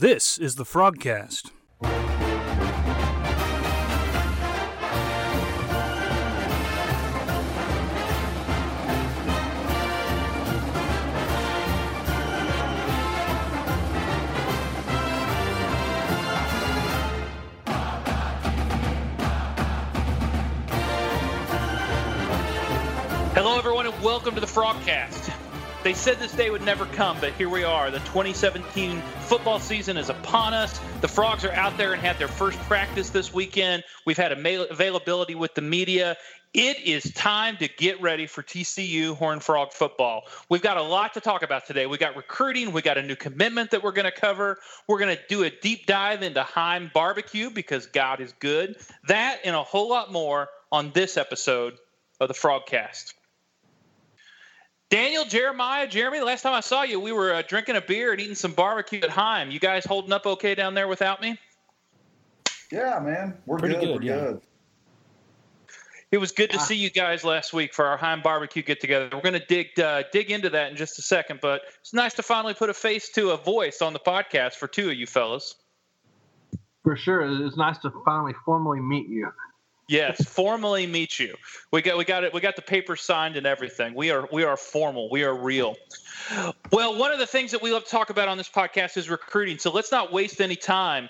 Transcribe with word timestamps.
This 0.00 0.38
is 0.38 0.54
the 0.54 0.62
Frogcast. 0.62 1.50
Hello, 23.34 23.58
everyone, 23.58 23.86
and 23.86 24.00
welcome 24.00 24.36
to 24.36 24.40
the 24.40 24.46
Frogcast. 24.46 25.17
They 25.84 25.94
said 25.94 26.18
this 26.18 26.32
day 26.32 26.50
would 26.50 26.62
never 26.62 26.86
come, 26.86 27.18
but 27.20 27.32
here 27.34 27.48
we 27.48 27.62
are. 27.62 27.92
The 27.92 28.00
2017 28.00 29.00
football 29.26 29.60
season 29.60 29.96
is 29.96 30.10
upon 30.10 30.52
us. 30.52 30.80
The 31.00 31.08
Frogs 31.08 31.44
are 31.44 31.52
out 31.52 31.78
there 31.78 31.92
and 31.92 32.02
had 32.02 32.18
their 32.18 32.26
first 32.26 32.58
practice 32.62 33.10
this 33.10 33.32
weekend. 33.32 33.84
We've 34.04 34.16
had 34.16 34.32
availability 34.32 35.36
with 35.36 35.54
the 35.54 35.62
media. 35.62 36.16
It 36.52 36.80
is 36.80 37.12
time 37.12 37.58
to 37.58 37.68
get 37.68 38.00
ready 38.02 38.26
for 38.26 38.42
TCU 38.42 39.14
Horn 39.14 39.38
Frog 39.38 39.72
football. 39.72 40.22
We've 40.48 40.62
got 40.62 40.78
a 40.78 40.82
lot 40.82 41.14
to 41.14 41.20
talk 41.20 41.44
about 41.44 41.66
today. 41.66 41.86
We 41.86 41.96
got 41.96 42.16
recruiting, 42.16 42.72
we 42.72 42.82
got 42.82 42.98
a 42.98 43.02
new 43.02 43.16
commitment 43.16 43.70
that 43.70 43.84
we're 43.84 43.92
going 43.92 44.04
to 44.04 44.10
cover. 44.10 44.58
We're 44.88 44.98
going 44.98 45.16
to 45.16 45.22
do 45.28 45.44
a 45.44 45.50
deep 45.50 45.86
dive 45.86 46.24
into 46.24 46.42
Heim 46.42 46.90
barbecue 46.92 47.50
because 47.50 47.86
God 47.86 48.20
is 48.20 48.32
good. 48.40 48.76
That 49.06 49.38
and 49.44 49.54
a 49.54 49.62
whole 49.62 49.88
lot 49.88 50.10
more 50.10 50.48
on 50.72 50.90
this 50.92 51.16
episode 51.16 51.78
of 52.18 52.26
the 52.26 52.34
Frogcast. 52.34 53.14
Daniel, 54.90 55.24
Jeremiah, 55.26 55.86
Jeremy, 55.86 56.18
the 56.18 56.24
last 56.24 56.42
time 56.42 56.54
I 56.54 56.60
saw 56.60 56.82
you, 56.82 56.98
we 56.98 57.12
were 57.12 57.34
uh, 57.34 57.42
drinking 57.46 57.76
a 57.76 57.80
beer 57.80 58.12
and 58.12 58.20
eating 58.20 58.34
some 58.34 58.52
barbecue 58.52 59.00
at 59.02 59.10
Heim. 59.10 59.50
You 59.50 59.60
guys 59.60 59.84
holding 59.84 60.12
up 60.12 60.24
okay 60.26 60.54
down 60.54 60.72
there 60.74 60.88
without 60.88 61.20
me? 61.20 61.38
Yeah, 62.72 62.98
man. 63.00 63.36
We're 63.44 63.58
Pretty 63.58 63.74
good. 63.74 63.84
good, 63.84 63.96
We're 63.96 64.02
yeah. 64.02 64.16
good. 64.16 64.40
It 66.10 66.16
was 66.16 66.32
good 66.32 66.50
to 66.52 66.56
Ah. 66.56 66.60
see 66.62 66.76
you 66.76 66.88
guys 66.88 67.22
last 67.22 67.52
week 67.52 67.74
for 67.74 67.84
our 67.84 67.98
Heim 67.98 68.22
barbecue 68.22 68.62
get 68.62 68.80
together. 68.80 69.10
We're 69.12 69.20
going 69.20 69.38
to 69.38 69.44
dig 69.46 69.78
uh, 69.78 70.04
dig 70.10 70.30
into 70.30 70.48
that 70.48 70.70
in 70.70 70.76
just 70.76 70.98
a 70.98 71.02
second, 71.02 71.40
but 71.42 71.62
it's 71.80 71.92
nice 71.92 72.14
to 72.14 72.22
finally 72.22 72.54
put 72.54 72.70
a 72.70 72.74
face 72.74 73.10
to 73.10 73.32
a 73.32 73.36
voice 73.36 73.82
on 73.82 73.92
the 73.92 73.98
podcast 73.98 74.54
for 74.54 74.66
two 74.68 74.88
of 74.88 74.94
you 74.96 75.06
fellas. 75.06 75.54
For 76.82 76.96
sure, 76.96 77.44
it's 77.46 77.58
nice 77.58 77.76
to 77.78 77.92
finally 78.06 78.32
formally 78.46 78.80
meet 78.80 79.06
you. 79.10 79.30
Yes, 79.88 80.22
formally 80.22 80.86
meet 80.86 81.18
you. 81.18 81.34
We 81.72 81.80
got 81.80 81.96
we 81.96 82.04
got 82.04 82.22
it. 82.22 82.34
We 82.34 82.40
got 82.40 82.56
the 82.56 82.62
paper 82.62 82.94
signed 82.94 83.36
and 83.36 83.46
everything. 83.46 83.94
We 83.94 84.10
are 84.10 84.28
we 84.30 84.44
are 84.44 84.56
formal. 84.56 85.08
We 85.10 85.24
are 85.24 85.34
real. 85.34 85.76
Well, 86.70 86.98
one 86.98 87.10
of 87.10 87.18
the 87.18 87.26
things 87.26 87.52
that 87.52 87.62
we 87.62 87.72
love 87.72 87.84
to 87.84 87.90
talk 87.90 88.10
about 88.10 88.28
on 88.28 88.36
this 88.36 88.50
podcast 88.50 88.98
is 88.98 89.08
recruiting. 89.08 89.58
So 89.58 89.72
let's 89.72 89.90
not 89.90 90.12
waste 90.12 90.42
any 90.42 90.56
time. 90.56 91.08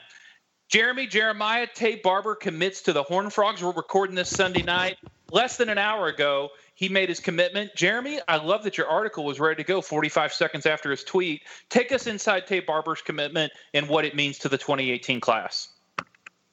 Jeremy 0.68 1.06
Jeremiah 1.06 1.66
Tay 1.74 1.96
Barber 1.96 2.36
commits 2.36 2.82
to 2.82 2.92
the 2.92 3.02
Horn 3.02 3.30
Frogs. 3.30 3.64
We're 3.64 3.72
recording 3.72 4.14
this 4.14 4.28
Sunday 4.28 4.62
night. 4.62 4.98
Less 5.30 5.56
than 5.56 5.70
an 5.70 5.78
hour 5.78 6.06
ago, 6.06 6.50
he 6.74 6.88
made 6.88 7.08
his 7.08 7.20
commitment. 7.20 7.70
Jeremy, 7.74 8.20
I 8.28 8.36
love 8.36 8.64
that 8.64 8.78
your 8.78 8.86
article 8.86 9.24
was 9.24 9.40
ready 9.40 9.56
to 9.56 9.66
go 9.66 9.80
45 9.80 10.32
seconds 10.32 10.66
after 10.66 10.90
his 10.90 11.04
tweet. 11.04 11.42
Take 11.68 11.90
us 11.90 12.06
inside 12.06 12.46
Tay 12.46 12.60
Barber's 12.60 13.02
commitment 13.02 13.52
and 13.74 13.88
what 13.88 14.04
it 14.04 14.14
means 14.14 14.38
to 14.38 14.48
the 14.48 14.58
2018 14.58 15.20
class. 15.20 15.68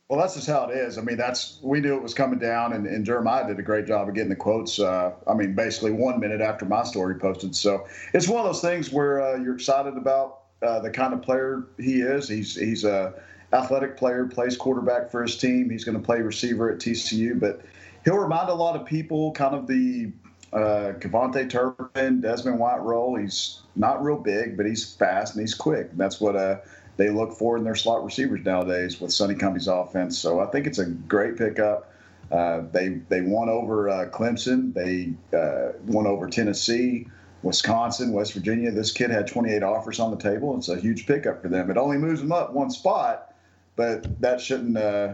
Well, 0.08 0.20
that's 0.20 0.36
just 0.36 0.46
how 0.46 0.70
it 0.70 0.78
is. 0.78 1.00
I 1.00 1.02
mean, 1.02 1.18
that's 1.18 1.58
we 1.64 1.80
knew 1.80 1.96
it 1.96 2.04
was 2.04 2.14
coming 2.14 2.38
down, 2.38 2.74
and, 2.74 2.86
and 2.86 3.04
Jeremiah 3.04 3.48
did 3.48 3.58
a 3.58 3.64
great 3.64 3.88
job 3.88 4.08
of 4.08 4.14
getting 4.14 4.30
the 4.30 4.36
quotes. 4.36 4.80
Uh, 4.80 5.14
I 5.28 5.34
mean, 5.34 5.56
basically 5.56 5.94
one 5.94 6.20
minute 6.20 6.42
after 6.42 6.64
my 6.66 6.84
story 6.84 7.16
posted. 7.16 7.56
So 7.56 7.88
it's 8.14 8.28
one 8.28 8.40
of 8.40 8.46
those 8.46 8.62
things 8.62 8.92
where 8.92 9.20
uh, 9.20 9.38
you're 9.38 9.56
excited 9.56 9.98
about 9.98 10.42
uh, 10.62 10.80
the 10.80 10.92
kind 10.92 11.14
of 11.14 11.24
player 11.24 11.66
he 11.80 12.02
is. 12.02 12.30
He's 12.30 12.56
he's 12.56 12.84
a 12.84 13.16
athletic 13.52 13.98
player, 13.98 14.26
plays 14.26 14.56
quarterback 14.56 15.10
for 15.10 15.24
his 15.24 15.38
team. 15.38 15.72
He's 15.72 15.84
going 15.84 15.98
to 15.98 16.04
play 16.04 16.22
receiver 16.22 16.72
at 16.72 16.78
TCU, 16.78 17.40
but 17.40 17.62
he'll 18.04 18.18
remind 18.18 18.50
a 18.50 18.54
lot 18.54 18.76
of 18.76 18.86
people 18.86 19.32
kind 19.32 19.56
of 19.56 19.66
the 19.66 20.12
uh, 20.54 20.94
Turpin, 21.00 22.22
Desmon 22.22 22.58
White 22.58 22.82
role. 22.82 23.16
He's 23.16 23.62
not 23.76 24.04
real 24.04 24.18
big, 24.18 24.56
but 24.56 24.66
he's 24.66 24.94
fast 24.94 25.34
and 25.34 25.42
he's 25.42 25.56
quick. 25.56 25.90
That's 25.98 26.22
what 26.22 26.36
uh, 26.36 26.60
they 26.98 27.10
look 27.10 27.34
for 27.34 27.58
in 27.58 27.64
their 27.64 27.76
slot 27.76 28.04
receivers 28.04 28.44
nowadays 28.46 29.02
with 29.02 29.12
Sonny 29.12 29.36
Cumbie's 29.36 29.68
offense. 29.68 30.18
So 30.18 30.40
I 30.40 30.46
think 30.48 30.68
it's 30.68 30.80
a 30.80 30.86
great 30.86 31.38
pickup. 31.38 31.92
Uh, 32.32 32.64
they 32.72 33.02
they 33.10 33.22
won 33.22 33.50
over 33.50 33.90
uh, 33.90 34.10
Clemson. 34.10 34.74
They 34.74 35.14
uh, 35.38 35.74
won 35.86 36.08
over 36.08 36.28
Tennessee, 36.28 37.08
Wisconsin, 37.44 38.14
West 38.14 38.34
Virginia. 38.34 38.72
This 38.72 38.92
kid 38.92 39.12
had 39.12 39.28
28 39.28 39.62
offers 39.62 40.00
on 40.00 40.12
the 40.12 40.18
table. 40.18 40.58
It's 40.58 40.70
a 40.70 40.80
huge 40.80 41.06
pickup 41.06 41.42
for 41.42 41.50
them. 41.50 41.70
It 41.70 41.78
only 41.78 41.98
moves 41.98 42.22
them 42.22 42.32
up 42.32 42.54
one 42.54 42.72
spot, 42.72 43.34
but 43.76 44.20
that 44.22 44.42
shouldn't 44.42 44.76
uh, 44.76 45.14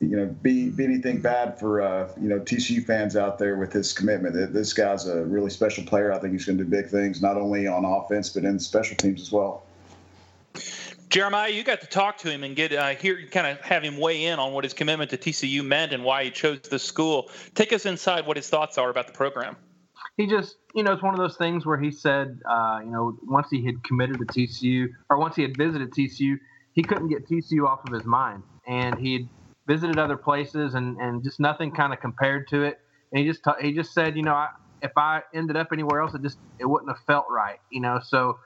you 0.00 0.16
know 0.16 0.26
be 0.26 0.68
be 0.68 0.84
anything 0.84 1.22
bad 1.22 1.58
for 1.58 1.80
uh, 1.80 2.10
you 2.20 2.28
know 2.28 2.40
TCU 2.40 2.84
fans 2.84 3.16
out 3.16 3.38
there 3.38 3.56
with 3.56 3.72
his 3.72 3.92
commitment. 3.92 4.52
This 4.52 4.72
guy's 4.72 5.06
a 5.06 5.24
really 5.24 5.50
special 5.50 5.84
player. 5.84 6.12
I 6.12 6.18
think 6.18 6.32
he's 6.32 6.44
going 6.44 6.58
to 6.58 6.64
do 6.64 6.70
big 6.70 6.88
things 6.88 7.22
not 7.22 7.36
only 7.36 7.66
on 7.66 7.84
offense 7.84 8.28
but 8.28 8.44
in 8.44 8.58
special 8.58 8.96
teams 8.96 9.22
as 9.22 9.32
well. 9.32 9.64
Jeremiah, 11.14 11.48
you 11.48 11.62
got 11.62 11.80
to 11.80 11.86
talk 11.86 12.18
to 12.18 12.28
him 12.28 12.42
and 12.42 12.56
get 12.56 12.72
uh, 12.72 12.88
hear 12.88 13.16
kind 13.30 13.46
of 13.46 13.60
have 13.60 13.84
him 13.84 13.98
weigh 13.98 14.24
in 14.24 14.40
on 14.40 14.52
what 14.52 14.64
his 14.64 14.74
commitment 14.74 15.10
to 15.10 15.16
TCU 15.16 15.64
meant 15.64 15.92
and 15.92 16.02
why 16.02 16.24
he 16.24 16.30
chose 16.32 16.58
this 16.62 16.82
school. 16.82 17.30
Take 17.54 17.72
us 17.72 17.86
inside 17.86 18.26
what 18.26 18.36
his 18.36 18.48
thoughts 18.48 18.78
are 18.78 18.90
about 18.90 19.06
the 19.06 19.12
program. 19.12 19.54
He 20.16 20.26
just, 20.26 20.56
you 20.74 20.82
know, 20.82 20.92
it's 20.92 21.04
one 21.04 21.14
of 21.14 21.20
those 21.20 21.36
things 21.36 21.64
where 21.64 21.78
he 21.78 21.92
said, 21.92 22.40
uh, 22.50 22.80
you 22.84 22.90
know, 22.90 23.16
once 23.28 23.46
he 23.48 23.64
had 23.64 23.84
committed 23.84 24.18
to 24.18 24.24
TCU 24.24 24.88
or 25.08 25.18
once 25.20 25.36
he 25.36 25.42
had 25.42 25.56
visited 25.56 25.92
TCU, 25.92 26.34
he 26.72 26.82
couldn't 26.82 27.06
get 27.06 27.28
TCU 27.28 27.64
off 27.64 27.86
of 27.86 27.92
his 27.92 28.04
mind, 28.04 28.42
and 28.66 28.98
he 28.98 29.12
had 29.12 29.28
visited 29.68 30.00
other 30.00 30.16
places 30.16 30.74
and 30.74 30.96
and 30.96 31.22
just 31.22 31.38
nothing 31.38 31.70
kind 31.70 31.92
of 31.92 32.00
compared 32.00 32.48
to 32.48 32.64
it. 32.64 32.80
And 33.12 33.20
he 33.20 33.30
just 33.30 33.44
ta- 33.44 33.58
he 33.60 33.72
just 33.72 33.94
said, 33.94 34.16
you 34.16 34.24
know, 34.24 34.34
I, 34.34 34.48
if 34.82 34.90
I 34.96 35.22
ended 35.32 35.56
up 35.56 35.68
anywhere 35.72 36.00
else, 36.00 36.12
it 36.12 36.22
just 36.22 36.38
it 36.58 36.64
wouldn't 36.64 36.90
have 36.90 37.04
felt 37.06 37.26
right, 37.30 37.60
you 37.70 37.80
know. 37.80 38.00
So 38.02 38.36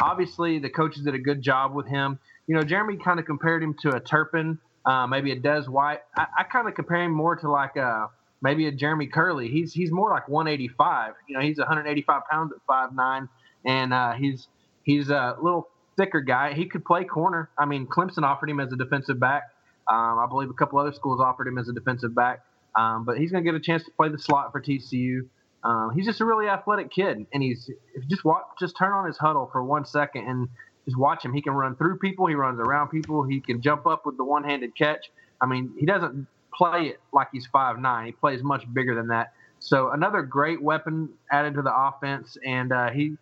obviously 0.00 0.58
the 0.58 0.70
coaches 0.70 1.04
did 1.04 1.14
a 1.14 1.18
good 1.18 1.42
job 1.42 1.74
with 1.74 1.86
him. 1.86 2.18
You 2.46 2.54
know, 2.54 2.62
Jeremy 2.62 2.96
kind 2.96 3.18
of 3.18 3.26
compared 3.26 3.62
him 3.62 3.74
to 3.82 3.94
a 3.94 4.00
Turpin, 4.00 4.58
uh, 4.84 5.06
maybe 5.06 5.32
a 5.32 5.36
Des 5.36 5.62
White. 5.62 6.00
I, 6.16 6.26
I 6.40 6.42
kind 6.44 6.68
of 6.68 6.74
compare 6.74 7.02
him 7.02 7.12
more 7.12 7.36
to 7.36 7.50
like 7.50 7.76
a 7.76 8.08
maybe 8.42 8.66
a 8.66 8.72
Jeremy 8.72 9.06
Curley. 9.06 9.48
He's 9.48 9.72
he's 9.72 9.90
more 9.90 10.10
like 10.10 10.28
185. 10.28 11.14
You 11.28 11.36
know, 11.36 11.42
he's 11.42 11.58
185 11.58 12.22
pounds 12.30 12.52
at 12.52 12.58
5'9", 12.66 13.28
and 13.64 13.94
uh, 13.94 14.12
he's 14.12 14.48
he's 14.82 15.08
a 15.10 15.36
little 15.42 15.68
thicker 15.96 16.20
guy. 16.20 16.52
He 16.52 16.66
could 16.66 16.84
play 16.84 17.04
corner. 17.04 17.50
I 17.58 17.64
mean, 17.64 17.86
Clemson 17.86 18.22
offered 18.22 18.50
him 18.50 18.60
as 18.60 18.72
a 18.72 18.76
defensive 18.76 19.18
back. 19.18 19.44
Um, 19.88 20.18
I 20.18 20.26
believe 20.28 20.50
a 20.50 20.54
couple 20.54 20.78
other 20.78 20.92
schools 20.92 21.20
offered 21.20 21.46
him 21.46 21.58
as 21.58 21.68
a 21.68 21.72
defensive 21.72 22.14
back. 22.14 22.40
Um, 22.76 23.04
but 23.04 23.18
he's 23.18 23.30
going 23.30 23.44
to 23.44 23.50
get 23.50 23.56
a 23.56 23.62
chance 23.62 23.84
to 23.84 23.90
play 23.92 24.08
the 24.08 24.18
slot 24.18 24.50
for 24.50 24.60
TCU. 24.60 25.28
Um, 25.64 25.92
he's 25.94 26.04
just 26.04 26.20
a 26.20 26.24
really 26.24 26.46
athletic 26.46 26.90
kid, 26.90 27.26
and 27.32 27.42
he's 27.42 27.70
just 28.08 28.24
watch, 28.24 28.44
just 28.60 28.76
turn 28.76 28.92
on 28.92 29.06
his 29.06 29.16
Hudl 29.16 29.50
for 29.50 29.64
one 29.64 29.86
second 29.86 30.28
and 30.28 30.48
just 30.84 30.98
watch 30.98 31.24
him. 31.24 31.32
He 31.32 31.40
can 31.40 31.54
run 31.54 31.74
through 31.76 31.98
people. 31.98 32.26
He 32.26 32.34
runs 32.34 32.60
around 32.60 32.88
people. 32.88 33.24
He 33.24 33.40
can 33.40 33.62
jump 33.62 33.86
up 33.86 34.04
with 34.04 34.18
the 34.18 34.24
one-handed 34.24 34.76
catch. 34.76 35.10
I 35.40 35.46
mean, 35.46 35.74
he 35.78 35.86
doesn't 35.86 36.26
play 36.54 36.88
it 36.88 37.00
like 37.12 37.28
he's 37.32 37.46
five 37.46 37.78
nine. 37.78 38.06
He 38.06 38.12
plays 38.12 38.42
much 38.42 38.64
bigger 38.72 38.94
than 38.94 39.08
that. 39.08 39.32
So 39.58 39.90
another 39.90 40.22
great 40.22 40.62
weapon 40.62 41.08
added 41.32 41.54
to 41.54 41.62
the 41.62 41.74
offense, 41.74 42.36
and 42.44 42.70
uh, 42.70 42.90
he 42.90 43.16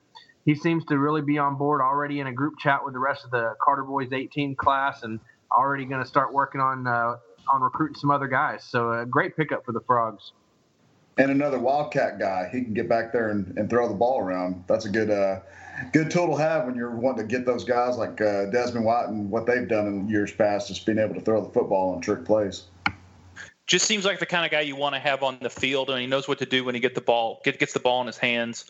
he 0.44 0.56
seems 0.56 0.84
to 0.86 0.98
really 0.98 1.22
be 1.22 1.38
on 1.38 1.56
board 1.56 1.80
already 1.80 2.18
in 2.18 2.26
a 2.26 2.32
group 2.32 2.54
chat 2.58 2.84
with 2.84 2.94
the 2.94 2.98
rest 2.98 3.24
of 3.24 3.30
the 3.30 3.54
Carter 3.62 3.84
Boys 3.84 4.12
18 4.12 4.56
class, 4.56 5.04
and 5.04 5.20
already 5.56 5.84
going 5.84 6.02
to 6.02 6.08
start 6.08 6.32
working 6.32 6.60
on 6.60 6.86
uh, 6.86 7.16
on 7.52 7.62
recruiting 7.62 7.96
some 7.96 8.10
other 8.10 8.26
guys. 8.26 8.64
So 8.64 8.92
a 8.92 9.06
great 9.06 9.36
pickup 9.36 9.64
for 9.64 9.72
the 9.72 9.80
Frogs. 9.86 10.32
And 11.18 11.30
another 11.30 11.58
Wildcat 11.58 12.18
guy. 12.18 12.48
He 12.50 12.62
can 12.62 12.72
get 12.72 12.88
back 12.88 13.12
there 13.12 13.30
and, 13.30 13.56
and 13.58 13.68
throw 13.68 13.88
the 13.88 13.94
ball 13.94 14.20
around. 14.20 14.64
That's 14.66 14.86
a 14.86 14.88
good 14.88 15.10
uh, 15.10 15.40
good 15.92 16.10
tool 16.10 16.28
to 16.28 16.42
have 16.42 16.66
when 16.66 16.74
you're 16.74 16.90
wanting 16.90 17.28
to 17.28 17.36
get 17.36 17.44
those 17.44 17.64
guys 17.64 17.96
like 17.96 18.20
uh, 18.20 18.46
Desmon 18.50 18.82
White 18.82 19.08
and 19.08 19.30
what 19.30 19.46
they've 19.46 19.68
done 19.68 19.86
in 19.86 20.08
years 20.08 20.32
past, 20.32 20.68
just 20.68 20.86
being 20.86 20.98
able 20.98 21.14
to 21.14 21.20
throw 21.20 21.44
the 21.44 21.50
football 21.50 21.92
and 21.94 22.02
trick 22.02 22.24
plays. 22.24 22.64
Just 23.68 23.86
seems 23.86 24.04
like 24.04 24.18
the 24.18 24.26
kind 24.26 24.44
of 24.44 24.50
guy 24.50 24.60
you 24.60 24.74
want 24.74 24.96
to 24.96 24.98
have 24.98 25.22
on 25.22 25.38
the 25.40 25.48
field, 25.48 25.88
and 25.88 26.00
he 26.00 26.06
knows 26.06 26.26
what 26.26 26.38
to 26.40 26.46
do 26.46 26.64
when 26.64 26.74
he 26.74 26.80
get 26.80 26.96
the 26.96 27.00
ball 27.00 27.40
get, 27.44 27.60
gets 27.60 27.72
the 27.72 27.80
ball 27.80 28.00
in 28.00 28.08
his 28.08 28.18
hands. 28.18 28.64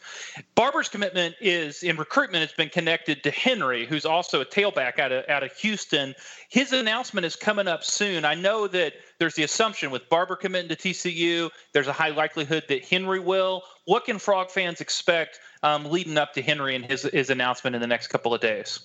Barber's 0.54 0.88
commitment 0.88 1.34
is 1.40 1.82
in 1.82 1.96
recruitment. 1.96 2.44
It's 2.44 2.52
been 2.52 2.68
connected 2.68 3.22
to 3.22 3.30
Henry, 3.30 3.86
who's 3.86 4.04
also 4.04 4.42
a 4.42 4.44
tailback 4.44 4.98
out 4.98 5.10
of 5.10 5.26
out 5.30 5.42
of 5.42 5.52
Houston. 5.56 6.14
His 6.50 6.74
announcement 6.74 7.24
is 7.24 7.36
coming 7.36 7.68
up 7.68 7.82
soon. 7.84 8.26
I 8.26 8.34
know 8.34 8.66
that 8.68 8.92
there's 9.18 9.34
the 9.34 9.44
assumption 9.44 9.90
with 9.90 10.08
Barber 10.10 10.36
committing 10.36 10.68
to 10.68 10.76
TCU, 10.76 11.50
there's 11.72 11.88
a 11.88 11.92
high 11.92 12.10
likelihood 12.10 12.64
that 12.68 12.84
Henry 12.84 13.18
will. 13.18 13.62
What 13.86 14.04
can 14.04 14.18
Frog 14.18 14.50
fans 14.50 14.82
expect 14.82 15.40
um, 15.62 15.86
leading 15.86 16.18
up 16.18 16.34
to 16.34 16.42
Henry 16.42 16.76
and 16.76 16.84
his 16.84 17.04
his 17.04 17.30
announcement 17.30 17.74
in 17.74 17.80
the 17.80 17.88
next 17.88 18.08
couple 18.08 18.34
of 18.34 18.42
days? 18.42 18.80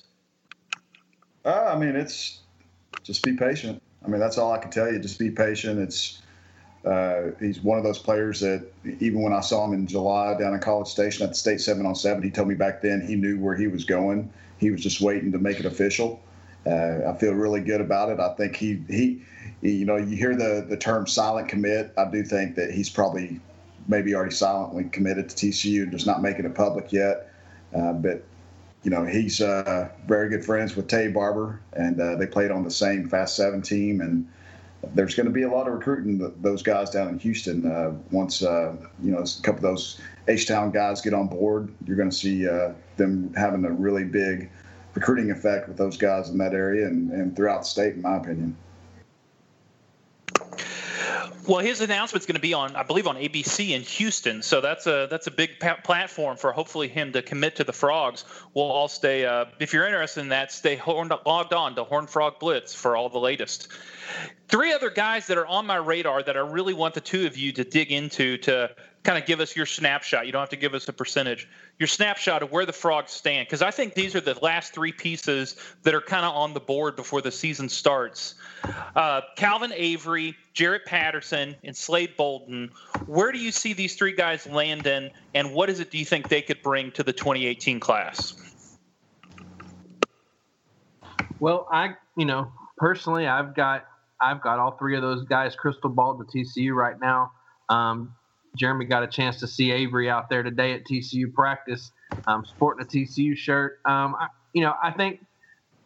Uh, 1.44 1.74
I 1.74 1.77
mean, 1.77 1.95
it's 1.98 2.39
just 3.04 3.24
be 3.24 3.33
patient. 3.33 3.81
I 4.07 4.09
mean, 4.09 4.21
that's 4.21 4.38
all 4.38 4.54
I 4.54 4.57
can 4.57 4.71
tell 4.71 4.92
you. 4.92 5.00
Just 5.00 5.19
be 5.19 5.30
patient. 5.30 5.80
It's 5.80 6.21
uh, 6.86 7.31
he's 7.39 7.62
one 7.62 7.77
of 7.77 7.83
those 7.83 8.00
players 8.00 8.39
that 8.39 8.65
even 8.86 9.21
when 9.21 9.33
I 9.33 9.42
saw 9.42 9.65
him 9.65 9.74
in 9.74 9.86
July 9.86 10.38
down 10.39 10.54
in 10.54 10.59
College 10.62 10.88
Station 10.88 11.24
at 11.24 11.30
the 11.30 11.36
state 11.36 11.59
seven 11.59 11.86
on 11.86 11.95
seven, 11.95 12.24
he 12.24 12.31
told 12.31 12.48
me 12.48 12.56
back 12.56 12.81
then 12.81 13.06
he 13.06 13.15
knew 13.15 13.38
where 13.38 13.56
he 13.56 13.68
was 13.68 13.83
going. 13.83 14.31
He 14.59 14.71
was 14.71 14.81
just 14.81 15.01
waiting 15.01 15.31
to 15.33 15.38
make 15.38 15.59
it 15.59 15.65
official. 15.65 16.21
Uh, 16.65 17.01
I 17.07 17.18
feel 17.18 17.33
really 17.33 17.59
good 17.59 17.81
about 17.81 18.09
it. 18.09 18.19
I 18.19 18.33
think 18.36 18.56
he 18.56 18.81
he, 18.88 19.21
you 19.62 19.86
know, 19.86 19.98
you 19.98 20.15
hear 20.15 20.36
the 20.36 20.65
the 20.68 20.77
term 20.77 21.06
silent 21.06 21.50
commit. 21.50 21.92
I 21.98 22.09
do 22.09 22.24
think 22.24 22.56
that 22.56 22.71
he's 22.71 22.89
probably 22.89 23.42
maybe 23.89 24.15
already 24.15 24.33
silently 24.33 24.86
committed 24.86 25.30
to 25.30 25.36
TCU, 25.36 25.83
and 25.83 25.92
just 25.92 26.07
not 26.07 26.21
making 26.21 26.45
it 26.45 26.56
public 26.56 26.94
yet. 26.94 27.30
Uh, 27.75 27.94
but 27.94 28.24
you 28.87 28.91
know, 28.91 29.03
he's 29.03 29.41
uh, 29.41 29.89
very 30.05 30.29
good 30.29 30.45
friends 30.45 30.77
with 30.77 30.87
Tay 30.87 31.09
Barber, 31.09 31.59
and 31.73 31.99
uh, 31.99 32.15
they 32.15 32.25
played 32.25 32.51
on 32.51 32.63
the 32.63 32.71
same 32.71 33.09
Fast 33.09 33.35
Seven 33.35 33.61
team. 33.61 33.99
And 33.99 34.25
there's 34.93 35.13
going 35.13 35.25
to 35.25 35.31
be 35.33 35.41
a 35.41 35.51
lot 35.51 35.67
of 35.67 35.73
recruiting 35.73 36.33
those 36.41 36.63
guys 36.63 36.89
down 36.89 37.09
in 37.09 37.19
Houston. 37.19 37.69
Uh, 37.69 37.91
once 38.11 38.41
uh, 38.41 38.77
you 39.03 39.11
know 39.11 39.17
a 39.17 39.41
couple 39.41 39.57
of 39.57 39.61
those 39.63 39.99
H 40.29 40.47
Town 40.47 40.71
guys 40.71 41.01
get 41.01 41.13
on 41.13 41.27
board, 41.27 41.69
you're 41.85 41.97
going 41.97 42.09
to 42.09 42.15
see 42.15 42.47
uh, 42.47 42.71
them 42.95 43.33
having 43.33 43.65
a 43.65 43.71
really 43.71 44.05
big 44.05 44.49
recruiting 44.93 45.31
effect 45.31 45.67
with 45.67 45.75
those 45.75 45.97
guys 45.97 46.29
in 46.29 46.37
that 46.37 46.53
area 46.53 46.87
and, 46.87 47.11
and 47.11 47.35
throughout 47.35 47.63
the 47.63 47.67
state, 47.67 47.95
in 47.95 48.01
my 48.03 48.15
opinion. 48.15 48.55
Well, 51.47 51.59
his 51.59 51.79
announcement's 51.79 52.25
going 52.25 52.35
to 52.35 52.41
be 52.41 52.53
on, 52.53 52.75
I 52.75 52.83
believe, 52.83 53.07
on 53.07 53.15
ABC 53.15 53.69
in 53.69 53.81
Houston. 53.81 54.41
So 54.41 54.59
that's 54.59 54.85
a 54.85 55.07
that's 55.09 55.27
a 55.27 55.31
big 55.31 55.59
pa- 55.61 55.79
platform 55.81 56.35
for 56.35 56.51
hopefully 56.51 56.89
him 56.89 57.13
to 57.13 57.21
commit 57.21 57.55
to 57.55 57.63
the 57.63 57.71
Frogs. 57.71 58.25
We'll 58.53 58.65
all 58.65 58.89
stay. 58.89 59.25
Uh, 59.25 59.45
if 59.57 59.71
you're 59.71 59.85
interested 59.85 60.19
in 60.19 60.29
that, 60.29 60.51
stay 60.51 60.75
horned, 60.75 61.13
logged 61.25 61.53
on 61.53 61.75
to 61.75 61.85
Horn 61.85 62.05
Frog 62.05 62.39
Blitz 62.39 62.73
for 62.73 62.97
all 62.97 63.07
the 63.07 63.19
latest. 63.19 63.69
Three 64.49 64.73
other 64.73 64.89
guys 64.89 65.27
that 65.27 65.38
are 65.38 65.47
on 65.47 65.65
my 65.65 65.77
radar 65.77 66.21
that 66.21 66.35
I 66.35 66.41
really 66.41 66.73
want 66.73 66.94
the 66.94 67.01
two 67.01 67.25
of 67.25 67.38
you 67.38 67.53
to 67.53 67.63
dig 67.63 67.94
into 67.94 68.38
to 68.39 68.69
kind 69.03 69.17
of 69.17 69.25
give 69.25 69.39
us 69.39 69.55
your 69.55 69.65
snapshot. 69.65 70.25
You 70.25 70.31
don't 70.31 70.41
have 70.41 70.49
to 70.49 70.57
give 70.57 70.73
us 70.73 70.88
a 70.89 70.94
percentage. 70.94 71.47
Your 71.79 71.88
snapshot 71.88 72.44
of 72.44 72.51
where 72.51 72.65
the 72.65 72.73
Frogs 72.73 73.11
stand, 73.11 73.47
because 73.47 73.61
I 73.61 73.71
think 73.71 73.94
these 73.94 74.15
are 74.15 74.21
the 74.21 74.38
last 74.41 74.73
three 74.73 74.91
pieces 74.91 75.55
that 75.83 75.94
are 75.94 76.01
kind 76.01 76.25
of 76.25 76.35
on 76.35 76.53
the 76.53 76.59
board 76.59 76.95
before 76.95 77.21
the 77.21 77.31
season 77.31 77.69
starts. 77.69 78.35
Uh, 78.95 79.21
Calvin 79.35 79.71
Avery, 79.73 80.35
Jarrett 80.53 80.85
Patterson, 80.85 81.55
and 81.63 81.75
Slade 81.75 82.17
Bolden. 82.17 82.71
Where 83.05 83.31
do 83.31 83.39
you 83.39 83.51
see 83.51 83.73
these 83.73 83.95
three 83.95 84.13
guys 84.13 84.45
landing, 84.45 85.11
and 85.33 85.53
what 85.53 85.69
is 85.69 85.79
it 85.79 85.91
do 85.91 85.97
you 85.97 86.05
think 86.05 86.27
they 86.27 86.41
could 86.41 86.61
bring 86.61 86.91
to 86.91 87.03
the 87.03 87.13
2018 87.13 87.79
class? 87.79 88.33
Well, 91.39 91.67
I, 91.71 91.94
you 92.15 92.25
know, 92.25 92.51
personally, 92.77 93.27
I've 93.27 93.55
got 93.55 93.85
I've 94.19 94.41
got 94.41 94.59
all 94.59 94.71
three 94.71 94.95
of 94.95 95.01
those 95.01 95.23
guys 95.25 95.55
crystal 95.55 95.89
ball 95.89 96.17
to 96.17 96.23
TCU 96.23 96.73
right 96.73 96.99
now. 96.99 97.31
Um, 97.69 98.15
Jeremy 98.57 98.86
got 98.86 99.04
a 99.04 99.07
chance 99.07 99.39
to 99.39 99.48
see 99.48 99.71
Avery 99.71 100.09
out 100.09 100.30
there 100.30 100.44
today 100.44 100.74
at 100.74 100.86
TCU 100.86 101.33
practice, 101.33 101.92
um, 102.25 102.45
sporting 102.45 102.86
a 102.86 102.89
TCU 102.89 103.36
shirt. 103.38 103.80
Um, 103.86 104.15
I, 104.19 104.27
you 104.54 104.62
know, 104.62 104.74
I 104.81 104.92
think 104.92 105.21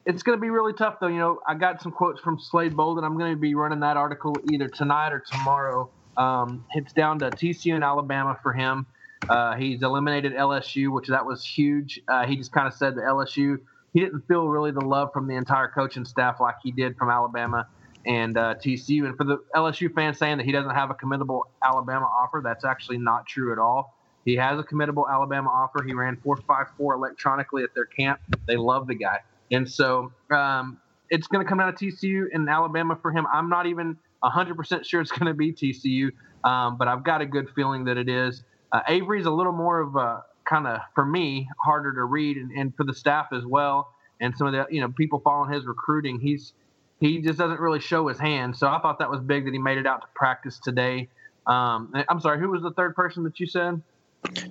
it's 0.06 0.24
going 0.24 0.38
to 0.38 0.42
be 0.42 0.50
really 0.50 0.74
tough, 0.74 0.96
though. 1.00 1.08
You 1.08 1.20
know, 1.20 1.40
I 1.48 1.56
got 1.56 1.82
some 1.82 1.92
quotes 1.92 2.20
from 2.20 2.40
Slade 2.40 2.76
Bolden. 2.76 3.04
I'm 3.04 3.18
going 3.18 3.34
to 3.34 3.40
be 3.40 3.56
running 3.56 3.82
that 3.82 3.98
article 3.98 4.36
either 4.52 4.68
tonight 4.68 5.12
or 5.12 5.20
tomorrow. 5.20 5.90
Um, 6.18 6.66
it's 6.74 6.94
down 6.94 7.20
to 7.20 7.30
TCU 7.30 7.76
and 7.76 7.84
Alabama 7.84 8.38
for 8.42 8.54
him. 8.54 8.86
Uh, 9.30 9.56
he's 9.56 9.84
eliminated 9.84 10.34
LSU, 10.34 10.92
which 10.92 11.08
that 11.08 11.26
was 11.26 11.46
huge. 11.46 12.02
Uh, 12.08 12.26
he 12.26 12.36
just 12.36 12.52
kind 12.52 12.68
of 12.68 12.74
said 12.74 12.96
that 12.96 13.02
LSU, 13.02 13.58
he 13.94 14.00
didn't 14.00 14.28
feel 14.28 14.48
really 14.48 14.72
the 14.72 14.82
love 14.82 15.10
from 15.14 15.28
the 15.28 15.36
entire 15.36 15.68
coaching 15.68 16.06
staff 16.06 16.38
like 16.40 16.56
he 16.64 16.72
did 16.72 16.98
from 16.98 17.10
Alabama 17.10 17.68
and 18.06 18.38
uh, 18.38 18.56
TCU. 18.56 19.06
And 19.06 19.16
for 19.18 19.24
the 19.24 19.38
LSU 19.56 19.94
fans 19.94 20.18
saying 20.18 20.38
that 20.38 20.46
he 20.46 20.52
doesn't 20.52 20.74
have 20.74 20.90
a 20.90 20.96
committable 20.96 21.44
Alabama 21.64 22.06
offer, 22.06 22.42
that's 22.44 22.66
actually 22.66 22.98
not 22.98 23.26
true 23.28 23.52
at 23.52 23.60
all. 23.60 23.96
He 24.26 24.36
has 24.36 24.60
a 24.60 24.64
committable 24.64 25.10
Alabama 25.10 25.50
offer. 25.50 25.84
He 25.84 25.94
ran 25.94 26.18
4.54 26.18 26.96
electronically 26.96 27.64
at 27.64 27.74
their 27.74 27.86
camp. 27.86 28.20
They 28.48 28.56
love 28.56 28.88
the 28.88 28.96
guy. 28.96 29.20
And 29.52 29.70
so 29.70 30.12
um, 30.30 30.80
it's 31.10 31.28
going 31.28 31.44
to 31.44 31.50
come 31.50 31.60
out 31.60 31.70
of 31.70 31.76
TCU 31.76 32.26
and 32.34 32.48
Alabama 32.48 32.98
for 33.02 33.12
him. 33.12 33.26
I'm 33.32 33.50
not 33.50 33.66
even 33.66 33.98
100% 34.24 34.86
sure 34.86 35.02
it's 35.02 35.12
going 35.12 35.28
to 35.28 35.34
be 35.34 35.52
TCU, 35.52 36.12
um, 36.44 36.78
but 36.78 36.88
I've 36.88 37.04
got 37.04 37.22
a 37.22 37.26
good 37.26 37.50
feeling 37.56 37.86
that 37.86 37.98
it 37.98 38.10
is. 38.10 38.44
Uh, 38.72 38.82
Avery's 38.88 39.26
a 39.26 39.32
little 39.32 39.52
more 39.52 39.82
of 39.82 39.96
a 39.96 40.24
kind 40.46 40.68
of, 40.68 40.80
for 40.96 41.06
me, 41.06 41.50
harder 41.64 41.94
to 41.94 42.04
read 42.04 42.38
and, 42.38 42.52
and 42.52 42.76
for 42.76 42.84
the 42.84 42.94
staff 42.94 43.28
as 43.34 43.46
well. 43.46 43.94
And 44.20 44.36
some 44.38 44.48
of 44.48 44.54
the, 44.54 44.68
you 44.74 44.82
know, 44.82 44.90
people 44.90 45.20
following 45.20 45.52
his 45.52 45.66
recruiting, 45.66 46.20
he's 46.20 46.54
he 47.02 47.20
just 47.20 47.40
doesn't 47.40 47.60
really 47.60 47.80
show 47.80 48.08
his 48.08 48.20
hand. 48.20 48.56
So 48.56 48.68
I 48.68 48.80
thought 48.80 49.00
that 49.00 49.10
was 49.10 49.20
big 49.20 49.46
that 49.46 49.54
he 49.54 49.60
made 49.60 49.80
it 49.80 49.88
out 49.88 50.02
to 50.02 50.08
practice 50.14 50.60
today. 50.60 51.10
Um, 51.48 51.92
I'm 52.08 52.22
sorry, 52.22 52.40
who 52.40 52.50
was 52.50 52.62
the 52.62 52.72
third 52.72 52.96
person 52.96 53.24
that 53.24 53.40
you 53.40 53.48
said? 53.48 53.82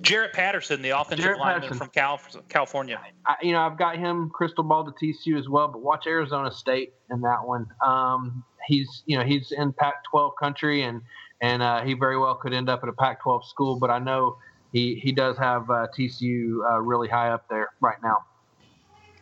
Jarrett 0.01 0.33
Patterson, 0.33 0.81
the 0.81 0.89
offensive 0.89 1.23
Jarrett 1.23 1.39
lineman 1.39 1.61
Patterson. 1.61 1.77
from 1.77 1.89
Cal, 1.91 2.19
California. 2.49 2.99
I, 3.25 3.35
you 3.41 3.53
know, 3.53 3.61
I've 3.61 3.77
got 3.77 3.97
him 3.97 4.29
crystal 4.29 4.65
ball 4.65 4.83
to 4.83 4.91
TCU 4.91 5.39
as 5.39 5.47
well, 5.47 5.69
but 5.69 5.81
watch 5.81 6.07
Arizona 6.07 6.51
State 6.51 6.93
in 7.09 7.21
that 7.21 7.47
one. 7.47 7.67
Um, 7.83 8.43
he's, 8.67 9.03
you 9.05 9.17
know, 9.17 9.23
he's 9.23 9.53
in 9.53 9.71
Pac-12 9.71 10.31
country, 10.37 10.83
and 10.83 11.01
and 11.41 11.63
uh, 11.63 11.81
he 11.83 11.93
very 11.93 12.17
well 12.17 12.35
could 12.35 12.53
end 12.53 12.69
up 12.69 12.83
at 12.83 12.89
a 12.89 12.93
Pac-12 12.93 13.45
school. 13.45 13.77
But 13.77 13.89
I 13.89 13.99
know 13.99 14.35
he 14.73 14.95
he 14.95 15.13
does 15.13 15.37
have 15.37 15.69
uh, 15.69 15.87
TCU 15.97 16.57
uh, 16.69 16.81
really 16.81 17.07
high 17.07 17.29
up 17.29 17.45
there 17.49 17.69
right 17.79 17.97
now. 18.03 18.25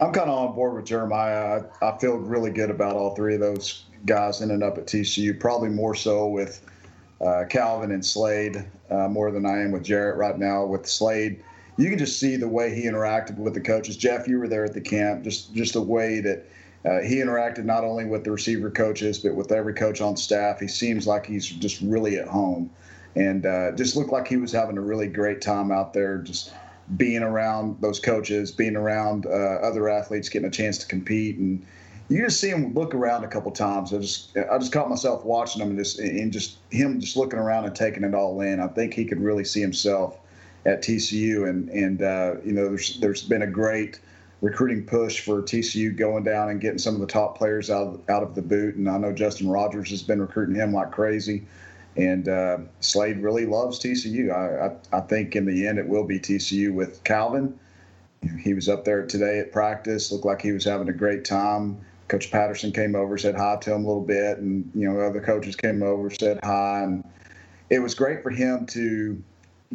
I'm 0.02 0.14
kind 0.14 0.30
of 0.30 0.38
on 0.38 0.56
board 0.56 0.76
with 0.76 0.86
Jeremiah. 0.86 1.64
I, 1.82 1.90
I, 1.90 1.98
feel 1.98 2.16
really 2.16 2.52
good 2.52 2.70
about 2.70 2.96
all 2.96 3.16
three 3.16 3.34
of 3.34 3.42
those 3.42 3.84
guys 4.06 4.42
ending 4.42 4.64
up 4.64 4.78
at 4.78 4.86
TCU. 4.86 5.38
Probably 5.38 5.70
more 5.70 5.94
so 5.94 6.28
with 6.28 6.66
uh, 7.20 7.44
Calvin 7.50 7.92
and 7.92 8.06
Slade 8.06 8.66
uh, 8.90 9.10
more 9.10 9.30
than 9.32 9.46
I 9.46 9.62
am 9.62 9.72
with 9.72 9.84
Jarrett 9.84 10.18
right 10.18 10.38
now. 10.40 10.66
With 10.66 10.88
Slade, 10.88 11.44
you 11.78 11.90
can 11.90 12.00
just 12.00 12.18
see 12.18 12.38
the 12.38 12.48
way 12.48 12.74
he 12.74 12.84
interacted 12.84 13.38
with 13.38 13.54
the 13.54 13.60
coaches. 13.60 13.98
Jeff, 13.98 14.26
you 14.26 14.40
were 14.40 14.48
there 14.48 14.64
at 14.64 14.74
the 14.74 14.82
camp. 14.82 15.24
Just 15.24 15.54
just 15.54 15.74
the 15.74 15.82
way 15.82 16.22
that 16.22 16.46
uh, 16.86 17.02
he 17.02 17.18
interacted 17.18 17.66
not 17.66 17.84
only 17.84 18.06
with 18.06 18.24
the 18.24 18.32
receiver 18.32 18.72
coaches 18.72 19.20
but 19.20 19.36
with 19.36 19.52
every 19.52 19.74
coach 19.74 20.00
on 20.00 20.16
staff. 20.16 20.62
He 20.62 20.68
seems 20.70 21.08
like 21.08 21.26
he's 21.26 21.46
just 21.46 21.82
really 21.82 22.18
at 22.18 22.28
home, 22.28 22.70
and 23.16 23.46
uh, 23.46 23.74
just 23.74 23.98
looked 23.98 24.14
like 24.14 24.30
he 24.30 24.38
was 24.38 24.54
having 24.54 24.78
a 24.78 24.82
really 24.82 25.08
great 25.08 25.42
time 25.42 25.74
out 25.74 25.92
there. 25.92 26.20
Just 26.20 26.54
being 26.98 27.24
around 27.24 27.80
those 27.82 28.00
coaches, 28.00 28.52
being 28.52 28.76
around 28.76 29.26
uh, 29.26 29.30
other 29.30 29.90
athletes, 29.90 30.30
getting 30.30 30.48
a 30.48 30.52
chance 30.52 30.78
to 30.80 30.88
compete, 30.88 31.38
and 31.38 31.66
you 32.10 32.24
just 32.24 32.40
see 32.40 32.50
him 32.50 32.74
look 32.74 32.96
around 32.96 33.24
a 33.24 33.28
couple 33.28 33.52
times. 33.52 33.94
I 33.94 34.00
just 34.00 34.36
I 34.36 34.58
just 34.58 34.72
caught 34.72 34.90
myself 34.90 35.24
watching 35.24 35.62
him 35.62 35.70
and 35.70 35.78
just 35.78 36.00
and 36.00 36.34
just 36.34 36.58
him 36.72 37.00
just 37.00 37.16
looking 37.16 37.40
around 37.40 37.66
and 37.66 37.76
taking 37.76 38.04
it 38.04 38.16
all 38.16 38.42
in. 38.42 38.60
I 38.60 38.68
think 38.68 38.94
he 38.94 39.06
could 39.06 39.22
really 39.22 39.44
see 39.44 39.62
himself 39.62 40.18
at 40.66 40.82
TCU, 40.82 41.48
and 41.48 41.70
and 41.70 42.02
uh, 42.02 42.36
you 42.44 42.54
know 42.54 42.70
there's 42.70 43.00
there's 43.00 43.22
been 43.22 43.44
a 43.44 43.48
great 43.48 44.00
recruiting 44.42 44.86
push 44.86 45.20
for 45.20 45.42
TCU 45.42 45.96
going 45.96 46.24
down 46.24 46.50
and 46.50 46.62
getting 46.62 46.78
some 46.80 46.96
of 46.96 47.02
the 47.02 47.08
top 47.08 47.38
players 47.38 47.70
out 47.70 48.02
out 48.10 48.24
of 48.24 48.34
the 48.34 48.42
boot, 48.42 48.76
and 48.76 48.90
I 48.90 48.98
know 48.98 49.14
Justin 49.14 49.48
Rogers 49.48 49.92
has 49.92 50.02
been 50.02 50.20
recruiting 50.20 50.56
him 50.56 50.74
like 50.74 50.92
crazy. 50.92 51.46
And 51.98 52.30
uh, 52.30 52.60
Slade 52.80 53.18
really 53.18 53.46
loves 53.46 53.80
TCU. 53.80 54.32
I, 54.32 54.68
I, 54.68 54.98
I, 54.98 55.02
think 55.02 55.36
in 55.36 55.46
the 55.46 55.68
end 55.68 55.80
it 55.80 55.88
will 55.88 56.06
be 56.06 56.20
TCU 56.20 56.74
with 56.74 57.04
Calvin. 57.04 57.60
He 58.42 58.54
was 58.54 58.70
up 58.70 58.86
there 58.86 59.06
today 59.06 59.40
at 59.40 59.52
practice, 59.52 60.12
looked 60.12 60.26
like 60.26 60.42
he 60.42 60.52
was 60.52 60.66
having 60.66 60.90
a 60.90 60.94
great 60.94 61.26
time. 61.26 61.80
Coach 62.10 62.32
Patterson 62.32 62.72
came 62.72 62.96
over, 62.96 63.18
said 63.18 63.36
hi 63.36 63.58
to 63.62 63.74
him 63.74 63.86
a 63.86 63.88
little 63.88 64.04
bit, 64.04 64.40
and 64.40 64.70
you 64.74 64.92
know 64.92 65.00
other 65.00 65.22
coaches 65.22 65.56
came 65.56 65.84
over, 65.84 66.10
said 66.10 66.40
hi, 66.44 66.82
and 66.82 67.04
it 67.70 67.80
was 67.80 67.94
great 67.94 68.24
for 68.24 68.32
him 68.32 68.66
to 68.68 69.22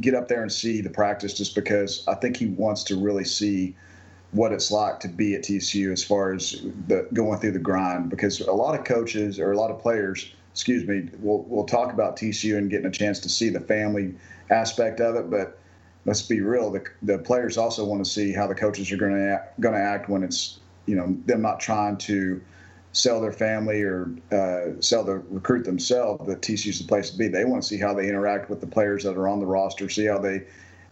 get 0.00 0.14
up 0.14 0.28
there 0.28 0.42
and 0.42 0.52
see 0.52 0.80
the 0.80 0.90
practice, 0.90 1.33
just 1.33 1.54
because 1.54 2.04
I 2.09 2.14
think 2.16 2.37
he 2.37 2.47
wants 2.47 2.83
to 2.85 2.97
really 2.97 3.25
see 3.25 3.76
what 4.33 4.50
it's 4.52 4.73
like 4.73 4.99
to 5.00 5.09
be 5.09 5.37
at 5.37 5.44
TCU 5.44 5.92
as 5.92 6.02
far 6.02 6.33
as 6.33 6.61
the 6.88 7.09
going 7.14 7.38
through 7.38 7.52
the 7.52 7.61
grind. 7.61 8.11
Because 8.11 8.40
a 8.40 8.52
lot 8.52 8.78
of 8.78 8.85
coaches 8.85 9.38
or 9.38 9.52
a 9.52 9.56
lot 9.56 9.71
of 9.71 9.80
players 9.80 10.35
excuse 10.54 10.87
me, 10.87 11.08
we'll 11.18 11.42
we'll 11.49 11.64
talk 11.64 11.92
about 11.92 12.16
TCU 12.16 12.56
and 12.56 12.70
getting 12.70 12.87
a 12.87 12.90
chance 12.90 13.18
to 13.18 13.28
see 13.28 13.49
the 13.49 13.58
family 13.58 14.14
aspect 14.50 15.00
of 15.00 15.16
it, 15.16 15.28
but 15.28 15.58
let's 16.04 16.23
be 16.23 16.40
real, 16.40 16.70
the 16.70 16.84
the 17.02 17.18
players 17.18 17.58
also 17.58 17.84
want 17.84 18.04
to 18.04 18.08
see 18.08 18.32
how 18.32 18.46
the 18.46 18.54
coaches 18.54 18.92
are 18.92 18.96
going 18.96 19.12
to 19.12 19.44
going 19.58 19.75
to 19.75 19.80
act 19.80 20.08
when 20.08 20.23
it's 20.23 20.61
you 20.87 20.94
know 20.94 21.16
them 21.26 21.42
not 21.42 21.58
trying 21.58 21.96
to 21.96 22.40
sell 22.92 23.20
their 23.20 23.32
family 23.32 23.82
or 23.82 24.08
uh, 24.30 24.80
sell 24.80 25.02
the 25.02 25.16
recruit 25.28 25.64
themselves. 25.64 26.25
That 26.28 26.40
TCU's 26.40 26.78
the 26.78 26.87
place 26.87 27.11
to 27.11 27.18
be. 27.18 27.26
They 27.26 27.44
want 27.44 27.64
to 27.64 27.68
see 27.68 27.78
how 27.78 27.92
they 27.92 28.08
interact 28.08 28.49
with 28.49 28.61
the 28.61 28.68
players 28.68 29.02
that 29.02 29.16
are 29.16 29.26
on 29.26 29.40
the 29.40 29.46
roster, 29.46 29.88
see 29.88 30.06
how 30.06 30.18
they 30.18 30.44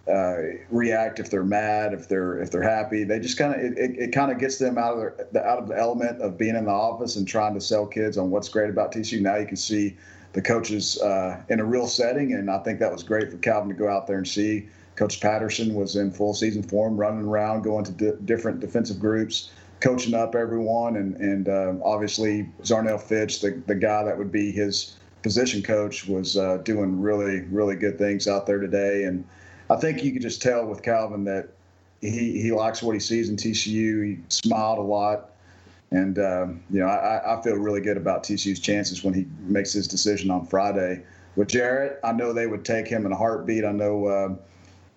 uh, 0.09 0.37
react 0.71 1.21
if 1.21 1.30
they're 1.30 1.44
mad, 1.44 1.92
if 1.94 2.09
they're 2.09 2.38
if 2.40 2.50
they're 2.50 2.62
happy. 2.62 3.04
They 3.04 3.21
just 3.21 3.38
kind 3.38 3.54
of 3.54 3.61
it, 3.61 3.78
it, 3.78 3.99
it 3.99 4.12
kind 4.12 4.32
of 4.32 4.38
gets 4.38 4.59
them 4.59 4.76
out 4.78 4.94
of 4.94 4.99
their, 4.99 5.28
the, 5.32 5.44
out 5.44 5.59
of 5.59 5.68
the 5.68 5.78
element 5.78 6.21
of 6.21 6.37
being 6.37 6.56
in 6.56 6.64
the 6.64 6.73
office 6.73 7.16
and 7.16 7.26
trying 7.26 7.54
to 7.54 7.61
sell 7.61 7.87
kids 7.87 8.18
on 8.18 8.30
what's 8.30 8.49
great 8.49 8.71
about 8.71 8.92
TCU. 8.92 9.21
Now 9.21 9.37
you 9.37 9.47
can 9.47 9.56
see 9.56 9.97
the 10.32 10.42
coaches 10.42 11.00
uh, 11.00 11.42
in 11.49 11.61
a 11.61 11.64
real 11.64 11.87
setting, 11.87 12.32
and 12.32 12.50
I 12.50 12.59
think 12.59 12.80
that 12.80 12.90
was 12.90 13.02
great 13.02 13.30
for 13.30 13.38
Calvin 13.38 13.68
to 13.68 13.75
go 13.75 13.88
out 13.88 14.06
there 14.06 14.18
and 14.18 14.26
see. 14.26 14.68
Coach 14.97 15.21
Patterson 15.21 15.75
was 15.75 15.97
in 15.97 16.11
full 16.11 16.35
season 16.35 16.62
form, 16.62 16.97
running 16.97 17.25
around, 17.25 17.62
going 17.62 17.85
to 17.85 17.92
di- 17.92 18.25
different 18.25 18.61
defensive 18.61 18.99
groups, 18.99 19.50
coaching 19.80 20.14
up 20.14 20.35
everyone, 20.35 20.97
and 20.97 21.16
and 21.16 21.49
uh, 21.49 21.75
obviously 21.85 22.49
Zarnell 22.62 23.00
Fitch, 23.00 23.40
the 23.40 23.62
the 23.66 23.75
guy 23.75 24.02
that 24.04 24.18
would 24.18 24.32
be 24.32 24.50
his 24.50 24.97
position 25.23 25.62
coach, 25.62 26.09
was 26.09 26.37
uh, 26.37 26.56
doing 26.59 27.00
really 27.00 27.42
really 27.42 27.76
good 27.76 27.99
things 27.99 28.26
out 28.26 28.47
there 28.47 28.59
today, 28.59 29.04
and 29.04 29.25
I 29.73 29.76
think 29.76 30.05
you 30.05 30.12
could 30.12 30.23
just 30.23 30.43
tell 30.43 30.67
with 30.67 30.83
Calvin 30.83 31.25
that 31.25 31.49
he, 32.02 32.43
he 32.43 32.52
likes 32.52 32.83
what 32.83 32.93
he 32.93 33.00
sees 33.00 33.31
in 33.31 33.37
TCU. 33.37 34.05
He 34.05 34.19
smiled 34.29 34.79
a 34.79 34.83
lot 34.83 35.31
And 35.91 36.19
um, 36.19 36.62
you 36.71 36.81
know, 36.81 36.87
I, 36.87 37.38
I 37.38 37.43
feel 37.43 37.55
really 37.55 37.81
good 37.81 37.97
about 37.97 38.23
TCU's 38.25 38.61
chances 38.61 39.05
when 39.05 39.14
he 39.14 39.26
makes 39.41 39.73
his 39.73 39.87
decision 39.87 40.31
on 40.31 40.47
Friday. 40.47 41.02
With 41.37 41.49
Jarrett, 41.49 42.00
I 42.05 42.12
know 42.12 42.33
they 42.33 42.47
would 42.47 42.64
take 42.64 42.87
him 42.87 43.07
in 43.07 43.12
a 43.12 43.17
heartbeat. 43.17 43.64
I 43.64 43.73
know 43.73 44.07
uh, 44.07 44.35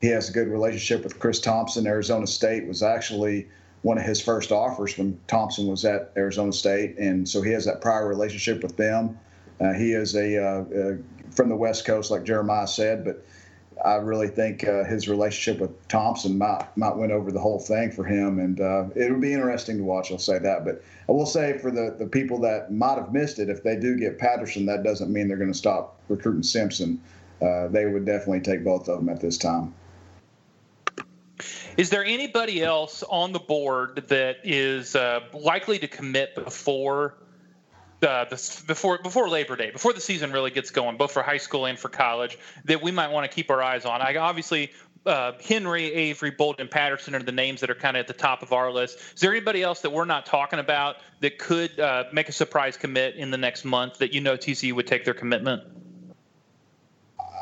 he 0.01 0.07
has 0.07 0.29
a 0.29 0.33
good 0.33 0.49
relationship 0.49 1.03
with 1.03 1.19
Chris 1.19 1.39
Thomsen. 1.39 1.85
Arizona 1.85 2.27
State 2.27 2.67
was 2.67 2.83
actually 2.83 3.47
one 3.83 3.97
of 3.97 4.03
his 4.03 4.19
first 4.19 4.51
offers 4.51 4.97
when 4.97 5.17
Thomsen 5.27 5.69
was 5.69 5.85
at 5.85 6.11
Arizona 6.17 6.51
State, 6.51 6.97
and 6.97 7.27
so 7.27 7.41
he 7.41 7.51
has 7.51 7.65
that 7.65 7.81
prior 7.81 8.07
relationship 8.07 8.63
with 8.63 8.75
them. 8.75 9.17
Uh, 9.61 9.71
he 9.73 9.93
is 9.93 10.15
a 10.15 10.37
uh, 10.37 10.63
uh, 10.63 10.95
from 11.31 11.49
the 11.49 11.55
West 11.55 11.85
Coast, 11.85 12.11
like 12.11 12.23
Jeremiah 12.23 12.67
said, 12.67 13.05
but 13.05 13.25
I 13.83 13.95
really 13.95 14.27
think 14.27 14.65
uh, 14.65 14.83
his 14.85 15.07
relationship 15.07 15.59
with 15.59 15.87
Thomsen 15.87 16.37
might 16.37 16.65
might 16.77 16.95
win 16.95 17.11
over 17.11 17.31
the 17.31 17.39
whole 17.39 17.59
thing 17.59 17.91
for 17.91 18.05
him, 18.05 18.39
and 18.39 18.59
uh, 18.61 18.85
it 18.95 19.11
would 19.11 19.21
be 19.21 19.33
interesting 19.33 19.77
to 19.77 19.83
watch. 19.83 20.11
I'll 20.11 20.17
say 20.17 20.39
that, 20.39 20.63
but 20.63 20.81
I 21.09 21.11
will 21.11 21.25
say 21.25 21.57
for 21.57 21.71
the 21.71 21.95
the 21.97 22.07
people 22.07 22.39
that 22.41 22.71
might 22.71 22.95
have 22.95 23.11
missed 23.11 23.39
it, 23.39 23.49
if 23.49 23.63
they 23.63 23.75
do 23.75 23.97
get 23.97 24.17
Patterson, 24.17 24.65
that 24.67 24.83
doesn't 24.83 25.11
mean 25.11 25.27
they're 25.27 25.37
going 25.37 25.51
to 25.51 25.57
stop 25.57 25.99
recruiting 26.07 26.43
Simpson. 26.43 27.01
Uh, 27.41 27.67
they 27.67 27.85
would 27.85 28.05
definitely 28.05 28.39
take 28.39 28.63
both 28.63 28.87
of 28.87 28.99
them 28.99 29.09
at 29.09 29.19
this 29.19 29.37
time. 29.37 29.73
Is 31.77 31.89
there 31.89 32.05
anybody 32.05 32.63
else 32.63 33.03
on 33.03 33.33
the 33.33 33.39
board 33.39 34.05
that 34.07 34.37
is 34.45 34.95
uh, 34.95 35.19
likely 35.33 35.77
to 35.79 35.87
commit 35.87 36.33
before 36.33 37.17
before 38.67 38.99
before 38.99 39.29
Labor 39.29 39.55
Day, 39.55 39.71
before 39.71 39.93
the 39.93 40.01
season 40.01 40.31
really 40.31 40.51
gets 40.51 40.69
going, 40.69 40.97
both 40.97 41.11
for 41.11 41.23
high 41.23 41.37
school 41.37 41.65
and 41.65 41.77
for 41.77 41.89
college, 41.89 42.37
that 42.65 42.81
we 42.81 42.91
might 42.91 43.11
want 43.11 43.29
to 43.29 43.33
keep 43.33 43.49
our 43.49 43.61
eyes 43.61 43.85
on? 43.85 44.01
I 44.01 44.15
obviously. 44.17 44.71
Uh, 45.05 45.33
Henry, 45.39 45.93
Avery, 45.93 46.31
Bolden, 46.31 46.67
Patterson 46.67 47.13
are 47.13 47.21
the 47.21 47.31
names 47.31 47.61
that 47.61 47.69
are 47.69 47.75
kind 47.75 47.95
of 47.95 47.99
at 47.99 48.07
the 48.07 48.13
top 48.13 48.41
of 48.41 48.53
our 48.53 48.71
list. 48.71 48.97
Is 49.13 49.21
there 49.21 49.29
anybody 49.29 49.61
else 49.61 49.81
that 49.81 49.91
we're 49.91 50.03
not 50.03 50.25
talking 50.25 50.57
about 50.57 50.95
that 51.19 51.37
could 51.37 51.79
uh, 51.79 52.05
make 52.11 52.27
a 52.27 52.31
surprise 52.31 52.75
commit 52.75 53.13
in 53.13 53.29
the 53.29 53.37
next 53.37 53.65
month 53.65 53.99
that 53.99 54.15
you 54.15 54.21
know 54.21 54.35
TCU 54.35 54.73
would 54.73 54.87
take 54.87 55.05
their 55.05 55.13
commitment? 55.13 55.61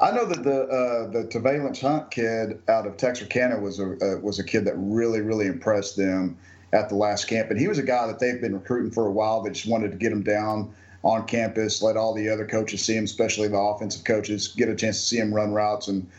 I 0.01 0.11
know 0.11 0.25
that 0.25 0.43
the 0.43 0.63
uh, 0.63 1.11
the 1.11 1.23
Te'Vailance 1.29 1.79
Hunt 1.79 2.11
kid 2.11 2.61
out 2.67 2.85
of 2.85 2.97
Texarkana 2.97 3.57
was 3.59 3.79
a 3.79 3.93
uh, 3.93 4.19
was 4.19 4.39
a 4.39 4.43
kid 4.43 4.65
that 4.65 4.73
really 4.75 5.21
really 5.21 5.47
impressed 5.47 5.95
them 5.95 6.37
at 6.73 6.89
the 6.89 6.95
last 6.95 7.27
camp, 7.27 7.49
and 7.49 7.59
he 7.59 7.67
was 7.67 7.77
a 7.77 7.83
guy 7.83 8.07
that 8.07 8.19
they've 8.19 8.41
been 8.41 8.53
recruiting 8.53 8.91
for 8.91 9.07
a 9.07 9.11
while. 9.11 9.41
They 9.41 9.51
just 9.51 9.67
wanted 9.67 9.91
to 9.91 9.97
get 9.97 10.11
him 10.11 10.23
down 10.23 10.73
on 11.03 11.25
campus, 11.27 11.81
let 11.81 11.97
all 11.97 12.13
the 12.13 12.29
other 12.29 12.45
coaches 12.45 12.83
see 12.83 12.95
him, 12.95 13.03
especially 13.03 13.47
the 13.47 13.57
offensive 13.57 14.03
coaches, 14.03 14.47
get 14.47 14.69
a 14.69 14.75
chance 14.75 14.99
to 14.99 15.05
see 15.05 15.17
him 15.17 15.33
run 15.33 15.53
routes, 15.53 15.87
and 15.87 16.09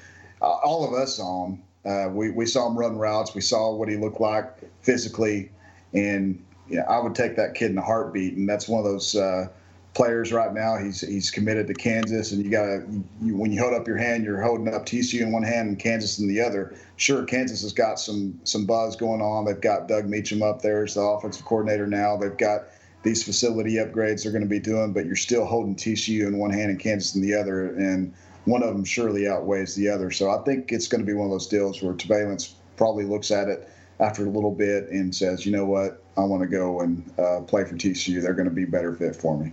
uh, 0.41 0.47
all 0.65 0.87
of 0.87 0.95
us 0.95 1.17
saw 1.17 1.47
him. 1.47 1.63
Uh, 1.85 2.09
we 2.11 2.31
we 2.31 2.47
saw 2.47 2.69
him 2.69 2.79
run 2.79 2.97
routes. 2.97 3.35
We 3.35 3.41
saw 3.41 3.75
what 3.75 3.89
he 3.89 3.97
looked 3.97 4.21
like 4.21 4.47
physically, 4.83 5.51
and 5.93 6.43
yeah, 6.69 6.83
I 6.83 6.99
would 6.99 7.15
take 7.15 7.37
that 7.37 7.55
kid 7.55 7.71
in 7.71 7.79
a 7.79 7.83
heartbeat. 7.83 8.35
And 8.35 8.49
that's 8.49 8.69
one 8.69 8.79
of 8.79 8.85
those 8.85 9.17
uh, 9.17 9.49
players 9.95 10.33
right 10.33 10.53
now. 10.53 10.77
He's 10.77 11.01
he's 11.01 11.31
committed 11.31 11.67
to 11.69 11.75
Kansas, 11.75 12.33
and 12.33 12.45
you 12.45 12.51
got 12.51 12.67
to 12.67 12.81
when 13.21 13.53
you 13.53 13.61
hold 13.61 13.75
up 13.75 13.87
your 13.87 13.97
hand, 13.97 14.25
you're 14.25 14.43
holding 14.43 14.73
up 14.73 14.85
TCU 14.85 15.23
in 15.23 15.33
one 15.33 15.43
hand 15.43 15.69
and 15.69 15.79
Kansas 15.79 16.19
in 16.19 16.29
the 16.29 16.41
other. 16.41 16.77
Sure, 16.97 17.25
Kansas 17.25 17.63
has 17.63 17.73
got 17.73 17.99
some 17.99 18.39
some 18.45 18.67
buzz 18.67 18.97
going 18.97 19.23
on. 19.23 19.45
They've 19.45 19.61
got 19.61 19.89
Doug 19.89 20.07
Meacham 20.07 20.43
up 20.43 20.63
there 20.63 20.85
as 20.85 20.95
the 20.95 21.01
offensive 21.01 21.45
coordinator 21.45 21.87
now. 21.87 22.17
They've 22.17 22.37
got 22.37 22.67
these 23.05 23.23
facility 23.23 23.75
upgrades 23.75 24.23
they're 24.23 24.33
going 24.33 24.43
to 24.43 24.49
be 24.49 24.59
doing, 24.59 24.93
but 24.93 25.07
you're 25.07 25.17
still 25.17 25.45
holding 25.45 25.77
TCU 25.77 26.27
in 26.27 26.39
one 26.39 26.51
hand 26.51 26.71
and 26.71 26.81
Kansas 26.81 27.15
in 27.15 27.23
the 27.23 27.35
other, 27.35 27.75
and 27.77 28.15
one 28.47 28.63
of 28.63 28.75
them 28.75 28.85
surely 28.85 29.29
outweighs 29.29 29.75
the 29.75 29.89
other. 29.89 30.11
So 30.11 30.31
I 30.31 30.43
think 30.45 30.73
it's 30.73 30.89
going 30.89 31.01
to 31.01 31.07
be 31.07 31.15
one 31.15 31.27
of 31.27 31.31
those 31.31 31.47
deals 31.47 31.83
where 31.83 31.95
Te'Vailance 31.95 32.55
probably 32.77 33.05
looks 33.05 33.31
at 33.31 33.49
it 33.49 33.69
after 34.01 34.27
a 34.27 34.31
little 34.31 34.51
bit 34.51 34.89
and 34.91 35.15
says, 35.15 35.47
you 35.47 35.53
know 35.53 35.67
what, 35.67 36.03
I 36.17 36.25
want 36.25 36.43
to 36.43 36.49
go 36.49 36.81
and 36.81 37.13
uh, 37.19 37.41
play 37.43 37.65
for 37.65 37.75
TCU. 37.75 38.21
They're 38.21 38.35
going 38.35 38.49
to 38.49 38.55
be 38.55 38.65
better 38.65 38.95
fit 38.95 39.15
for 39.15 39.39
me. 39.39 39.53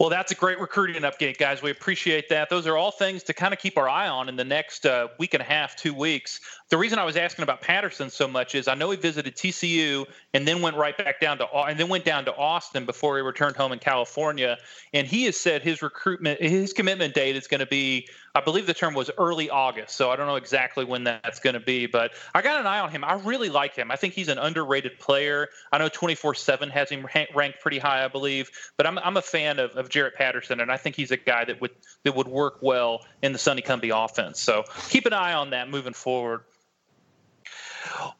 Well, 0.00 0.08
that's 0.08 0.32
a 0.32 0.34
great 0.34 0.58
recruiting 0.58 1.02
update, 1.02 1.38
guys. 1.38 1.62
We 1.62 1.70
appreciate 1.70 2.28
that. 2.28 2.50
Those 2.50 2.66
are 2.66 2.76
all 2.76 2.90
things 2.90 3.22
to 3.24 3.32
kind 3.32 3.54
of 3.54 3.60
keep 3.60 3.78
our 3.78 3.88
eye 3.88 4.08
on 4.08 4.28
in 4.28 4.34
the 4.34 4.44
next 4.44 4.86
uh, 4.86 5.08
week 5.18 5.34
and 5.34 5.40
a 5.40 5.44
half, 5.44 5.76
two 5.76 5.94
weeks. 5.94 6.40
The 6.70 6.76
reason 6.76 6.98
I 6.98 7.04
was 7.04 7.16
asking 7.16 7.44
about 7.44 7.60
Patterson 7.60 8.10
so 8.10 8.26
much 8.26 8.56
is 8.56 8.66
I 8.66 8.74
know 8.74 8.90
he 8.90 8.96
visited 8.96 9.36
TCU 9.36 10.04
and 10.32 10.48
then 10.48 10.60
went 10.60 10.76
right 10.76 10.96
back 10.98 11.20
down 11.20 11.38
to 11.38 11.48
and 11.54 11.78
then 11.78 11.88
went 11.88 12.04
down 12.04 12.24
to 12.24 12.34
Austin 12.36 12.84
before 12.84 13.16
he 13.16 13.22
returned 13.22 13.56
home 13.56 13.70
in 13.70 13.78
California. 13.78 14.58
And 14.92 15.06
he 15.06 15.24
has 15.24 15.36
said 15.36 15.62
his 15.62 15.80
recruitment, 15.80 16.40
his 16.40 16.72
commitment 16.72 17.14
date 17.14 17.36
is 17.36 17.46
going 17.46 17.60
to 17.60 17.66
be 17.66 18.08
I 18.36 18.40
believe 18.40 18.66
the 18.66 18.74
term 18.74 18.94
was 18.94 19.12
early 19.16 19.48
August, 19.48 19.94
so 19.94 20.10
I 20.10 20.16
don't 20.16 20.26
know 20.26 20.34
exactly 20.34 20.84
when 20.84 21.04
that's 21.04 21.38
going 21.38 21.54
to 21.54 21.60
be, 21.60 21.86
but 21.86 22.12
I 22.34 22.42
got 22.42 22.58
an 22.58 22.66
eye 22.66 22.80
on 22.80 22.90
him. 22.90 23.04
I 23.04 23.14
really 23.14 23.48
like 23.48 23.76
him. 23.76 23.92
I 23.92 23.96
think 23.96 24.12
he's 24.14 24.26
an 24.28 24.38
underrated 24.38 24.98
player. 24.98 25.48
I 25.70 25.78
know 25.78 25.88
24 25.88 26.34
7 26.34 26.68
has 26.70 26.90
him 26.90 27.06
ranked 27.32 27.60
pretty 27.60 27.78
high, 27.78 28.04
I 28.04 28.08
believe, 28.08 28.50
but 28.76 28.88
I'm, 28.88 28.98
I'm 28.98 29.16
a 29.16 29.22
fan 29.22 29.60
of, 29.60 29.70
of 29.76 29.88
Jarrett 29.88 30.16
Patterson, 30.16 30.58
and 30.58 30.72
I 30.72 30.76
think 30.76 30.96
he's 30.96 31.12
a 31.12 31.16
guy 31.16 31.44
that 31.44 31.60
would 31.60 31.70
that 32.02 32.16
would 32.16 32.26
work 32.26 32.58
well 32.60 33.06
in 33.22 33.32
the 33.32 33.38
Sonny 33.38 33.62
Cumbie 33.62 33.92
offense. 33.94 34.40
So 34.40 34.64
keep 34.88 35.06
an 35.06 35.12
eye 35.12 35.34
on 35.34 35.50
that 35.50 35.70
moving 35.70 35.94
forward. 35.94 36.40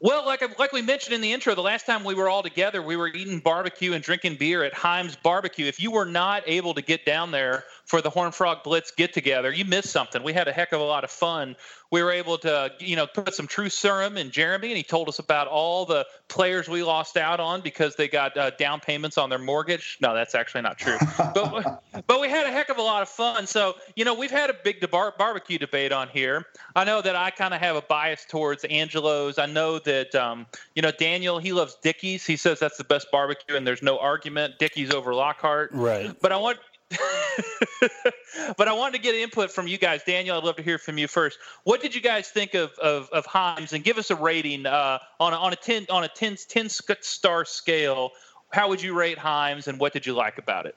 Well, 0.01 0.25
like 0.27 0.59
like 0.59 0.73
we 0.73 0.83
mentioned 0.83 1.15
in 1.15 1.21
the 1.21 1.33
intro, 1.33 1.55
the 1.55 1.63
last 1.63 1.87
time 1.87 2.05
we 2.05 2.15
were 2.15 2.29
all 2.29 2.43
together, 2.43 2.83
we 2.83 2.97
were 2.97 3.09
eating 3.09 3.41
barbecue 3.41 3.93
and 3.95 4.03
drinking 4.03 4.37
beer 4.37 4.63
at 4.63 4.75
Heim's 4.75 5.17
Barbecue. 5.17 5.67
If 5.67 5.81
you 5.81 5.91
were 5.91 6.05
not 6.05 6.43
able 6.47 6.75
to 6.75 6.83
get 6.83 7.05
down 7.05 7.31
there 7.31 7.65
for 7.85 8.01
the 8.01 8.11
Horn 8.11 8.33
Frog 8.33 8.63
Blitz 8.63 8.91
get 8.91 9.13
together, 9.13 9.53
you 9.53 9.65
missed 9.65 9.91
something. 9.91 10.23
We 10.23 10.33
had 10.33 10.49
a 10.49 10.53
heck 10.53 10.73
of 10.73 10.81
a 10.81 10.85
lot 10.85 11.05
of 11.05 11.11
fun. 11.11 11.55
We 11.91 12.03
were 12.03 12.11
able 12.11 12.39
to, 12.39 12.73
you 12.81 12.97
know, 12.97 13.07
put 13.07 13.35
some 13.35 13.47
true 13.47 13.69
serum 13.69 14.17
in 14.17 14.31
Jeremy, 14.31 14.69
and 14.69 14.77
he 14.77 14.83
told 14.83 15.09
us 15.09 15.19
about 15.19 15.47
all 15.47 15.85
the 15.85 16.07
players 16.29 16.69
we 16.69 16.83
lost 16.83 17.17
out 17.17 17.41
on 17.41 17.61
because 17.61 17.95
they 17.95 18.09
got 18.09 18.37
uh, 18.37 18.51
down 18.51 18.81
payments 18.81 19.19
on 19.19 19.29
their 19.29 19.39
mortgage. 19.39 19.99
No, 20.01 20.15
that's 20.15 20.35
actually 20.35 20.63
not 20.63 20.79
true. 20.79 20.97
but 21.35 21.83
but 22.07 22.21
we 22.21 22.29
had 22.29 22.47
a 22.47 22.51
heck 22.51 22.69
of 22.71 22.79
a 22.79 22.83
lot 22.83 23.03
of 23.03 23.09
fun. 23.09 23.47
So 23.47 23.75
you 23.95 24.05
know, 24.05 24.15
we've 24.15 24.31
had 24.31 24.51
a 24.51 24.55
big 24.65 24.81
debar- 24.81 25.15
barbecue 25.17 25.59
debate 25.59 25.93
on 25.93 26.09
here. 26.09 26.47
I 26.75 26.85
know 26.85 27.01
that 27.03 27.15
I 27.15 27.31
kind 27.31 27.55
of 27.55 27.61
have 27.61 27.77
a 27.77 27.83
bias 27.83 28.25
towards 28.29 28.65
Angelo's. 28.65 29.39
I 29.39 29.47
know 29.47 29.79
that 29.81 30.15
um, 30.15 30.47
you 30.75 30.83
know 30.83 30.91
Daniel 30.91 31.39
he 31.39 31.53
loves 31.53 31.77
Dickey's. 31.83 32.27
He 32.27 32.37
says 32.37 32.59
that's 32.59 32.79
the 32.79 32.85
best 32.85 33.11
barbecue, 33.13 33.57
and 33.57 33.67
there's 33.67 33.83
no 33.83 33.99
argument. 33.99 34.59
Dickey's 34.59 34.93
over 34.93 35.15
Lockhart. 35.15 35.71
Right. 35.73 36.13
But 36.21 36.33
I 36.33 36.39
want 36.39 36.59
but 38.57 38.69
I 38.69 38.73
wanted 38.73 38.97
to 38.97 39.03
get 39.03 39.15
input 39.15 39.51
from 39.51 39.67
you 39.67 39.79
guys. 39.79 40.03
Daniel, 40.05 40.37
I'd 40.37 40.45
love 40.45 40.57
to 40.57 40.63
hear 40.63 40.79
from 40.79 40.99
you 40.99 41.09
first. 41.09 41.39
What 41.65 41.81
did 41.81 41.95
you 41.95 42.01
guys 42.01 42.29
think 42.29 42.55
of 42.55 42.73
of, 42.79 43.09
of 43.11 43.27
Heim's, 43.27 43.73
and 43.73 43.85
give 43.85 43.99
us 43.99 44.11
a 44.11 44.17
rating 44.17 44.67
uh, 44.67 44.99
on 45.21 45.33
a, 45.33 45.37
on 45.37 45.53
a 45.53 45.57
ten 45.57 45.87
on 45.91 46.05
a 46.05 46.09
10, 46.09 46.37
10 46.49 46.69
star 46.69 47.45
scale? 47.45 48.11
How 48.53 48.69
would 48.69 48.83
you 48.83 48.95
rate 48.95 49.19
Heim's, 49.19 49.69
and 49.69 49.79
what 49.79 49.93
did 49.93 50.07
you 50.07 50.15
like 50.15 50.39
about 50.39 50.67
it? 50.67 50.77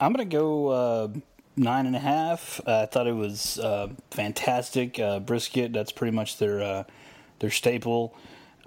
I'm 0.00 0.12
gonna 0.12 0.24
go 0.24 0.68
uh, 0.68 1.08
nine 1.56 1.86
and 1.86 1.96
a 1.96 2.00
half. 2.00 2.60
Uh, 2.66 2.82
I 2.82 2.86
thought 2.86 3.06
it 3.06 3.14
was 3.14 3.58
uh, 3.58 3.88
fantastic 4.10 4.98
uh, 4.98 5.20
brisket. 5.20 5.72
That's 5.72 5.92
pretty 5.92 6.14
much 6.14 6.38
their 6.38 6.62
uh, 6.62 6.84
their 7.38 7.50
staple. 7.50 8.16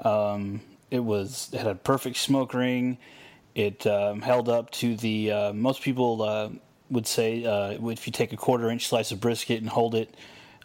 Um, 0.03 0.61
it 0.91 0.99
was 0.99 1.49
it 1.53 1.57
had 1.57 1.67
a 1.67 1.75
perfect 1.75 2.17
smoke 2.17 2.53
ring. 2.53 2.97
It 3.57 3.87
um, 3.87 4.21
held 4.21 4.49
up 4.49 4.69
to 4.73 4.95
the 4.95 5.31
uh, 5.31 5.53
most 5.53 5.81
people 5.81 6.21
uh, 6.21 6.49
would 6.91 7.07
say 7.07 7.43
uh, 7.43 7.71
if 7.89 8.05
you 8.05 8.13
take 8.13 8.31
a 8.31 8.37
quarter 8.37 8.69
inch 8.69 8.87
slice 8.87 9.11
of 9.11 9.19
brisket 9.19 9.61
and 9.61 9.67
hold 9.67 9.95
it 9.95 10.13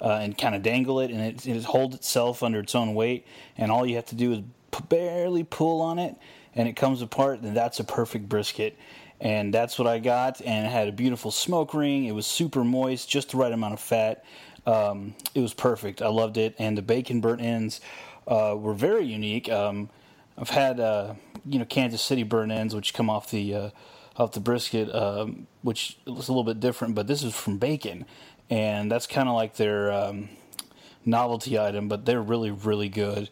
uh, 0.03 0.19
and 0.21 0.37
kind 0.37 0.55
of 0.55 0.63
dangle 0.63 1.01
it, 1.01 1.11
and 1.11 1.23
it, 1.23 1.47
it 1.47 1.65
holds 1.65 1.95
itself 1.95 2.43
under 2.43 2.61
its 2.61 2.75
own 2.75 2.95
weight, 2.95 3.27
and 3.57 3.73
all 3.73 3.87
you 3.87 3.97
have 3.97 4.05
to 4.05 4.15
do 4.15 4.33
is 4.33 4.41
p- 4.73 4.85
barely 4.91 5.43
pull 5.43 5.81
on 5.81 5.99
it, 5.99 6.17
and 6.55 6.69
it 6.69 6.77
comes 6.77 7.01
apart, 7.01 7.41
and 7.41 7.57
that's 7.57 7.81
a 7.81 7.85
perfect 7.85 8.29
brisket. 8.29 8.77
And 9.23 9.55
that's 9.55 9.79
what 9.79 9.89
I 9.89 9.99
got, 9.99 10.43
and 10.43 10.67
it 10.67 10.71
had 10.71 10.87
a 10.87 10.93
beautiful 10.93 11.31
smoke 11.31 11.73
ring. 11.73 12.05
It 12.05 12.13
was 12.13 12.27
super 12.27 12.63
moist, 12.63 13.09
just 13.09 13.31
the 13.31 13.39
right 13.39 13.53
amount 13.53 13.73
of 13.73 13.81
fat. 13.81 14.23
Um, 14.67 15.15
it 15.35 15.41
was 15.41 15.55
perfect. 15.55 16.03
I 16.03 16.09
loved 16.09 16.37
it, 16.37 16.55
and 16.59 16.77
the 16.77 16.83
bacon 16.83 17.23
burnt 17.23 17.41
ends 17.41 17.81
uh, 18.29 18.55
were 18.59 18.75
very 18.75 19.07
unique. 19.07 19.49
Um, 19.51 19.89
I've 20.37 20.51
had 20.51 20.81
uh, 20.81 21.15
you 21.45 21.59
know 21.59 21.65
Kansas 21.65 22.03
City 22.03 22.23
burn 22.23 22.51
ends, 22.51 22.75
which 22.75 22.95
come 22.95 23.11
off 23.11 23.31
the 23.31 23.55
uh, 23.55 23.71
off 24.17 24.33
the 24.33 24.41
brisket, 24.41 24.95
um, 24.95 25.47
which 25.63 25.99
is 26.07 26.29
a 26.29 26.33
little 26.33 26.45
bit 26.45 26.61
different. 26.61 26.95
But 26.95 27.07
this 27.07 27.23
is 27.23 27.35
from 27.35 27.59
bacon, 27.59 28.05
and 28.51 28.91
that's 28.91 29.07
kind 29.07 29.29
of 29.29 29.35
like 29.35 29.57
their 29.57 29.93
um, 29.93 30.29
novelty 31.05 31.59
item. 31.59 31.89
But 31.89 32.05
they're 32.05 32.23
really 32.23 32.51
really 32.51 32.89
good, 32.89 33.31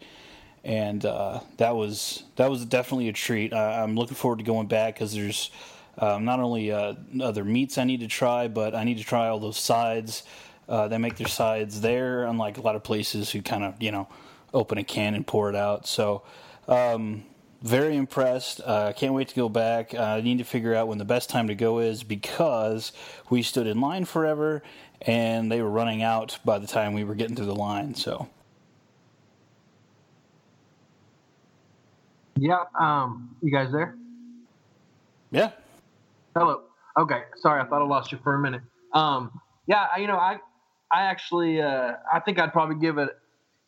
and 0.64 1.04
uh, 1.04 1.40
that 1.56 1.76
was 1.76 2.24
that 2.36 2.50
was 2.50 2.64
definitely 2.64 3.08
a 3.08 3.12
treat. 3.12 3.52
I, 3.52 3.82
am 3.82 3.96
looking 3.96 4.16
forward 4.16 4.38
to 4.38 4.44
going 4.44 4.66
back 4.66 4.94
because 4.94 5.14
there's 5.14 5.50
um, 5.98 6.24
not 6.24 6.40
only 6.40 6.72
uh, 6.72 6.94
other 7.22 7.44
meats 7.44 7.78
I 7.78 7.84
need 7.84 8.00
to 8.00 8.08
try, 8.08 8.48
but 8.48 8.74
I 8.74 8.84
need 8.84 8.98
to 8.98 9.04
try 9.04 9.28
all 9.28 9.40
those 9.40 9.58
sides. 9.58 10.22
Uh, 10.68 10.86
they 10.86 10.98
make 10.98 11.16
their 11.16 11.26
sides 11.26 11.80
there, 11.80 12.24
unlike 12.24 12.56
a 12.56 12.60
lot 12.60 12.76
of 12.76 12.84
places 12.84 13.30
who 13.30 13.42
kind 13.42 13.64
of 13.64 13.82
you 13.82 13.90
know 13.90 14.08
open 14.52 14.78
a 14.78 14.84
can 14.84 15.14
and 15.14 15.26
pour 15.26 15.48
it 15.48 15.56
out. 15.56 15.86
So. 15.86 16.22
Um, 16.70 17.24
very 17.62 17.96
impressed. 17.96 18.60
I 18.62 18.64
uh, 18.64 18.92
can't 18.92 19.12
wait 19.12 19.28
to 19.28 19.34
go 19.34 19.48
back. 19.48 19.92
Uh, 19.92 20.02
I 20.02 20.20
need 20.22 20.38
to 20.38 20.44
figure 20.44 20.74
out 20.74 20.88
when 20.88 20.98
the 20.98 21.04
best 21.04 21.28
time 21.28 21.48
to 21.48 21.54
go 21.54 21.80
is 21.80 22.02
because 22.02 22.92
we 23.28 23.42
stood 23.42 23.66
in 23.66 23.80
line 23.80 24.06
forever 24.06 24.62
and 25.02 25.50
they 25.50 25.60
were 25.60 25.68
running 25.68 26.02
out 26.02 26.38
by 26.44 26.58
the 26.58 26.66
time 26.66 26.94
we 26.94 27.04
were 27.04 27.14
getting 27.14 27.36
to 27.36 27.44
the 27.44 27.54
line. 27.54 27.94
So. 27.94 28.28
Yeah. 32.36 32.64
Um, 32.78 33.36
you 33.42 33.52
guys 33.52 33.72
there? 33.72 33.96
Yeah. 35.30 35.50
Hello. 36.34 36.62
Okay. 36.98 37.22
Sorry, 37.36 37.60
I 37.60 37.66
thought 37.66 37.82
I 37.82 37.84
lost 37.84 38.12
you 38.12 38.18
for 38.22 38.34
a 38.34 38.38
minute. 38.38 38.62
Um, 38.94 39.40
yeah, 39.66 39.86
you 39.98 40.06
know, 40.06 40.16
I, 40.16 40.38
I 40.90 41.02
actually, 41.02 41.60
uh, 41.60 41.94
I 42.12 42.20
think 42.20 42.38
I'd 42.38 42.52
probably 42.52 42.76
give 42.76 42.96
it 42.98 43.10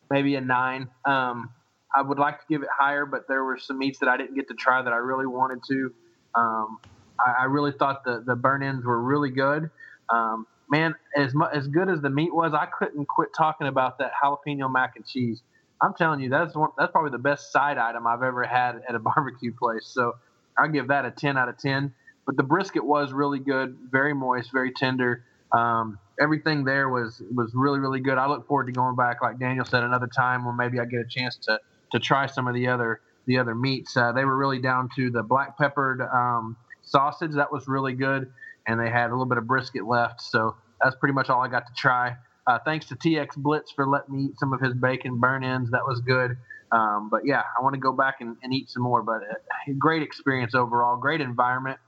maybe 0.09 0.35
a 0.35 0.41
nine. 0.41 0.89
Um, 1.05 1.49
I 1.95 2.01
would 2.01 2.19
like 2.19 2.39
to 2.39 2.45
give 2.49 2.63
it 2.63 2.69
higher, 2.75 3.05
but 3.05 3.27
there 3.27 3.43
were 3.43 3.57
some 3.57 3.77
meats 3.77 3.99
that 3.99 4.09
I 4.09 4.17
didn't 4.17 4.35
get 4.35 4.47
to 4.47 4.53
try 4.53 4.81
that 4.81 4.91
I 4.91 4.97
really 4.97 5.27
wanted 5.27 5.59
to. 5.69 5.93
Um, 6.35 6.79
I, 7.19 7.41
I, 7.41 7.43
really 7.45 7.71
thought 7.71 8.03
the 8.03 8.23
the 8.25 8.35
burn 8.35 8.63
ends 8.63 8.83
were 8.83 8.99
really 8.99 9.29
good. 9.29 9.69
Um, 10.09 10.47
man, 10.69 10.95
as 11.15 11.33
mu- 11.33 11.45
as 11.53 11.67
good 11.67 11.89
as 11.89 12.01
the 12.01 12.09
meat 12.09 12.33
was, 12.33 12.53
I 12.53 12.65
couldn't 12.65 13.07
quit 13.07 13.29
talking 13.37 13.67
about 13.67 13.99
that 13.99 14.11
jalapeno 14.21 14.71
mac 14.71 14.95
and 14.95 15.05
cheese. 15.05 15.41
I'm 15.81 15.93
telling 15.93 16.21
you, 16.21 16.29
that's 16.29 16.55
one, 16.55 16.69
that's 16.77 16.91
probably 16.91 17.11
the 17.11 17.19
best 17.19 17.51
side 17.51 17.77
item 17.77 18.07
I've 18.07 18.23
ever 18.23 18.43
had 18.43 18.81
at 18.87 18.95
a 18.95 18.99
barbecue 19.15 19.53
place. 19.53 19.85
So 19.85 20.13
I 20.57 20.67
give 20.67 20.87
that 20.87 21.05
a 21.05 21.11
10 21.11 21.37
out 21.37 21.49
of 21.49 21.57
10. 21.57 21.93
But 22.25 22.37
the 22.37 22.43
brisket 22.43 22.85
was 22.85 23.11
really 23.11 23.39
good, 23.39 23.77
very 23.91 24.13
moist, 24.13 24.51
very 24.51 24.71
tender. 24.71 25.25
Um, 25.51 25.99
everything 26.19 26.63
there 26.63 26.89
was 26.89 27.21
was 27.33 27.51
really 27.53 27.79
really 27.79 27.99
good. 27.99 28.17
I 28.17 28.27
look 28.27 28.47
forward 28.47 28.67
to 28.67 28.71
going 28.71 28.95
back, 28.95 29.21
like 29.21 29.39
Daniel 29.39 29.65
said, 29.65 29.83
another 29.83 30.07
time 30.07 30.45
when 30.45 30.55
maybe 30.55 30.79
I 30.79 30.85
get 30.85 31.01
a 31.01 31.07
chance 31.07 31.35
to 31.43 31.59
to 31.93 31.99
try 31.99 32.25
some 32.25 32.47
of 32.47 32.53
the 32.53 32.67
other 32.67 32.99
the 33.25 33.37
other 33.37 33.55
meats. 33.55 33.95
Uh, 33.95 34.11
they 34.11 34.25
were 34.25 34.37
really 34.37 34.59
down 34.59 34.89
to 34.97 35.09
the 35.09 35.23
black 35.23 35.57
peppered 35.57 36.01
um, 36.01 36.57
sausage 36.81 37.31
that 37.35 37.51
was 37.51 37.67
really 37.67 37.93
good, 37.93 38.29
and 38.67 38.79
they 38.79 38.89
had 38.89 39.07
a 39.07 39.13
little 39.13 39.25
bit 39.25 39.37
of 39.37 39.47
brisket 39.47 39.85
left. 39.85 40.21
So 40.21 40.55
that's 40.83 40.95
pretty 40.97 41.13
much 41.13 41.29
all 41.29 41.41
I 41.41 41.47
got 41.47 41.65
to 41.67 41.73
try. 41.73 42.17
Uh, 42.45 42.59
thanks 42.65 42.85
to 42.87 42.95
TX 42.95 43.37
Blitz 43.37 43.71
for 43.71 43.87
letting 43.87 44.15
me 44.15 44.23
eat 44.25 44.39
some 44.39 44.51
of 44.51 44.59
his 44.59 44.73
bacon 44.73 45.19
burn 45.19 45.45
ends. 45.45 45.71
That 45.71 45.83
was 45.87 46.01
good. 46.01 46.35
Um, 46.73 47.07
but 47.09 47.21
yeah, 47.25 47.43
I 47.57 47.63
want 47.63 47.75
to 47.75 47.79
go 47.79 47.93
back 47.93 48.15
and, 48.19 48.35
and 48.43 48.53
eat 48.53 48.69
some 48.69 48.83
more. 48.83 49.01
But 49.01 49.21
uh, 49.23 49.73
great 49.77 50.01
experience 50.01 50.53
overall. 50.53 50.97
Great 50.97 51.21
environment. 51.21 51.79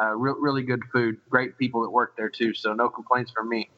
Uh, 0.00 0.14
re- 0.16 0.34
really 0.38 0.62
good 0.62 0.82
food. 0.92 1.16
Great 1.30 1.56
people 1.56 1.82
that 1.82 1.90
work 1.90 2.16
there 2.16 2.28
too. 2.28 2.52
So 2.52 2.74
no 2.74 2.88
complaints 2.88 3.30
from 3.30 3.48
me. 3.48 3.70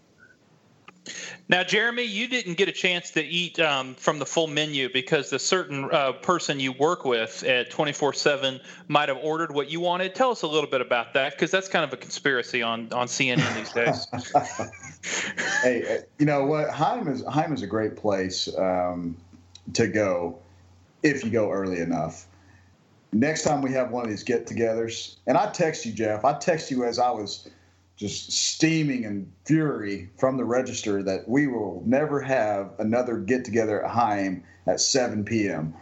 Now, 1.49 1.62
Jeremy, 1.62 2.04
you 2.04 2.26
didn't 2.26 2.54
get 2.54 2.68
a 2.68 2.73
chance 2.73 3.11
to 3.12 3.23
eat 3.23 3.61
um, 3.61 3.94
from 3.94 4.18
the 4.18 4.26
full 4.26 4.46
menu 4.46 4.90
because 4.90 5.28
the 5.30 5.38
certain 5.38 5.88
uh, 5.92 6.12
person 6.12 6.58
you 6.58 6.73
work 6.73 7.04
with 7.04 7.42
at 7.44 7.70
24 7.70 8.14
7 8.14 8.61
might 8.88 9.08
have 9.08 9.18
ordered 9.18 9.52
what 9.52 9.70
you 9.70 9.80
wanted. 9.80 10.14
Tell 10.14 10.30
us 10.30 10.42
a 10.42 10.46
little 10.46 10.70
bit 10.70 10.80
about 10.80 11.12
that 11.14 11.32
because 11.32 11.50
that's 11.50 11.68
kind 11.68 11.84
of 11.84 11.92
a 11.92 11.96
conspiracy 11.96 12.62
on, 12.62 12.90
on 12.92 13.06
CNN 13.06 13.54
these 13.54 13.73
days. 13.73 14.06
hey, 15.62 15.99
uh, 15.99 16.02
you 16.18 16.25
know 16.25 16.46
what? 16.46 16.70
Heim 16.70 17.08
is, 17.08 17.23
Heim 17.26 17.52
is 17.52 17.62
a 17.62 17.66
great 17.66 17.96
place 17.96 18.49
um, 18.56 19.16
to 19.75 19.87
go 19.87 20.38
if 21.02 21.23
you 21.25 21.30
go 21.30 21.50
early 21.50 21.80
enough. 21.80 22.26
Next 23.12 23.42
time 23.42 23.62
we 23.62 23.70
have 23.73 23.90
one 23.90 24.04
of 24.04 24.11
these 24.11 24.25
get 24.25 24.46
togethers, 24.46 25.16
and 25.26 25.37
I 25.37 25.50
text 25.52 25.87
you, 25.87 25.92
Jeff, 25.92 26.25
I 26.25 26.37
text 26.38 26.70
you 26.70 26.84
as 26.84 26.99
I 26.99 27.11
was 27.11 27.49
just 27.97 28.33
steaming 28.33 29.05
in 29.05 29.31
fury 29.45 30.11
from 30.19 30.37
the 30.37 30.45
register 30.45 31.03
that 31.03 31.29
we 31.29 31.47
will 31.47 31.83
never 31.87 32.21
have 32.21 32.73
another 32.79 33.19
get 33.19 33.45
together 33.45 33.85
at 33.85 33.91
Heim 33.91 34.43
at 34.67 34.81
7 34.81 35.25
p.m. 35.25 35.75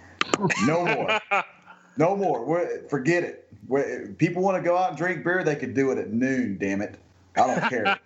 No 0.66 0.84
more. 0.84 1.20
no 1.96 2.16
more. 2.16 2.44
We're, 2.44 2.86
forget 2.88 3.22
it. 3.22 3.48
We're, 3.66 4.08
people 4.18 4.42
want 4.42 4.62
to 4.62 4.62
go 4.62 4.76
out 4.76 4.90
and 4.90 4.98
drink 4.98 5.24
beer, 5.24 5.42
they 5.42 5.56
could 5.56 5.74
do 5.74 5.90
it 5.90 5.98
at 5.98 6.12
noon, 6.12 6.58
damn 6.58 6.82
it. 6.82 6.98
I 7.34 7.46
don't 7.46 7.68
care. 7.70 7.98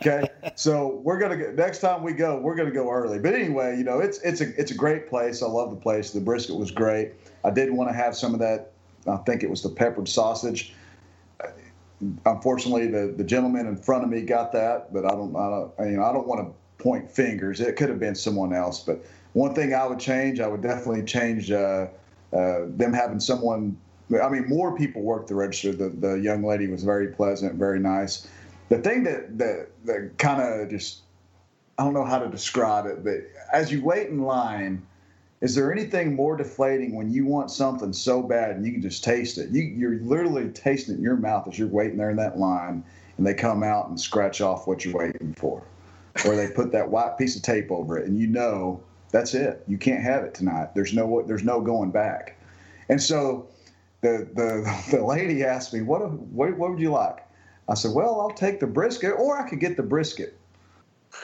okay, 0.00 0.28
so 0.54 1.00
we're 1.02 1.18
gonna 1.18 1.36
go 1.36 1.50
next 1.50 1.80
time 1.80 2.04
we 2.04 2.12
go. 2.12 2.38
We're 2.38 2.54
gonna 2.54 2.70
go 2.70 2.88
early. 2.88 3.18
But 3.18 3.34
anyway, 3.34 3.76
you 3.76 3.82
know, 3.82 3.98
it's 3.98 4.20
it's 4.20 4.40
a 4.40 4.54
it's 4.56 4.70
a 4.70 4.76
great 4.76 5.08
place. 5.08 5.42
I 5.42 5.46
love 5.46 5.70
the 5.70 5.76
place. 5.76 6.12
The 6.12 6.20
brisket 6.20 6.54
was 6.54 6.70
great. 6.70 7.14
I 7.44 7.50
did 7.50 7.72
want 7.72 7.90
to 7.90 7.96
have 7.96 8.16
some 8.16 8.32
of 8.32 8.38
that. 8.38 8.74
I 9.08 9.16
think 9.16 9.42
it 9.42 9.50
was 9.50 9.62
the 9.62 9.70
peppered 9.70 10.08
sausage 10.08 10.72
unfortunately, 12.26 12.88
the, 12.88 13.14
the 13.16 13.24
gentleman 13.24 13.66
in 13.66 13.76
front 13.76 14.04
of 14.04 14.10
me 14.10 14.22
got 14.22 14.52
that, 14.52 14.92
but 14.92 15.04
I 15.04 15.10
don't, 15.10 15.34
I 15.36 15.50
don't, 15.50 15.90
you 15.90 15.96
know, 15.96 16.04
I 16.04 16.12
don't 16.12 16.26
want 16.26 16.46
to 16.46 16.82
point 16.82 17.10
fingers. 17.10 17.60
It 17.60 17.76
could 17.76 17.88
have 17.88 18.00
been 18.00 18.14
someone 18.14 18.52
else. 18.52 18.82
But 18.82 19.04
one 19.34 19.54
thing 19.54 19.74
I 19.74 19.86
would 19.86 20.00
change, 20.00 20.40
I 20.40 20.48
would 20.48 20.62
definitely 20.62 21.04
change 21.04 21.50
uh, 21.50 21.86
uh, 22.32 22.60
them 22.66 22.92
having 22.92 23.20
someone. 23.20 23.76
I 24.22 24.28
mean, 24.28 24.46
more 24.48 24.76
people 24.76 25.02
work 25.02 25.26
the 25.26 25.34
register. 25.34 25.72
The 25.72 25.88
the 25.88 26.14
young 26.14 26.42
lady 26.42 26.66
was 26.66 26.84
very 26.84 27.08
pleasant, 27.08 27.54
very 27.54 27.78
nice. 27.78 28.28
The 28.68 28.78
thing 28.78 29.04
that 29.04 29.38
that 29.38 29.68
that 29.84 30.18
kind 30.18 30.42
of 30.42 30.68
just, 30.68 31.02
I 31.78 31.84
don't 31.84 31.94
know 31.94 32.04
how 32.04 32.18
to 32.18 32.28
describe 32.28 32.86
it, 32.86 33.04
but 33.04 33.22
as 33.52 33.72
you 33.72 33.82
wait 33.82 34.08
in 34.08 34.22
line 34.22 34.86
is 35.42 35.56
there 35.56 35.72
anything 35.72 36.14
more 36.14 36.36
deflating 36.36 36.94
when 36.94 37.10
you 37.10 37.26
want 37.26 37.50
something 37.50 37.92
so 37.92 38.22
bad 38.22 38.52
and 38.52 38.64
you 38.64 38.70
can 38.72 38.80
just 38.80 39.02
taste 39.02 39.38
it? 39.38 39.50
You, 39.50 39.62
you're 39.62 39.98
literally 39.98 40.48
tasting 40.50 40.94
it 40.94 40.98
in 40.98 41.02
your 41.02 41.16
mouth 41.16 41.48
as 41.48 41.58
you're 41.58 41.66
waiting 41.66 41.96
there 41.96 42.10
in 42.10 42.16
that 42.16 42.38
line, 42.38 42.84
and 43.18 43.26
they 43.26 43.34
come 43.34 43.64
out 43.64 43.88
and 43.88 44.00
scratch 44.00 44.40
off 44.40 44.68
what 44.68 44.84
you're 44.84 44.96
waiting 44.96 45.34
for, 45.36 45.64
or 46.24 46.36
they 46.36 46.48
put 46.48 46.70
that 46.70 46.88
white 46.88 47.18
piece 47.18 47.34
of 47.34 47.42
tape 47.42 47.72
over 47.72 47.98
it, 47.98 48.06
and 48.06 48.16
you 48.16 48.28
know 48.28 48.80
that's 49.10 49.34
it. 49.34 49.64
You 49.66 49.78
can't 49.78 50.02
have 50.02 50.22
it 50.22 50.32
tonight. 50.32 50.76
There's 50.76 50.94
no 50.94 51.22
there's 51.26 51.44
no 51.44 51.60
going 51.60 51.90
back. 51.90 52.38
And 52.88 53.02
so 53.02 53.48
the 54.00 54.28
the 54.34 54.96
the 54.96 55.04
lady 55.04 55.42
asked 55.42 55.74
me, 55.74 55.82
"What 55.82 56.08
what, 56.12 56.56
what 56.56 56.70
would 56.70 56.80
you 56.80 56.92
like?" 56.92 57.18
I 57.68 57.74
said, 57.74 57.92
"Well, 57.96 58.20
I'll 58.20 58.30
take 58.30 58.60
the 58.60 58.68
brisket, 58.68 59.14
or 59.18 59.36
I 59.36 59.48
could 59.48 59.58
get 59.58 59.76
the 59.76 59.82
brisket." 59.82 60.38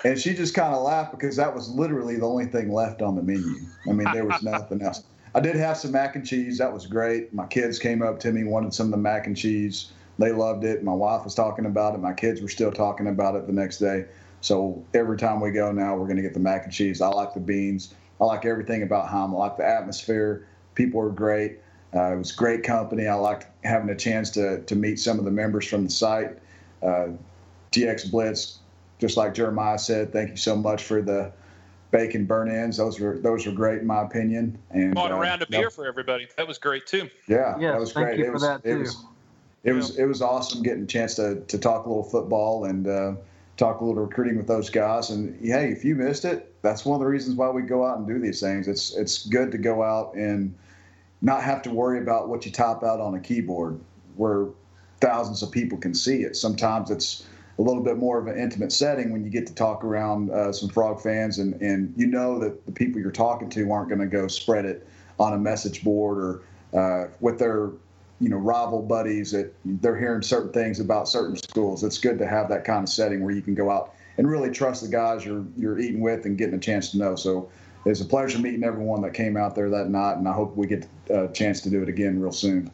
And 0.04 0.18
she 0.18 0.34
just 0.34 0.54
kind 0.54 0.74
of 0.74 0.82
laughed 0.82 1.12
because 1.12 1.36
that 1.36 1.54
was 1.54 1.70
literally 1.70 2.16
the 2.16 2.26
only 2.26 2.46
thing 2.46 2.72
left 2.72 3.02
on 3.02 3.16
the 3.16 3.22
menu. 3.22 3.56
I 3.88 3.92
mean, 3.92 4.08
there 4.12 4.24
was 4.24 4.42
nothing 4.42 4.82
else. 4.82 5.02
I 5.34 5.40
did 5.40 5.56
have 5.56 5.76
some 5.76 5.92
mac 5.92 6.16
and 6.16 6.26
cheese. 6.26 6.58
That 6.58 6.72
was 6.72 6.86
great. 6.86 7.32
My 7.34 7.46
kids 7.46 7.78
came 7.78 8.02
up 8.02 8.18
to 8.20 8.32
me, 8.32 8.44
wanted 8.44 8.74
some 8.74 8.86
of 8.86 8.90
the 8.92 8.96
mac 8.96 9.26
and 9.26 9.36
cheese. 9.36 9.92
They 10.18 10.32
loved 10.32 10.64
it. 10.64 10.82
My 10.82 10.92
wife 10.92 11.24
was 11.24 11.34
talking 11.34 11.66
about 11.66 11.94
it. 11.94 11.98
My 11.98 12.12
kids 12.12 12.40
were 12.40 12.48
still 12.48 12.72
talking 12.72 13.06
about 13.06 13.36
it 13.36 13.46
the 13.46 13.52
next 13.52 13.78
day. 13.78 14.06
So 14.40 14.84
every 14.94 15.16
time 15.16 15.40
we 15.40 15.50
go 15.50 15.70
now, 15.72 15.96
we're 15.96 16.06
going 16.06 16.16
to 16.16 16.22
get 16.22 16.34
the 16.34 16.40
mac 16.40 16.64
and 16.64 16.72
cheese. 16.72 17.00
I 17.00 17.08
like 17.08 17.34
the 17.34 17.40
beans. 17.40 17.94
I 18.20 18.24
like 18.24 18.44
everything 18.44 18.82
about 18.82 19.08
Heim. 19.08 19.34
I 19.34 19.38
like 19.38 19.56
the 19.56 19.66
atmosphere. 19.66 20.46
People 20.74 21.00
are 21.00 21.10
great. 21.10 21.58
Uh, 21.94 22.12
it 22.12 22.18
was 22.18 22.32
great 22.32 22.62
company. 22.62 23.06
I 23.06 23.14
liked 23.14 23.46
having 23.64 23.88
a 23.90 23.96
chance 23.96 24.30
to 24.30 24.62
to 24.62 24.76
meet 24.76 24.98
some 24.98 25.18
of 25.18 25.24
the 25.24 25.30
members 25.30 25.66
from 25.66 25.84
the 25.84 25.90
site. 25.90 26.38
Uh, 26.82 27.08
TX 27.72 28.10
Blitz 28.10 28.57
just 28.98 29.16
like 29.16 29.34
Jeremiah 29.34 29.78
said, 29.78 30.12
thank 30.12 30.30
you 30.30 30.36
so 30.36 30.56
much 30.56 30.84
for 30.84 31.02
the 31.02 31.32
bacon 31.90 32.26
burn 32.26 32.50
ends. 32.50 32.76
Those 32.76 33.00
were 33.00 33.18
those 33.18 33.46
were 33.46 33.52
great 33.52 33.80
in 33.80 33.86
my 33.86 34.02
opinion. 34.02 34.58
And 34.70 34.94
bought 34.94 35.10
a 35.10 35.16
uh, 35.16 35.20
round 35.20 35.42
of 35.42 35.48
beer 35.48 35.70
for 35.70 35.86
everybody. 35.86 36.28
That 36.36 36.46
was 36.46 36.58
great 36.58 36.86
too. 36.86 37.08
Yeah, 37.26 37.56
yes, 37.58 37.72
that 37.72 37.80
was 37.80 37.92
thank 37.92 38.06
great. 38.06 38.18
You 38.18 38.24
it 38.24 38.28
for 38.28 38.32
was, 38.34 38.42
that 38.42 38.60
it 38.64 38.72
too. 38.72 38.78
was 38.80 39.04
it 39.64 39.72
was 39.72 39.98
it 39.98 40.04
was 40.04 40.22
awesome 40.22 40.62
getting 40.62 40.84
a 40.84 40.86
chance 40.86 41.14
to 41.16 41.40
to 41.40 41.58
talk 41.58 41.86
a 41.86 41.88
little 41.88 42.04
football 42.04 42.64
and 42.64 42.86
uh, 42.86 43.14
talk 43.56 43.80
a 43.80 43.84
little 43.84 44.02
recruiting 44.02 44.36
with 44.36 44.46
those 44.46 44.70
guys. 44.70 45.10
And 45.10 45.38
hey, 45.44 45.70
if 45.70 45.84
you 45.84 45.94
missed 45.94 46.24
it, 46.24 46.54
that's 46.62 46.84
one 46.84 46.96
of 46.96 47.00
the 47.00 47.10
reasons 47.10 47.36
why 47.36 47.50
we 47.50 47.62
go 47.62 47.84
out 47.84 47.98
and 47.98 48.06
do 48.06 48.18
these 48.18 48.40
things. 48.40 48.68
It's 48.68 48.94
it's 48.96 49.26
good 49.26 49.50
to 49.52 49.58
go 49.58 49.82
out 49.82 50.14
and 50.14 50.54
not 51.20 51.42
have 51.42 51.62
to 51.62 51.70
worry 51.70 51.98
about 52.00 52.28
what 52.28 52.46
you 52.46 52.52
type 52.52 52.82
out 52.84 53.00
on 53.00 53.14
a 53.14 53.20
keyboard 53.20 53.80
where 54.16 54.46
thousands 55.00 55.42
of 55.42 55.50
people 55.50 55.78
can 55.78 55.94
see 55.94 56.22
it. 56.22 56.36
Sometimes 56.36 56.90
it's 56.90 57.24
a 57.58 57.62
little 57.62 57.82
bit 57.82 57.96
more 57.96 58.18
of 58.18 58.26
an 58.26 58.38
intimate 58.38 58.72
setting 58.72 59.12
when 59.12 59.24
you 59.24 59.30
get 59.30 59.46
to 59.46 59.54
talk 59.54 59.82
around 59.84 60.30
uh, 60.30 60.52
some 60.52 60.68
frog 60.68 61.00
fans 61.00 61.38
and, 61.38 61.60
and 61.60 61.92
you 61.96 62.06
know 62.06 62.38
that 62.38 62.64
the 62.66 62.72
people 62.72 63.00
you're 63.00 63.10
talking 63.10 63.48
to 63.50 63.70
aren't 63.72 63.88
going 63.88 64.00
to 64.00 64.06
go 64.06 64.28
spread 64.28 64.64
it 64.64 64.86
on 65.18 65.32
a 65.32 65.38
message 65.38 65.82
board 65.82 66.18
or 66.18 66.42
uh, 66.78 67.08
with 67.20 67.38
their 67.38 67.70
you 68.20 68.28
know 68.28 68.36
rival 68.36 68.82
buddies 68.82 69.30
that 69.32 69.52
they're 69.64 69.98
hearing 69.98 70.22
certain 70.22 70.52
things 70.52 70.80
about 70.80 71.08
certain 71.08 71.36
schools. 71.36 71.82
It's 71.82 71.98
good 71.98 72.18
to 72.18 72.26
have 72.26 72.48
that 72.48 72.64
kind 72.64 72.82
of 72.82 72.88
setting 72.88 73.22
where 73.22 73.34
you 73.34 73.42
can 73.42 73.54
go 73.54 73.70
out 73.70 73.94
and 74.18 74.28
really 74.28 74.50
trust 74.50 74.82
the 74.82 74.88
guys 74.88 75.24
you're 75.24 75.44
you're 75.56 75.78
eating 75.78 76.00
with 76.00 76.26
and 76.26 76.36
getting 76.38 76.54
a 76.54 76.60
chance 76.60 76.90
to 76.92 76.98
know. 76.98 77.16
So 77.16 77.50
it's 77.84 78.00
a 78.00 78.04
pleasure 78.04 78.38
meeting 78.38 78.64
everyone 78.64 79.02
that 79.02 79.14
came 79.14 79.36
out 79.36 79.54
there 79.54 79.70
that 79.70 79.88
night 79.88 80.14
and 80.14 80.28
i 80.28 80.32
hope 80.32 80.56
we 80.56 80.66
get 80.66 80.86
a 81.10 81.28
chance 81.28 81.60
to 81.60 81.70
do 81.70 81.82
it 81.82 81.88
again 81.88 82.20
real 82.20 82.32
soon 82.32 82.70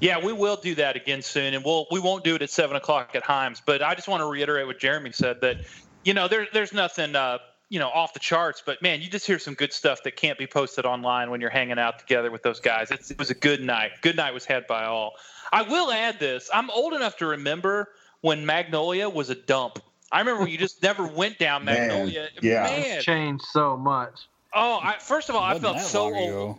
yeah, 0.00 0.22
we 0.22 0.32
will 0.32 0.56
do 0.56 0.74
that 0.76 0.96
again 0.96 1.22
soon, 1.22 1.54
and 1.54 1.64
we'll 1.64 1.86
we 1.90 2.00
won't 2.00 2.24
do 2.24 2.34
it 2.34 2.42
at 2.42 2.50
seven 2.50 2.76
o'clock 2.76 3.14
at 3.14 3.24
Heims. 3.24 3.60
But 3.64 3.82
I 3.82 3.94
just 3.94 4.08
want 4.08 4.20
to 4.20 4.26
reiterate 4.26 4.66
what 4.66 4.78
Jeremy 4.78 5.12
said 5.12 5.40
that 5.40 5.58
you 6.04 6.14
know 6.14 6.28
there 6.28 6.46
there's 6.52 6.72
nothing 6.72 7.16
uh, 7.16 7.38
you 7.68 7.78
know 7.78 7.88
off 7.88 8.12
the 8.12 8.20
charts, 8.20 8.62
but 8.64 8.80
man, 8.82 9.00
you 9.00 9.08
just 9.08 9.26
hear 9.26 9.38
some 9.38 9.54
good 9.54 9.72
stuff 9.72 10.02
that 10.04 10.16
can't 10.16 10.38
be 10.38 10.46
posted 10.46 10.84
online 10.84 11.30
when 11.30 11.40
you're 11.40 11.50
hanging 11.50 11.78
out 11.78 11.98
together 11.98 12.30
with 12.30 12.42
those 12.42 12.60
guys. 12.60 12.90
It's, 12.90 13.10
it 13.10 13.18
was 13.18 13.30
a 13.30 13.34
good 13.34 13.62
night. 13.62 13.92
Good 14.02 14.16
night 14.16 14.34
was 14.34 14.44
had 14.44 14.66
by 14.66 14.84
all. 14.84 15.14
I 15.52 15.62
will 15.62 15.90
add 15.90 16.18
this: 16.18 16.50
I'm 16.52 16.70
old 16.70 16.92
enough 16.92 17.16
to 17.18 17.26
remember 17.26 17.88
when 18.20 18.44
Magnolia 18.46 19.08
was 19.08 19.30
a 19.30 19.34
dump. 19.34 19.78
I 20.12 20.20
remember 20.20 20.48
you 20.48 20.58
just 20.58 20.82
never 20.82 21.06
went 21.06 21.38
down 21.38 21.64
Magnolia. 21.64 22.20
Man, 22.20 22.30
yeah, 22.42 22.62
man. 22.62 22.96
It's 22.96 23.04
changed 23.04 23.44
so 23.50 23.76
much. 23.76 24.28
Oh, 24.54 24.78
I, 24.82 24.96
first 24.98 25.28
of 25.28 25.34
all, 25.34 25.42
I 25.42 25.58
felt 25.58 25.80
so 25.80 26.14
old. 26.14 26.58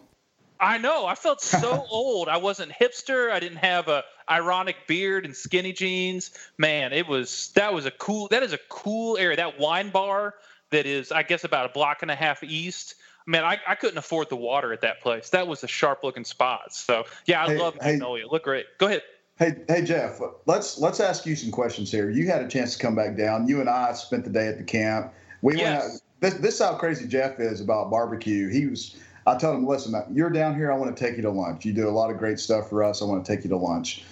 I 0.59 0.77
know. 0.77 1.05
I 1.05 1.15
felt 1.15 1.41
so 1.61 1.85
old. 1.89 2.29
I 2.29 2.37
wasn't 2.37 2.71
hipster. 2.71 3.31
I 3.31 3.39
didn't 3.39 3.59
have 3.59 3.87
a 3.87 4.03
ironic 4.29 4.75
beard 4.87 5.25
and 5.25 5.35
skinny 5.35 5.73
jeans. 5.73 6.31
Man, 6.57 6.93
it 6.93 7.07
was 7.07 7.51
that 7.55 7.73
was 7.73 7.85
a 7.85 7.91
cool. 7.91 8.27
That 8.29 8.43
is 8.43 8.53
a 8.53 8.59
cool 8.69 9.17
area. 9.17 9.37
That 9.37 9.59
wine 9.59 9.89
bar 9.89 10.35
that 10.71 10.85
is, 10.85 11.11
I 11.11 11.23
guess, 11.23 11.43
about 11.43 11.69
a 11.69 11.73
block 11.73 12.01
and 12.01 12.11
a 12.11 12.15
half 12.15 12.43
east 12.43 12.95
man, 13.27 13.43
I, 13.43 13.59
I 13.67 13.75
couldn't 13.75 13.97
afford 13.97 14.29
the 14.29 14.35
water 14.35 14.73
at 14.73 14.81
that 14.81 15.01
place. 15.01 15.29
That 15.29 15.47
was 15.47 15.63
a 15.63 15.67
sharp 15.67 16.03
looking 16.03 16.23
spot. 16.23 16.73
So 16.73 17.03
yeah, 17.27 17.43
I 17.43 17.47
Hey, 17.47 17.59
love 17.59 17.75
hey. 17.81 17.91
Magnolia. 17.91 18.27
Look 18.27 18.43
great. 18.43 18.65
Go 18.79 18.87
ahead. 18.87 19.03
Hey, 19.37 19.55
hey, 19.67 19.83
Jeff. 19.83 20.19
Let's 20.47 20.79
let's 20.79 20.99
ask 20.99 21.27
you 21.27 21.35
some 21.35 21.51
questions 21.51 21.91
here. 21.91 22.09
You 22.09 22.25
had 22.27 22.41
a 22.41 22.47
chance 22.47 22.75
to 22.75 22.79
come 22.81 22.95
back 22.95 23.15
down. 23.15 23.47
You 23.47 23.59
and 23.59 23.69
I 23.69 23.93
spent 23.93 24.23
the 24.23 24.31
day 24.31 24.47
at 24.47 24.57
the 24.57 24.63
camp. 24.63 25.13
We 25.43 25.57
went 25.57 25.67
out. 25.67 25.83
This, 26.19 26.33
this 26.35 26.55
is 26.55 26.61
how 26.61 26.75
crazy 26.75 27.07
Jeff 27.07 27.39
is 27.39 27.61
about 27.61 27.91
barbecue. 27.91 28.47
He 28.47 28.65
was. 28.65 28.95
I 29.27 29.35
told 29.35 29.57
him, 29.57 29.67
listen, 29.67 29.93
you're 30.13 30.29
down 30.29 30.55
here. 30.55 30.71
I 30.71 30.77
want 30.77 30.95
to 30.95 31.05
take 31.05 31.17
you 31.17 31.21
to 31.23 31.29
lunch. 31.29 31.65
You 31.65 31.73
do 31.73 31.89
a 31.89 31.91
lot 31.91 32.09
of 32.09 32.17
great 32.17 32.39
stuff 32.39 32.69
for 32.69 32.81
us. 32.81 33.01
I 33.01 33.05
want 33.05 33.25
to 33.25 33.35
take 33.35 33.43
you 33.43 33.49
to 33.49 33.57
lunch. 33.57 34.05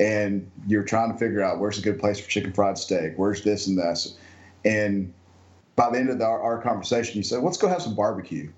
And 0.00 0.50
you're 0.66 0.82
trying 0.82 1.12
to 1.12 1.18
figure 1.18 1.42
out 1.42 1.60
where's 1.60 1.78
a 1.78 1.82
good 1.82 2.00
place 2.00 2.18
for 2.18 2.28
chicken 2.28 2.54
fried 2.54 2.78
steak. 2.78 3.12
Where's 3.16 3.44
this 3.44 3.66
and 3.66 3.78
this. 3.78 4.16
And 4.64 5.12
by 5.76 5.90
the 5.90 5.98
end 5.98 6.08
of 6.08 6.18
the, 6.18 6.24
our, 6.24 6.40
our 6.40 6.62
conversation, 6.62 7.18
you 7.18 7.22
said, 7.22 7.42
let's 7.42 7.58
go 7.58 7.68
have 7.68 7.82
some 7.82 7.94
barbecue. 7.94 8.50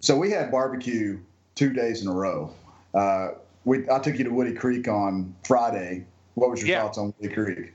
So 0.00 0.14
we 0.14 0.30
had 0.30 0.50
barbecue 0.50 1.18
two 1.54 1.72
days 1.72 2.02
in 2.02 2.08
a 2.08 2.12
row. 2.12 2.52
Uh, 2.92 3.28
we, 3.64 3.88
I 3.88 3.98
took 3.98 4.18
you 4.18 4.24
to 4.24 4.30
Woody 4.30 4.52
Creek 4.52 4.88
on 4.88 5.34
Friday. 5.46 6.04
What 6.34 6.50
was 6.50 6.60
your 6.60 6.68
Yeah. 6.68 6.82
thoughts 6.82 6.98
on 6.98 7.14
Woody 7.18 7.34
Creek? 7.34 7.72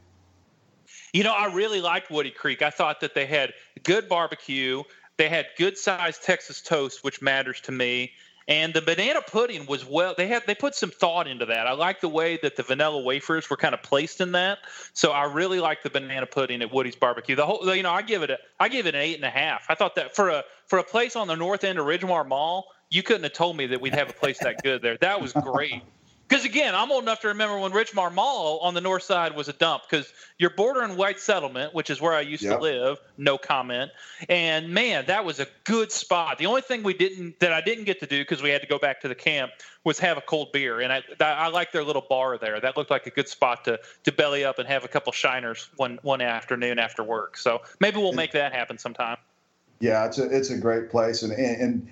You 1.14 1.24
know, 1.24 1.34
I 1.34 1.52
really 1.52 1.82
liked 1.82 2.12
Woody 2.12 2.32
Creek. 2.32 2.62
I 2.62 2.70
thought 2.70 3.00
that 3.00 3.16
they 3.16 3.26
had 3.26 3.54
good 3.84 4.08
barbecue. 4.08 4.84
They 5.18 5.30
had 5.30 5.48
good 5.58 5.78
sized 5.78 6.24
Texas 6.24 6.62
toast, 6.62 7.04
which 7.04 7.22
matters 7.22 7.62
to 7.62 7.72
me. 7.72 8.12
And 8.50 8.74
the 8.74 8.82
banana 8.82 9.22
pudding 9.22 9.66
was 9.66 9.86
well. 9.86 10.16
They 10.18 10.28
had 10.28 10.44
they 10.48 10.56
put 10.56 10.74
some 10.74 10.90
thought 10.90 11.28
into 11.28 11.46
that. 11.48 11.68
I 11.68 11.74
like 11.74 12.00
the 12.00 12.08
way 12.08 12.40
that 12.44 12.56
the 12.56 12.64
vanilla 12.64 13.02
wafers 13.02 13.50
were 13.50 13.58
kind 13.58 13.74
of 13.74 13.84
placed 13.84 14.22
in 14.22 14.32
that. 14.32 14.60
So 14.94 15.12
I 15.12 15.26
really 15.26 15.60
like 15.60 15.84
the 15.84 15.90
banana 15.90 16.26
pudding 16.26 16.62
at 16.62 16.72
Woody's 16.72 16.96
Barbecue. 16.96 17.36
The 17.36 17.46
whole, 17.46 17.76
you 17.76 17.84
know, 17.84 17.92
I 17.92 18.04
give 18.04 18.24
it 18.24 18.30
a 18.30 18.38
I 18.58 18.70
give 18.70 18.88
it 18.88 18.96
an 18.96 19.02
eight 19.02 19.16
and 19.16 19.26
a 19.26 19.30
half. 19.30 19.66
I 19.68 19.76
thought 19.76 19.96
that 19.96 20.16
for 20.16 20.30
a 20.30 20.44
for 20.66 20.80
a 20.80 20.84
place 20.84 21.18
on 21.18 21.28
the 21.28 21.36
north 21.36 21.66
end 21.66 21.78
of 21.78 21.86
Ridgmar 21.86 22.26
Mall, 22.26 22.68
you 22.90 23.04
couldn't 23.04 23.24
have 23.24 23.34
told 23.34 23.58
me 23.58 23.68
that 23.68 23.82
we'd 23.82 23.96
have 23.96 24.10
a 24.10 24.14
place 24.14 24.40
that 24.40 24.64
good 24.64 24.82
there. 24.82 24.98
That 25.02 25.22
was 25.22 25.34
great. 25.34 25.82
Because 26.28 26.44
again, 26.44 26.76
I'm 26.76 26.92
old 26.92 27.04
enough 27.04 27.22
to 27.22 27.30
remember 27.30 27.58
when 27.58 27.72
Ridgmar 27.72 28.14
Mall 28.14 28.60
on 28.60 28.74
the 28.74 28.82
north 28.82 29.04
side 29.04 29.34
was 29.34 29.48
a 29.48 29.54
dump. 29.54 29.84
Because 29.90 30.12
you're 30.38 30.50
bordering 30.50 30.98
white 30.98 31.20
settlement, 31.20 31.74
which 31.74 31.90
is 31.90 32.02
where 32.02 32.14
I 32.14 32.22
used 32.22 32.44
Yep. 32.44 32.58
to 32.58 32.62
live. 32.62 32.98
No 33.18 33.38
comment. 33.38 33.92
And 34.28 34.70
man, 34.70 35.06
that 35.06 35.24
was 35.24 35.40
a 35.40 35.48
good 35.64 35.92
spot. 35.92 36.38
The 36.38 36.46
only 36.46 36.62
thing 36.62 36.84
we 36.84 36.94
didn't 36.94 37.40
that 37.40 37.54
I 37.54 37.62
didn't 37.62 37.86
get 37.86 38.02
to 38.02 38.06
do 38.06 38.20
because 38.22 38.42
we 38.42 38.50
had 38.50 38.62
to 38.62 38.68
go 38.68 38.78
back 38.78 39.00
to 39.02 39.08
the 39.08 39.16
camp 39.16 39.54
was 39.86 40.00
have 40.00 40.18
a 40.18 40.22
cold 40.22 40.52
beer. 40.52 40.82
And 40.82 40.92
I 40.92 41.02
I 41.22 41.48
like 41.48 41.72
their 41.72 41.84
little 41.84 42.06
bar 42.10 42.38
there. 42.38 42.60
That 42.60 42.76
looked 42.76 42.92
like 42.92 43.08
a 43.08 43.12
good 43.12 43.30
spot 43.30 43.64
to 43.66 43.80
to 44.04 44.12
belly 44.12 44.44
up 44.44 44.60
and 44.60 44.68
have 44.68 44.84
a 44.84 44.90
couple 44.90 45.14
shiners 45.14 45.70
one 45.78 45.98
one 46.02 46.20
afternoon 46.22 46.78
after 46.78 47.04
work. 47.04 47.38
So 47.38 47.62
maybe 47.80 47.98
we'll 47.98 48.12
make 48.14 48.34
that 48.34 48.52
happen 48.54 48.78
sometime. 48.78 49.18
Yeah, 49.80 50.06
it's 50.06 50.18
a 50.18 50.24
it's 50.36 50.50
a 50.50 50.58
great 50.58 50.90
place. 50.90 51.24
And 51.24 51.32
and, 51.32 51.62
and 51.62 51.88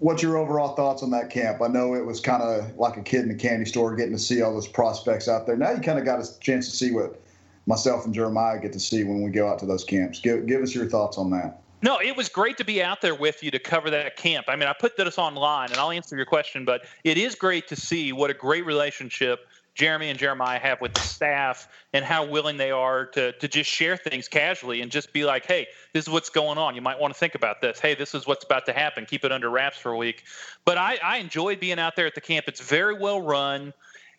what's 0.00 0.22
your 0.22 0.38
overall 0.38 0.74
thoughts 0.74 1.02
on 1.02 1.10
that 1.10 1.30
camp? 1.30 1.62
I 1.62 1.68
know 1.68 1.94
it 1.94 2.04
was 2.04 2.20
kind 2.20 2.42
of 2.42 2.76
like 2.76 2.96
a 2.96 3.02
kid 3.02 3.24
in 3.24 3.30
a 3.30 3.34
candy 3.34 3.66
store 3.66 3.94
getting 3.94 4.12
to 4.12 4.18
see 4.18 4.42
all 4.42 4.52
those 4.52 4.66
prospects 4.66 5.28
out 5.28 5.46
there. 5.46 5.56
Now 5.56 5.70
you 5.70 5.80
kind 5.80 5.98
of 5.98 6.04
got 6.04 6.20
a 6.20 6.40
chance 6.40 6.68
to 6.70 6.76
see 6.76 6.90
what 6.90 7.20
myself 7.66 8.04
and 8.04 8.14
Jeremiah 8.14 8.58
get 8.58 8.72
to 8.72 8.80
see 8.80 9.04
when 9.04 9.22
we 9.22 9.30
go 9.30 9.48
out 9.48 9.58
to 9.60 9.66
those 9.66 9.84
camps. 9.84 10.18
Give 10.18 10.46
give 10.46 10.62
us 10.62 10.74
your 10.74 10.86
thoughts 10.86 11.18
on 11.18 11.30
that. 11.30 11.60
No, 11.82 11.98
it 11.98 12.14
was 12.14 12.28
great 12.28 12.58
to 12.58 12.64
be 12.64 12.82
out 12.82 13.00
there 13.00 13.14
with 13.14 13.42
you 13.42 13.50
to 13.52 13.58
cover 13.58 13.88
that 13.90 14.16
camp. 14.16 14.46
I 14.48 14.56
mean, 14.56 14.68
I 14.68 14.74
put 14.78 14.98
this 14.98 15.16
online 15.16 15.70
and 15.70 15.78
I'll 15.78 15.90
answer 15.90 16.14
your 16.14 16.26
question, 16.26 16.66
but 16.66 16.82
it 17.04 17.16
is 17.16 17.34
great 17.34 17.68
to 17.68 17.76
see 17.76 18.12
what 18.12 18.28
a 18.28 18.34
great 18.34 18.66
relationship 18.66 19.48
Jeremy 19.80 20.10
and 20.10 20.18
Jeremiah 20.18 20.58
have 20.58 20.78
with 20.82 20.92
the 20.92 21.00
staff 21.00 21.66
and 21.94 22.04
how 22.04 22.26
willing 22.26 22.58
they 22.58 22.70
are 22.70 23.06
to, 23.06 23.32
to 23.32 23.48
just 23.48 23.70
share 23.70 23.96
things 23.96 24.28
casually 24.28 24.82
and 24.82 24.92
just 24.92 25.10
be 25.14 25.24
like, 25.24 25.46
hey, 25.46 25.68
this 25.94 26.04
is 26.04 26.10
what's 26.10 26.28
going 26.28 26.58
on. 26.58 26.74
You 26.74 26.82
might 26.82 27.00
want 27.00 27.14
to 27.14 27.18
think 27.18 27.34
about 27.34 27.62
this. 27.62 27.80
Hey, 27.80 27.94
this 27.94 28.14
is 28.14 28.26
what's 28.26 28.44
about 28.44 28.66
to 28.66 28.74
happen. 28.74 29.06
Keep 29.06 29.24
it 29.24 29.32
under 29.32 29.48
wraps 29.48 29.78
for 29.78 29.92
a 29.92 29.96
week. 29.96 30.24
But 30.66 30.76
I, 30.76 30.98
I 31.02 31.16
enjoyed 31.16 31.60
being 31.60 31.78
out 31.78 31.96
there 31.96 32.04
at 32.04 32.14
the 32.14 32.20
camp. 32.20 32.44
It's 32.46 32.60
very 32.60 32.92
well 32.92 33.22
run. 33.22 33.72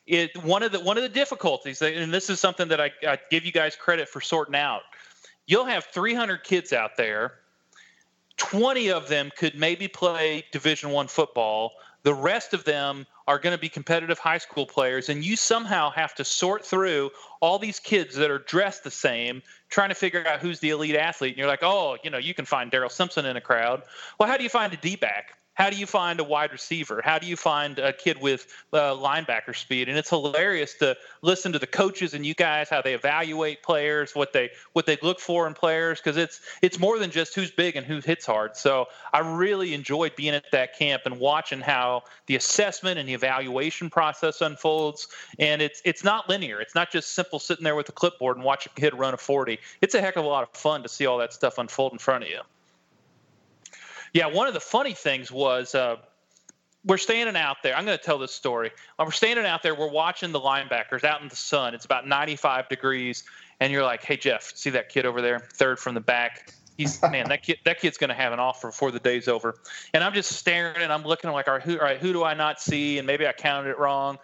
It 0.07 0.35
one 0.43 0.63
of 0.63 0.71
the 0.71 0.79
one 0.79 0.97
of 0.97 1.03
the 1.03 1.09
difficulties, 1.09 1.79
and 1.79 2.11
this 2.11 2.31
is 2.31 2.39
something 2.39 2.67
that 2.69 2.81
I, 2.81 2.89
I 3.07 3.19
give 3.29 3.45
you 3.45 3.51
guys 3.51 3.75
credit 3.75 4.09
for 4.09 4.19
sorting 4.19 4.55
out. 4.55 4.81
You'll 5.45 5.65
have 5.65 5.85
300 5.85 6.43
kids 6.43 6.73
out 6.73 6.97
there 6.97 7.33
20 8.37 8.89
of 8.89 9.07
them 9.07 9.29
could 9.37 9.55
maybe 9.55 9.87
play 9.87 10.43
division 10.51 10.89
one 10.89 11.07
football 11.07 11.73
the 12.03 12.13
rest 12.13 12.53
of 12.53 12.63
them 12.63 13.05
are 13.27 13.39
going 13.39 13.55
to 13.55 13.61
be 13.61 13.69
competitive 13.69 14.19
high 14.19 14.37
school 14.37 14.65
players 14.65 15.09
and 15.09 15.23
you 15.23 15.35
somehow 15.35 15.89
have 15.91 16.13
to 16.15 16.23
sort 16.23 16.65
through 16.65 17.09
all 17.39 17.59
these 17.59 17.79
kids 17.79 18.15
that 18.15 18.31
are 18.31 18.39
dressed 18.39 18.83
the 18.83 18.91
same 18.91 19.41
trying 19.69 19.89
to 19.89 19.95
figure 19.95 20.25
out 20.27 20.39
who's 20.39 20.59
the 20.59 20.69
elite 20.69 20.95
athlete 20.95 21.31
and 21.31 21.37
you're 21.37 21.47
like 21.47 21.63
oh 21.63 21.97
you 22.03 22.09
know 22.09 22.17
you 22.17 22.33
can 22.33 22.45
find 22.45 22.71
daryl 22.71 22.91
simpson 22.91 23.25
in 23.25 23.37
a 23.37 23.41
crowd. 23.41 23.83
Well 24.19 24.27
how 24.27 24.37
do 24.37 24.43
you 24.43 24.49
find 24.49 24.73
a 24.73 24.77
d-back 24.77 25.37
how 25.61 25.69
do 25.69 25.77
you 25.77 25.85
find 25.85 26.19
a 26.19 26.23
wide 26.23 26.51
receiver? 26.51 27.03
How 27.03 27.19
do 27.19 27.27
you 27.27 27.35
find 27.35 27.77
a 27.77 27.93
kid 27.93 28.19
with 28.19 28.47
uh, 28.73 28.95
linebacker 28.95 29.55
speed? 29.55 29.89
And 29.89 29.95
it's 29.95 30.09
hilarious 30.09 30.73
to 30.79 30.97
listen 31.21 31.51
to 31.51 31.59
the 31.59 31.67
coaches 31.67 32.15
and 32.15 32.25
you 32.25 32.33
guys 32.33 32.67
how 32.67 32.81
they 32.81 32.95
evaluate 32.95 33.61
players, 33.61 34.15
what 34.15 34.33
they 34.33 34.49
what 34.73 34.87
they 34.87 34.97
look 35.03 35.19
for 35.19 35.45
in 35.45 35.53
players, 35.53 35.99
because 35.99 36.17
it's 36.17 36.41
it's 36.63 36.79
more 36.79 36.97
than 36.97 37.11
just 37.11 37.35
who's 37.35 37.51
big 37.51 37.75
and 37.75 37.85
who 37.85 37.99
hits 37.99 38.25
hard. 38.25 38.57
So 38.57 38.87
I 39.13 39.19
really 39.19 39.75
enjoyed 39.75 40.15
being 40.15 40.33
at 40.33 40.49
that 40.51 40.75
camp 40.79 41.03
and 41.05 41.19
watching 41.19 41.61
how 41.61 42.05
the 42.25 42.37
assessment 42.37 42.97
and 42.97 43.07
the 43.07 43.13
evaluation 43.13 43.91
process 43.91 44.41
unfolds. 44.41 45.09
And 45.37 45.61
it's 45.61 45.79
it's 45.85 46.03
not 46.03 46.27
linear. 46.27 46.59
It's 46.59 46.73
not 46.73 46.89
just 46.89 47.13
simple 47.13 47.37
sitting 47.37 47.63
there 47.63 47.75
with 47.75 47.87
a 47.87 47.91
clipboard 47.91 48.35
and 48.35 48.43
watch 48.43 48.65
a 48.65 48.69
kid 48.69 48.97
run 48.97 49.13
a 49.13 49.17
40. 49.17 49.59
It's 49.81 49.93
a 49.93 50.01
heck 50.01 50.15
of 50.15 50.25
a 50.25 50.27
lot 50.27 50.41
of 50.41 50.49
fun 50.57 50.81
to 50.81 50.89
see 50.89 51.05
all 51.05 51.19
that 51.19 51.33
stuff 51.33 51.59
unfold 51.59 51.91
in 51.91 51.99
front 51.99 52.23
of 52.23 52.31
you. 52.31 52.41
Yeah, 54.13 54.27
one 54.27 54.47
of 54.47 54.53
the 54.53 54.59
funny 54.59 54.93
things 54.93 55.31
was 55.31 55.73
uh, 55.73 55.97
we're 56.85 56.97
standing 56.97 57.35
out 57.35 57.57
there. 57.63 57.75
I'm 57.75 57.85
going 57.85 57.97
to 57.97 58.03
tell 58.03 58.17
this 58.17 58.31
story. 58.31 58.71
When 58.95 59.05
we're 59.05 59.11
standing 59.11 59.45
out 59.45 59.63
there, 59.63 59.75
we're 59.75 59.91
watching 59.91 60.31
the 60.31 60.39
linebackers 60.39 61.03
out 61.03 61.21
in 61.21 61.27
the 61.27 61.35
sun. 61.35 61.73
It's 61.73 61.85
about 61.85 62.07
95 62.07 62.67
degrees, 62.69 63.23
and 63.59 63.71
you're 63.71 63.83
like, 63.83 64.03
"Hey, 64.03 64.17
Jeff, 64.17 64.51
see 64.55 64.69
that 64.71 64.89
kid 64.89 65.05
over 65.05 65.21
there, 65.21 65.39
third 65.39 65.79
from 65.79 65.93
the 65.93 66.01
back? 66.01 66.53
He's 66.77 67.01
man, 67.11 67.29
that 67.29 67.43
kid, 67.43 67.59
that 67.65 67.79
kid's 67.79 67.97
going 67.97 68.09
to 68.09 68.15
have 68.15 68.33
an 68.33 68.39
offer 68.39 68.69
before 68.69 68.91
the 68.91 68.99
day's 68.99 69.27
over." 69.27 69.55
And 69.93 70.03
I'm 70.03 70.13
just 70.13 70.33
staring, 70.33 70.81
and 70.81 70.91
I'm 70.91 71.03
looking. 71.03 71.29
I'm 71.29 71.33
like, 71.33 71.47
"All 71.47 71.55
right, 71.55 71.63
who, 71.63 71.77
all 71.77 71.85
right, 71.85 71.99
who 71.99 72.11
do 72.11 72.23
I 72.23 72.33
not 72.33 72.59
see?" 72.59 72.97
And 72.97 73.07
maybe 73.07 73.27
I 73.27 73.31
counted 73.31 73.69
it 73.69 73.79
wrong. 73.79 74.17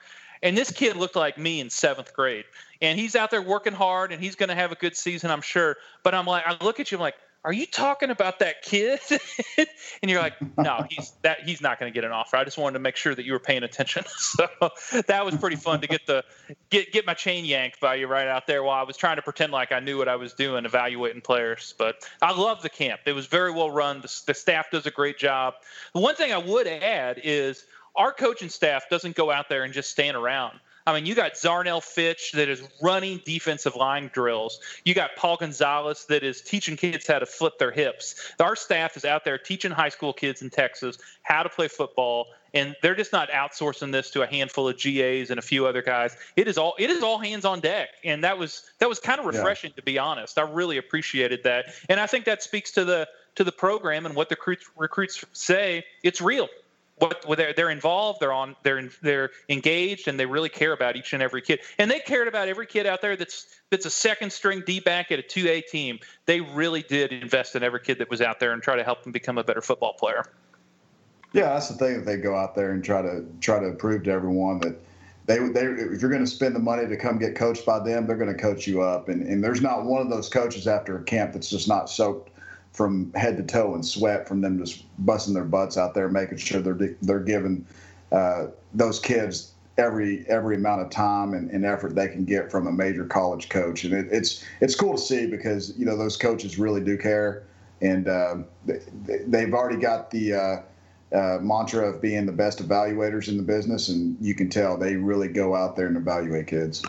And 0.43 0.55
this 0.55 0.71
kid 0.71 0.95
looked 0.95 1.15
like 1.15 1.37
me 1.37 1.61
in 1.61 1.69
seventh 1.69 2.13
grade, 2.13 2.45
and 2.81 2.99
he's 2.99 3.15
out 3.15 3.31
there 3.31 3.41
working 3.41 3.73
hard, 3.73 4.11
and 4.11 4.21
he's 4.21 4.35
going 4.35 4.49
to 4.49 4.55
have 4.55 4.71
a 4.71 4.75
good 4.75 4.95
season, 4.95 5.31
I'm 5.31 5.41
sure. 5.41 5.77
But 6.03 6.13
I'm 6.13 6.25
like, 6.25 6.43
I 6.45 6.63
look 6.63 6.79
at 6.79 6.91
you, 6.91 6.97
I'm 6.97 7.01
like 7.01 7.15
are 7.47 7.53
you 7.53 7.65
talking 7.65 8.09
about 8.09 8.39
that 8.39 8.61
kid? 8.61 8.99
and 9.57 10.11
you're 10.11 10.19
like, 10.19 10.33
no, 10.57 10.85
he's 10.89 11.13
that 11.21 11.43
he's 11.43 11.61
not 11.61 11.79
going 11.79 11.89
to 11.89 11.95
get 11.95 12.03
an 12.03 12.11
offer. 12.11 12.35
I 12.35 12.43
just 12.43 12.57
wanted 12.57 12.73
to 12.73 12.79
make 12.79 12.97
sure 12.97 13.15
that 13.15 13.23
you 13.23 13.31
were 13.31 13.39
paying 13.39 13.63
attention. 13.63 14.03
so 14.17 14.49
that 15.07 15.23
was 15.23 15.37
pretty 15.37 15.55
fun 15.55 15.79
to 15.79 15.87
get 15.87 16.05
the 16.05 16.25
get 16.69 16.91
get 16.91 17.05
my 17.05 17.13
chain 17.13 17.45
yanked 17.45 17.79
by 17.79 17.95
you 17.95 18.07
right 18.07 18.27
out 18.27 18.47
there 18.47 18.63
while 18.63 18.77
I 18.77 18.83
was 18.83 18.97
trying 18.97 19.15
to 19.15 19.21
pretend 19.21 19.53
like 19.53 19.71
I 19.71 19.79
knew 19.79 19.97
what 19.97 20.09
I 20.09 20.17
was 20.17 20.33
doing, 20.33 20.65
evaluating 20.65 21.21
players. 21.21 21.73
But 21.77 22.05
I 22.21 22.37
love 22.37 22.61
the 22.61 22.69
camp. 22.69 22.99
It 23.05 23.13
was 23.13 23.27
very 23.27 23.53
well 23.53 23.71
run. 23.71 24.01
The, 24.01 24.21
the 24.27 24.33
staff 24.33 24.69
does 24.69 24.85
a 24.85 24.91
great 24.91 25.17
job. 25.17 25.53
The 25.93 26.01
one 26.01 26.15
thing 26.15 26.33
I 26.33 26.39
would 26.39 26.67
add 26.67 27.21
is 27.23 27.63
our 27.95 28.11
coaching 28.11 28.49
staff 28.49 28.89
doesn't 28.89 29.15
go 29.15 29.31
out 29.31 29.47
there 29.47 29.63
and 29.63 29.73
just 29.73 29.89
stand 29.89 30.17
around. 30.17 30.59
I 30.87 30.93
mean, 30.93 31.05
you 31.05 31.15
got 31.15 31.33
Zarnell 31.33 31.83
Fitch 31.83 32.31
that 32.31 32.47
is 32.47 32.63
running 32.81 33.21
defensive 33.25 33.75
line 33.75 34.09
drills. 34.13 34.61
You 34.85 34.93
got 34.93 35.17
Paul 35.17 35.35
Gonzales 35.35 36.05
that 36.05 36.23
is 36.23 36.41
teaching 36.41 36.77
kids 36.77 37.05
how 37.05 37.19
to 37.19 37.25
flip 37.25 37.59
their 37.59 37.71
hips. 37.71 38.31
Our 38.39 38.55
staff 38.55 38.95
is 38.95 39.03
out 39.03 39.25
there 39.25 39.37
teaching 39.37 39.69
high 39.69 39.89
school 39.89 40.13
kids 40.13 40.41
in 40.41 40.49
Texas 40.49 40.97
how 41.23 41.43
to 41.43 41.49
play 41.49 41.67
football, 41.67 42.27
and 42.53 42.73
they're 42.81 42.95
just 42.95 43.11
not 43.11 43.29
outsourcing 43.31 43.91
this 43.91 44.09
to 44.11 44.21
a 44.21 44.27
handful 44.27 44.69
of 44.69 44.77
GAs 44.77 45.29
and 45.29 45.37
a 45.37 45.41
few 45.41 45.67
other 45.67 45.81
guys. 45.81 46.15
It 46.37 46.47
is 46.47 46.57
all 46.57 46.73
it 46.79 46.89
is 46.89 47.03
all 47.03 47.19
hands 47.19 47.43
on 47.43 47.59
deck, 47.59 47.89
and 48.05 48.23
that 48.23 48.37
was 48.37 48.63
that 48.79 48.87
was 48.87 49.01
kind 49.01 49.19
of 49.19 49.25
refreshing 49.25 49.71
yeah. 49.71 49.81
to 49.81 49.83
be 49.83 49.99
honest. 49.99 50.39
I 50.39 50.43
really 50.43 50.77
appreciated 50.77 51.43
that, 51.43 51.65
and 51.89 51.99
I 51.99 52.07
think 52.07 52.23
that 52.23 52.41
speaks 52.41 52.71
to 52.71 52.85
the 52.85 53.09
to 53.35 53.43
the 53.43 53.51
program 53.51 54.05
and 54.05 54.15
what 54.15 54.29
the 54.29 54.35
recruits, 54.35 54.65
recruits 54.77 55.25
say. 55.33 55.83
It's 56.01 56.21
real 56.21 56.47
what 56.99 57.37
they're 57.37 57.53
they're 57.53 57.69
involved, 57.69 58.19
they're 58.19 58.33
on, 58.33 58.55
they're 58.63 58.79
in, 58.79 58.91
they're 59.01 59.29
engaged, 59.49 60.07
and 60.07 60.19
they 60.19 60.25
really 60.25 60.49
care 60.49 60.73
about 60.73 60.95
each 60.95 61.13
and 61.13 61.21
every 61.21 61.41
kid. 61.41 61.59
And 61.77 61.91
they 61.91 61.99
cared 61.99 62.27
about 62.27 62.47
every 62.47 62.65
kid 62.65 62.85
out 62.87 63.01
there 63.01 63.15
that's 63.15 63.45
that's 63.69 63.85
a 63.85 63.89
second 63.89 64.31
string 64.31 64.63
D 64.65 64.79
back 64.79 65.11
at 65.11 65.19
a 65.19 65.21
two 65.21 65.47
A 65.47 65.61
team. 65.61 65.99
They 66.25 66.41
really 66.41 66.81
did 66.81 67.13
invest 67.13 67.55
in 67.55 67.63
every 67.63 67.81
kid 67.81 67.99
that 67.99 68.09
was 68.09 68.21
out 68.21 68.39
there 68.39 68.51
and 68.51 68.63
try 68.63 68.75
to 68.75 68.83
help 68.83 69.03
them 69.03 69.11
become 69.11 69.37
a 69.37 69.43
better 69.43 69.61
football 69.61 69.93
player. 69.93 70.23
Yeah, 71.33 71.53
that's 71.53 71.69
the 71.69 71.75
thing 71.75 71.93
that 71.95 72.05
they 72.05 72.17
go 72.17 72.35
out 72.35 72.55
there 72.55 72.71
and 72.71 72.83
try 72.83 73.01
to 73.01 73.25
try 73.41 73.59
to 73.59 73.71
prove 73.73 74.03
to 74.03 74.11
everyone 74.11 74.59
that 74.61 74.79
they 75.27 75.37
they 75.37 75.65
if 75.65 76.01
you're 76.01 76.09
going 76.09 76.25
to 76.25 76.31
spend 76.31 76.55
the 76.55 76.59
money 76.59 76.87
to 76.87 76.97
come 76.97 77.19
get 77.19 77.35
coached 77.35 77.65
by 77.65 77.79
them, 77.79 78.07
they're 78.07 78.17
going 78.17 78.33
to 78.33 78.41
coach 78.41 78.65
you 78.65 78.81
up. 78.81 79.09
And 79.09 79.21
and 79.21 79.43
there's 79.43 79.61
not 79.61 79.85
one 79.85 80.01
of 80.01 80.09
those 80.09 80.29
coaches 80.29 80.67
after 80.67 80.97
a 80.97 81.03
camp 81.03 81.33
that's 81.33 81.49
just 81.49 81.67
not 81.67 81.91
soaked 81.91 82.31
from 82.77 83.11
head 83.13 83.35
to 83.37 83.43
toe 83.43 83.73
in 83.73 83.81
sweat 83.81 84.27
from 84.27 84.39
them 84.39 84.59
just 84.59 84.83
busting 85.03 85.33
their 85.33 85.43
butts 85.43 85.77
out 85.77 85.95
there, 85.95 86.07
making 86.07 86.37
sure 86.37 86.61
they're 86.61 86.95
they're 87.01 87.19
giving 87.19 87.65
uh, 88.11 88.45
those 88.75 88.99
kids 88.99 89.53
every 89.79 90.23
every 90.27 90.55
amount 90.55 90.81
of 90.81 90.89
time 90.91 91.33
and, 91.33 91.49
and, 91.51 91.65
effort 91.65 91.93
they 91.95 92.07
can 92.07 92.23
get 92.23 92.51
from 92.51 92.67
a 92.67 92.71
major 92.71 93.03
college 93.05 93.49
coach, 93.49 93.83
and 93.83 93.93
it, 93.95 94.07
it's 94.11 94.45
it's 94.61 94.75
cool 94.75 94.93
to 94.93 95.01
see 95.01 95.25
because 95.25 95.75
you 95.77 95.85
know 95.85 95.97
those 95.97 96.17
coaches 96.17 96.59
really 96.59 96.79
do 96.79 96.95
care, 96.97 97.43
and 97.81 98.07
uh, 98.07 98.37
they, 98.67 98.79
they've 99.25 99.53
already 99.55 99.81
got 99.81 100.11
the 100.11 100.33
uh, 100.33 101.17
uh, 101.17 101.39
mantra 101.41 101.89
of 101.89 101.99
being 101.99 102.27
the 102.27 102.31
best 102.31 102.65
evaluators 102.65 103.27
in 103.27 103.37
the 103.37 103.43
business, 103.43 103.89
and 103.89 104.15
you 104.21 104.35
can 104.35 104.49
tell 104.49 104.77
they 104.77 104.95
really 104.95 105.27
go 105.27 105.55
out 105.55 105.75
there 105.75 105.87
and 105.87 105.97
evaluate 105.97 106.45
kids. 106.45 106.83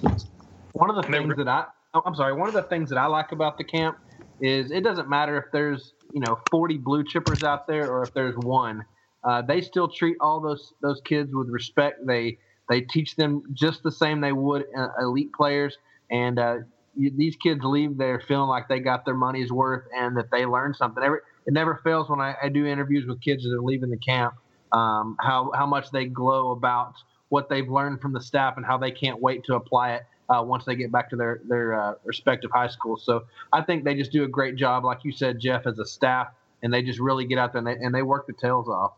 One 0.75 0.91
of 0.91 0.97
the 0.97 1.11
things 1.11 1.35
that 1.37 1.49
I, 1.49 1.65
oh, 1.95 2.03
I'm 2.05 2.15
sorry, 2.15 2.35
one 2.35 2.49
of 2.49 2.55
the 2.55 2.65
things 2.65 2.91
that 2.91 2.99
I 2.99 3.07
like 3.07 3.33
about 3.33 3.57
the 3.57 3.65
camp 3.65 3.97
is 4.41 4.71
it 4.71 4.83
doesn't 4.83 5.09
matter 5.09 5.37
if 5.39 5.47
there's 5.53 5.93
you 6.13 6.21
know 6.21 6.39
40 6.51 6.79
blue 6.79 7.05
chippers 7.05 7.43
out 7.43 7.67
there 7.67 7.91
or 7.91 8.07
if 8.07 8.15
there's 8.15 8.37
one. 8.37 8.85
Uh, 9.25 9.43
they 9.43 9.61
still 9.61 9.89
treat 9.89 10.17
all 10.21 10.41
those 10.41 10.75
those 10.81 11.01
kids 11.05 11.33
with 11.35 11.49
respect. 11.49 12.07
They 12.07 12.39
they 12.69 12.83
teach 12.83 13.17
them 13.17 13.43
just 13.53 13.83
the 13.83 13.91
same 13.91 14.21
they 14.21 14.33
would 14.33 14.65
uh, 14.77 14.89
elite 15.01 15.33
players, 15.33 15.77
and 16.11 16.39
uh, 16.39 16.57
you, 16.95 17.11
these 17.17 17.37
kids 17.37 17.61
leave 17.65 17.97
there 17.97 18.21
feeling 18.21 18.49
like 18.49 18.69
they 18.69 18.81
got 18.81 19.05
their 19.05 19.15
money's 19.15 19.51
worth 19.51 19.85
and 19.97 20.17
that 20.17 20.31
they 20.31 20.47
learned 20.47 20.77
something. 20.77 21.03
Every, 21.03 21.19
it 21.47 21.53
never 21.53 21.81
fails 21.83 22.09
when 22.09 22.21
I, 22.21 22.35
I, 22.43 22.49
do 22.49 22.67
interviews 22.67 23.07
with 23.07 23.21
kids 23.21 23.45
that 23.45 23.55
are 23.55 23.63
leaving 23.63 23.91
the 23.91 23.99
camp, 23.99 24.35
um, 24.73 25.17
how 25.21 25.51
how 25.55 25.67
much 25.67 25.91
they 25.91 26.05
glow 26.05 26.51
about 26.53 26.95
what 27.29 27.49
they've 27.49 27.69
learned 27.69 28.01
from 28.01 28.13
the 28.13 28.21
staff 28.21 28.57
and 28.57 28.65
how 28.65 28.79
they 28.79 28.91
can't 28.91 29.21
wait 29.21 29.45
to 29.45 29.55
apply 29.55 29.93
it 29.93 30.03
uh, 30.29 30.43
once 30.45 30.65
they 30.65 30.77
get 30.77 30.93
back 30.93 31.11
to 31.11 31.17
their 31.17 31.41
their 31.45 31.75
uh, 31.75 31.95
respective 32.05 32.51
high 32.51 32.69
schools. 32.69 33.03
So 33.05 33.25
I 33.53 33.63
think 33.63 33.85
they 33.85 33.95
just 33.95 34.13
do 34.13 34.25
a 34.25 34.29
great 34.29 34.57
job, 34.57 34.85
like 34.85 35.05
you 35.05 35.13
said, 35.13 35.41
Jeff, 35.41 35.67
as 35.67 35.79
a 35.79 35.87
staff, 35.87 36.29
and 36.63 36.73
they 36.73 36.83
just 36.83 37.01
really 37.01 37.25
get 37.25 37.39
out 37.39 37.53
there 37.53 37.59
and 37.59 37.67
they, 37.67 37.85
and 37.85 37.95
they 37.95 38.03
work 38.03 38.27
the 38.27 38.33
tails 38.33 38.69
off. 38.69 38.93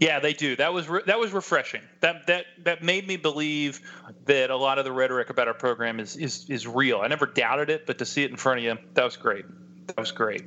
Yeah, 0.00 0.20
they 0.20 0.32
do. 0.32 0.56
That 0.56 0.74
was 0.74 0.88
re- 0.88 1.02
that 1.06 1.18
was 1.18 1.32
refreshing. 1.32 1.82
That 2.00 2.26
that 2.26 2.46
that 2.64 2.82
made 2.82 3.06
me 3.06 3.16
believe 3.16 3.80
that 4.26 4.50
a 4.50 4.56
lot 4.56 4.78
of 4.78 4.84
the 4.84 4.92
rhetoric 4.92 5.30
about 5.30 5.48
our 5.48 5.54
program 5.54 6.00
is 6.00 6.16
is 6.16 6.48
is 6.50 6.66
real. 6.66 7.00
I 7.00 7.06
never 7.06 7.26
doubted 7.26 7.70
it, 7.70 7.86
but 7.86 7.98
to 7.98 8.04
see 8.04 8.24
it 8.24 8.30
in 8.30 8.36
front 8.36 8.58
of 8.58 8.64
you, 8.64 8.76
that 8.94 9.04
was 9.04 9.16
great. 9.16 9.44
That 9.86 9.98
was 9.98 10.12
great. 10.12 10.42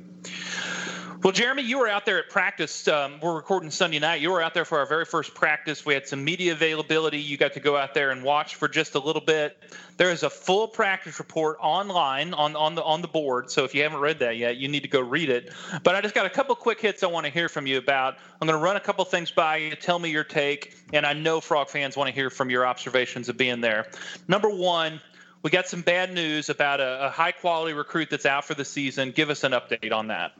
Well, 1.20 1.32
Jeremy, 1.32 1.64
you 1.64 1.80
were 1.80 1.88
out 1.88 2.06
there 2.06 2.20
at 2.20 2.28
practice. 2.28 2.86
Um, 2.86 3.18
we're 3.20 3.34
recording 3.34 3.72
Sunday 3.72 3.98
night. 3.98 4.20
You 4.20 4.30
were 4.30 4.40
out 4.40 4.54
there 4.54 4.64
for 4.64 4.78
our 4.78 4.86
very 4.86 5.04
first 5.04 5.34
practice. 5.34 5.84
We 5.84 5.92
had 5.92 6.06
some 6.06 6.22
media 6.22 6.52
availability. 6.52 7.18
You 7.18 7.36
got 7.36 7.54
to 7.54 7.60
go 7.60 7.76
out 7.76 7.92
there 7.92 8.12
and 8.12 8.22
watch 8.22 8.54
for 8.54 8.68
just 8.68 8.94
a 8.94 9.00
little 9.00 9.20
bit. 9.20 9.58
There 9.96 10.12
is 10.12 10.22
a 10.22 10.30
full 10.30 10.68
practice 10.68 11.18
report 11.18 11.56
online 11.60 12.34
on, 12.34 12.54
on 12.54 12.76
the 12.76 12.84
on 12.84 13.02
the 13.02 13.08
board. 13.08 13.50
So 13.50 13.64
if 13.64 13.74
you 13.74 13.82
haven't 13.82 13.98
read 13.98 14.20
that 14.20 14.36
yet, 14.36 14.58
you 14.58 14.68
need 14.68 14.84
to 14.84 14.88
go 14.88 15.00
read 15.00 15.28
it. 15.28 15.52
But 15.82 15.96
I 15.96 16.02
just 16.02 16.14
got 16.14 16.24
a 16.24 16.30
couple 16.30 16.54
quick 16.54 16.80
hits 16.80 17.02
I 17.02 17.08
want 17.08 17.26
to 17.26 17.32
hear 17.32 17.48
from 17.48 17.66
you 17.66 17.78
about. 17.78 18.16
I'm 18.40 18.46
going 18.46 18.56
to 18.56 18.64
run 18.64 18.76
a 18.76 18.80
couple 18.80 19.04
things 19.04 19.32
by 19.32 19.56
you. 19.56 19.74
Tell 19.74 19.98
me 19.98 20.10
your 20.10 20.22
take, 20.22 20.76
and 20.92 21.04
I 21.04 21.14
know 21.14 21.40
Frog 21.40 21.68
fans 21.68 21.96
want 21.96 22.06
to 22.06 22.14
hear 22.14 22.30
from 22.30 22.48
your 22.48 22.64
observations 22.64 23.28
of 23.28 23.36
being 23.36 23.60
there. 23.60 23.88
Number 24.28 24.48
one. 24.48 25.00
We 25.40 25.52
got 25.52 25.68
some 25.68 25.82
bad 25.82 26.12
news 26.12 26.48
about 26.48 26.80
a, 26.80 27.06
a 27.06 27.10
high 27.10 27.30
quality 27.30 27.72
recruit 27.72 28.10
that's 28.10 28.26
out 28.26 28.44
for 28.44 28.54
the 28.54 28.64
season. 28.64 29.12
Give 29.12 29.30
us 29.30 29.44
an 29.44 29.52
update 29.52 29.92
on 29.92 30.08
that. 30.08 30.32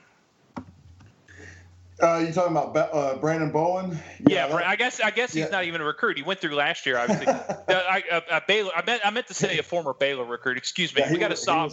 Uh, 2.00 2.18
you 2.18 2.32
talking 2.32 2.56
about 2.56 2.76
uh, 2.76 3.16
Brandon 3.16 3.50
Bowen? 3.50 3.98
Yeah, 4.28 4.46
yeah 4.46 4.62
I 4.64 4.76
guess 4.76 5.00
I 5.00 5.10
guess 5.10 5.32
he's 5.32 5.44
yeah. 5.44 5.50
not 5.50 5.64
even 5.64 5.80
a 5.80 5.84
recruit. 5.84 6.16
He 6.16 6.22
went 6.22 6.40
through 6.40 6.54
last 6.54 6.86
year, 6.86 6.96
obviously. 6.96 7.26
uh, 7.26 7.54
I, 7.68 8.04
uh, 8.30 8.40
Baylor. 8.46 8.70
I 8.76 8.84
meant 8.84 9.02
I 9.04 9.10
meant 9.10 9.26
to 9.28 9.34
say 9.34 9.58
a 9.58 9.64
former 9.64 9.94
Baylor 9.94 10.24
recruit. 10.24 10.58
Excuse 10.58 10.94
me. 10.94 11.02
Yeah, 11.02 11.12
we 11.12 11.18
got 11.18 11.28
to 11.28 11.36
stop. 11.36 11.72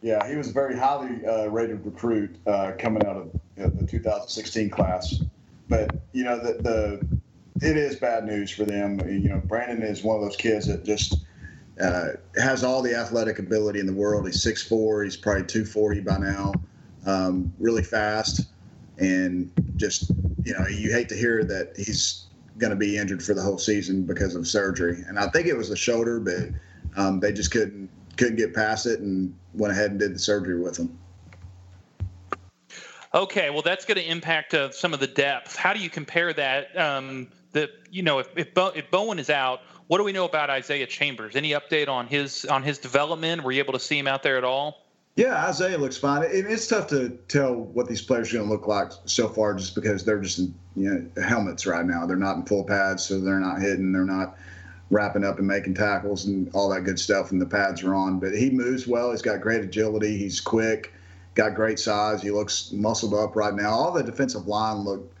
Yeah, 0.00 0.26
he 0.26 0.34
was 0.34 0.48
a 0.48 0.52
very 0.52 0.76
highly 0.76 1.24
uh, 1.26 1.46
rated 1.46 1.84
recruit 1.84 2.36
uh, 2.46 2.72
coming 2.78 3.06
out 3.06 3.16
of 3.16 3.78
the 3.78 3.86
2016 3.86 4.70
class. 4.70 5.22
But 5.68 5.94
you 6.12 6.24
know 6.24 6.38
the, 6.38 6.54
the 6.62 7.66
it 7.66 7.76
is 7.76 7.96
bad 7.96 8.24
news 8.24 8.50
for 8.50 8.64
them. 8.64 8.98
You 9.06 9.28
know, 9.28 9.42
Brandon 9.44 9.82
is 9.82 10.02
one 10.02 10.16
of 10.16 10.22
those 10.22 10.36
kids 10.36 10.66
that 10.68 10.84
just 10.84 11.22
uh, 11.78 12.12
has 12.36 12.64
all 12.64 12.80
the 12.80 12.94
athletic 12.94 13.38
ability 13.38 13.78
in 13.78 13.86
the 13.86 13.92
world. 13.92 14.26
He's 14.26 14.42
6'4", 14.44 15.04
He's 15.04 15.16
probably 15.16 15.44
240 15.44 16.00
by 16.00 16.18
now. 16.18 16.52
Um, 17.04 17.52
really 17.58 17.82
fast 17.82 18.51
and 19.02 19.50
just 19.76 20.10
you 20.44 20.54
know 20.54 20.66
you 20.68 20.92
hate 20.92 21.08
to 21.08 21.16
hear 21.16 21.44
that 21.44 21.74
he's 21.76 22.26
going 22.58 22.70
to 22.70 22.76
be 22.76 22.96
injured 22.96 23.22
for 23.22 23.34
the 23.34 23.42
whole 23.42 23.58
season 23.58 24.04
because 24.04 24.34
of 24.34 24.46
surgery. 24.46 25.02
And 25.08 25.18
I 25.18 25.28
think 25.28 25.46
it 25.46 25.56
was 25.56 25.68
the 25.68 25.76
shoulder, 25.76 26.20
but 26.20 26.50
um, 26.96 27.20
they 27.20 27.32
just 27.32 27.50
couldn't 27.50 27.90
couldn't 28.16 28.36
get 28.36 28.54
past 28.54 28.86
it 28.86 29.00
and 29.00 29.34
went 29.54 29.72
ahead 29.72 29.90
and 29.90 29.98
did 29.98 30.14
the 30.14 30.18
surgery 30.18 30.60
with 30.60 30.78
him. 30.78 30.96
Okay, 33.14 33.50
well 33.50 33.62
that's 33.62 33.84
going 33.84 33.98
to 33.98 34.08
impact 34.08 34.54
uh, 34.54 34.70
some 34.70 34.94
of 34.94 35.00
the 35.00 35.06
depth. 35.06 35.56
How 35.56 35.72
do 35.72 35.80
you 35.80 35.90
compare 35.90 36.32
that? 36.32 36.78
Um, 36.78 37.28
that 37.52 37.70
you 37.90 38.02
know, 38.02 38.20
if 38.20 38.28
if, 38.36 38.54
Bo- 38.54 38.72
if 38.74 38.90
Bowen 38.90 39.18
is 39.18 39.28
out, 39.28 39.60
what 39.88 39.98
do 39.98 40.04
we 40.04 40.12
know 40.12 40.24
about 40.24 40.48
Isaiah 40.48 40.86
Chambers? 40.86 41.36
Any 41.36 41.50
update 41.50 41.88
on 41.88 42.06
his 42.06 42.44
on 42.44 42.62
his 42.62 42.78
development? 42.78 43.42
Were 43.42 43.52
you 43.52 43.58
able 43.58 43.74
to 43.74 43.80
see 43.80 43.98
him 43.98 44.06
out 44.06 44.22
there 44.22 44.38
at 44.38 44.44
all? 44.44 44.81
Yeah, 45.14 45.46
Isaiah 45.46 45.76
looks 45.76 45.98
fine. 45.98 46.22
it's 46.26 46.66
tough 46.66 46.86
to 46.88 47.10
tell 47.28 47.54
what 47.54 47.86
these 47.86 48.00
players 48.00 48.32
are 48.32 48.38
going 48.38 48.48
to 48.48 48.52
look 48.52 48.66
like 48.66 48.92
so 49.04 49.28
far, 49.28 49.54
just 49.54 49.74
because 49.74 50.04
they're 50.04 50.20
just 50.20 50.38
in 50.38 50.54
you 50.74 50.90
know 50.90 51.22
helmets 51.22 51.66
right 51.66 51.84
now. 51.84 52.06
They're 52.06 52.16
not 52.16 52.36
in 52.36 52.46
full 52.46 52.64
pads, 52.64 53.04
so 53.04 53.20
they're 53.20 53.38
not 53.38 53.60
hitting. 53.60 53.92
They're 53.92 54.04
not 54.06 54.38
wrapping 54.90 55.24
up 55.24 55.38
and 55.38 55.46
making 55.46 55.74
tackles 55.74 56.24
and 56.24 56.50
all 56.54 56.70
that 56.70 56.82
good 56.82 56.98
stuff. 56.98 57.30
And 57.30 57.40
the 57.40 57.46
pads 57.46 57.82
are 57.82 57.94
on, 57.94 58.20
but 58.20 58.34
he 58.34 58.50
moves 58.50 58.86
well. 58.86 59.10
He's 59.10 59.22
got 59.22 59.42
great 59.42 59.62
agility. 59.62 60.16
He's 60.16 60.40
quick. 60.40 60.94
Got 61.34 61.54
great 61.54 61.78
size. 61.78 62.22
He 62.22 62.30
looks 62.30 62.72
muscled 62.72 63.14
up 63.14 63.36
right 63.36 63.54
now. 63.54 63.70
All 63.70 63.92
the 63.92 64.02
defensive 64.02 64.46
line 64.46 64.78
look 64.78 65.14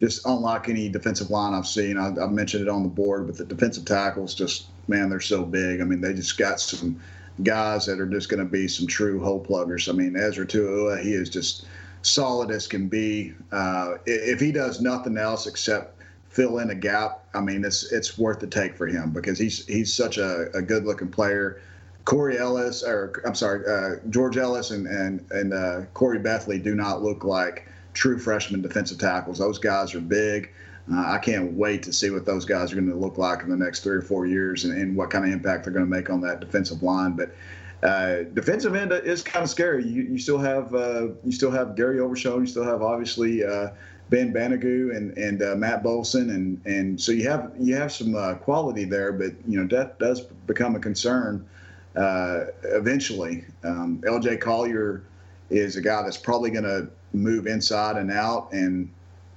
just 0.00 0.26
unlike 0.26 0.68
any 0.68 0.88
defensive 0.88 1.30
line 1.30 1.54
I've 1.54 1.66
seen. 1.66 1.96
I, 1.96 2.08
I 2.20 2.26
mentioned 2.26 2.62
it 2.62 2.68
on 2.68 2.82
the 2.82 2.88
board, 2.88 3.26
but 3.26 3.36
the 3.36 3.44
defensive 3.44 3.84
tackles 3.84 4.34
just 4.34 4.66
man, 4.88 5.08
they're 5.08 5.20
so 5.20 5.44
big. 5.44 5.80
I 5.80 5.84
mean, 5.84 6.00
they 6.00 6.14
just 6.14 6.36
got 6.36 6.60
some 6.60 7.00
guys 7.42 7.86
that 7.86 8.00
are 8.00 8.06
just 8.06 8.28
going 8.28 8.44
to 8.44 8.50
be 8.50 8.68
some 8.68 8.86
true 8.86 9.20
hole 9.20 9.44
pluggers. 9.44 9.88
I 9.88 9.92
mean, 9.92 10.16
Ezra 10.16 10.46
Tuaua, 10.46 11.02
he 11.02 11.12
is 11.12 11.28
just 11.28 11.66
solid 12.02 12.50
as 12.50 12.66
can 12.66 12.88
be. 12.88 13.34
Uh, 13.52 13.94
if 14.06 14.40
he 14.40 14.52
does 14.52 14.80
nothing 14.80 15.18
else 15.18 15.46
except 15.46 16.00
fill 16.28 16.58
in 16.58 16.70
a 16.70 16.74
gap, 16.74 17.24
I 17.34 17.40
mean, 17.40 17.64
it's 17.64 17.92
it's 17.92 18.18
worth 18.18 18.40
the 18.40 18.46
take 18.46 18.76
for 18.76 18.86
him 18.86 19.10
because 19.10 19.38
he's 19.38 19.66
he's 19.66 19.92
such 19.92 20.18
a, 20.18 20.50
a 20.54 20.62
good 20.62 20.84
looking 20.84 21.08
player. 21.08 21.60
Corey 22.04 22.38
Ellis, 22.38 22.84
or 22.84 23.20
I'm 23.26 23.34
sorry, 23.34 23.66
uh, 23.66 23.96
George 24.10 24.36
Ellis 24.36 24.70
and 24.70 24.86
and 24.86 25.26
and 25.30 25.52
uh, 25.52 25.82
Corey 25.92 26.20
Bethley 26.20 26.62
do 26.62 26.74
not 26.74 27.02
look 27.02 27.24
like 27.24 27.68
true 27.94 28.18
freshman 28.18 28.62
defensive 28.62 28.98
tackles. 28.98 29.38
Those 29.38 29.58
guys 29.58 29.94
are 29.94 30.00
big. 30.00 30.50
Uh, 30.92 31.04
I 31.04 31.18
can't 31.18 31.52
wait 31.52 31.82
to 31.84 31.92
see 31.92 32.10
what 32.10 32.24
those 32.24 32.44
guys 32.44 32.72
are 32.72 32.76
going 32.76 32.88
to 32.88 32.94
look 32.94 33.18
like 33.18 33.42
in 33.42 33.50
the 33.50 33.56
next 33.56 33.80
three 33.80 33.96
or 33.96 34.02
four 34.02 34.26
years 34.26 34.64
and, 34.64 34.76
and 34.80 34.96
what 34.96 35.10
kind 35.10 35.24
of 35.24 35.32
impact 35.32 35.64
they're 35.64 35.72
going 35.72 35.84
to 35.84 35.90
make 35.90 36.10
on 36.10 36.20
that 36.20 36.40
defensive 36.40 36.82
line. 36.82 37.12
But 37.12 37.34
uh, 37.82 38.22
defensive 38.34 38.74
end 38.74 38.92
is 38.92 39.22
kind 39.22 39.42
of 39.42 39.50
scary. 39.50 39.84
You, 39.84 40.02
you 40.02 40.18
still 40.18 40.38
have 40.38 40.74
uh, 40.74 41.08
you 41.24 41.32
still 41.32 41.50
have 41.50 41.74
Gary 41.76 41.98
Overshown. 41.98 42.40
You 42.40 42.46
still 42.46 42.64
have 42.64 42.82
obviously 42.82 43.44
uh, 43.44 43.70
Ben 44.10 44.32
Banogu 44.32 44.96
and 44.96 45.16
and 45.18 45.42
uh, 45.42 45.56
Matt 45.56 45.82
Boesen, 45.82 46.30
and 46.30 46.60
and 46.66 47.00
so 47.00 47.12
you 47.12 47.28
have 47.28 47.52
you 47.58 47.74
have 47.74 47.92
some 47.92 48.14
uh, 48.14 48.34
quality 48.34 48.84
there. 48.84 49.12
But 49.12 49.32
you 49.46 49.60
know 49.60 49.66
that 49.76 49.98
does 49.98 50.20
become 50.20 50.76
a 50.76 50.80
concern 50.80 51.46
eventually. 51.94 53.44
Um, 53.64 54.02
L.J. 54.06 54.36
Collier 54.38 55.02
is 55.50 55.76
a 55.76 55.80
guy 55.80 56.02
that's 56.02 56.16
probably 56.16 56.50
going 56.50 56.64
to 56.64 56.88
move 57.12 57.46
inside 57.46 57.96
and 57.96 58.10
out 58.10 58.52
and 58.52 58.90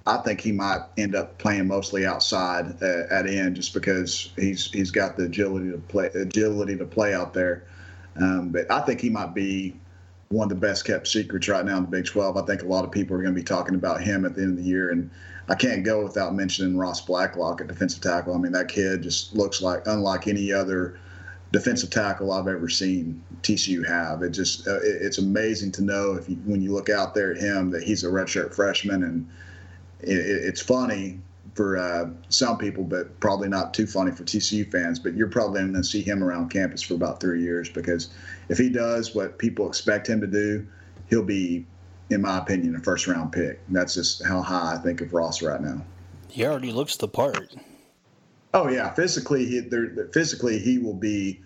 I 0.09 0.17
think 0.23 0.41
he 0.41 0.51
might 0.51 0.81
end 0.97 1.15
up 1.15 1.37
playing 1.37 1.67
mostly 1.67 2.05
outside 2.05 2.81
uh, 2.81 3.03
at 3.11 3.27
end 3.27 3.55
just 3.55 3.73
because 3.73 4.31
he's 4.35 4.71
he's 4.71 4.89
got 4.89 5.15
the 5.17 5.25
agility 5.25 5.71
to 5.71 5.77
play 5.77 6.07
agility 6.07 6.75
to 6.77 6.85
play 6.85 7.13
out 7.13 7.33
there. 7.33 7.65
Um, 8.15 8.49
but 8.49 8.69
I 8.71 8.81
think 8.81 8.99
he 9.01 9.09
might 9.09 9.35
be 9.35 9.75
one 10.29 10.45
of 10.45 10.49
the 10.49 10.67
best 10.67 10.85
kept 10.85 11.07
secrets 11.07 11.47
right 11.47 11.63
now 11.65 11.77
in 11.77 11.83
the 11.83 11.89
Big 11.89 12.05
12. 12.05 12.37
I 12.37 12.41
think 12.41 12.63
a 12.63 12.65
lot 12.65 12.85
of 12.85 12.91
people 12.91 13.15
are 13.15 13.21
going 13.21 13.33
to 13.33 13.39
be 13.39 13.45
talking 13.45 13.75
about 13.75 14.01
him 14.01 14.25
at 14.25 14.35
the 14.35 14.41
end 14.41 14.57
of 14.57 14.57
the 14.57 14.69
year, 14.69 14.89
and 14.89 15.09
I 15.47 15.55
can't 15.55 15.83
go 15.83 16.03
without 16.03 16.35
mentioning 16.35 16.77
Ross 16.77 17.01
Blacklock 17.01 17.61
at 17.61 17.67
defensive 17.67 18.01
tackle. 18.01 18.33
I 18.33 18.37
mean, 18.37 18.51
that 18.51 18.67
kid 18.67 19.03
just 19.03 19.35
looks 19.35 19.61
like 19.61 19.85
unlike 19.85 20.27
any 20.27 20.51
other 20.51 20.99
defensive 21.51 21.89
tackle 21.89 22.31
I've 22.31 22.47
ever 22.47 22.69
seen 22.69 23.23
TCU 23.41 23.87
have. 23.87 24.23
It 24.23 24.31
just 24.31 24.67
uh, 24.67 24.77
it, 24.77 25.01
it's 25.01 25.19
amazing 25.19 25.71
to 25.73 25.83
know 25.83 26.13
if 26.13 26.27
you, 26.29 26.35
when 26.45 26.61
you 26.61 26.73
look 26.73 26.89
out 26.89 27.13
there 27.13 27.31
at 27.31 27.37
him 27.37 27.69
that 27.71 27.83
he's 27.83 28.03
a 28.03 28.07
redshirt 28.07 28.55
freshman 28.55 29.03
and 29.03 29.27
it, 30.01 30.17
it's 30.17 30.61
funny 30.61 31.19
for 31.55 31.77
uh, 31.77 32.09
some 32.29 32.57
people, 32.57 32.83
but 32.83 33.19
probably 33.19 33.49
not 33.49 33.73
too 33.73 33.87
funny 33.87 34.11
for 34.11 34.23
TCU 34.23 34.69
fans. 34.71 34.99
But 34.99 35.13
you're 35.15 35.29
probably 35.29 35.61
going 35.61 35.73
to 35.73 35.83
see 35.83 36.01
him 36.01 36.23
around 36.23 36.49
campus 36.49 36.81
for 36.81 36.93
about 36.93 37.19
three 37.19 37.41
years 37.41 37.69
because 37.69 38.09
if 38.49 38.57
he 38.57 38.69
does 38.69 39.13
what 39.15 39.37
people 39.37 39.67
expect 39.67 40.07
him 40.07 40.21
to 40.21 40.27
do, 40.27 40.65
he'll 41.09 41.23
be, 41.23 41.65
in 42.09 42.21
my 42.21 42.37
opinion, 42.37 42.75
a 42.75 42.79
first 42.79 43.07
round 43.07 43.31
pick. 43.31 43.59
That's 43.69 43.95
just 43.95 44.25
how 44.25 44.41
high 44.41 44.75
I 44.75 44.77
think 44.77 45.01
of 45.01 45.13
Ross 45.13 45.41
right 45.41 45.61
now. 45.61 45.81
He 46.29 46.45
already 46.45 46.71
looks 46.71 46.95
the 46.95 47.07
part. 47.07 47.55
Oh 48.53 48.67
yeah, 48.67 48.93
physically, 48.93 49.45
he, 49.45 49.61
physically 50.11 50.59
he 50.59 50.79
will 50.79 50.95
be 50.95 51.41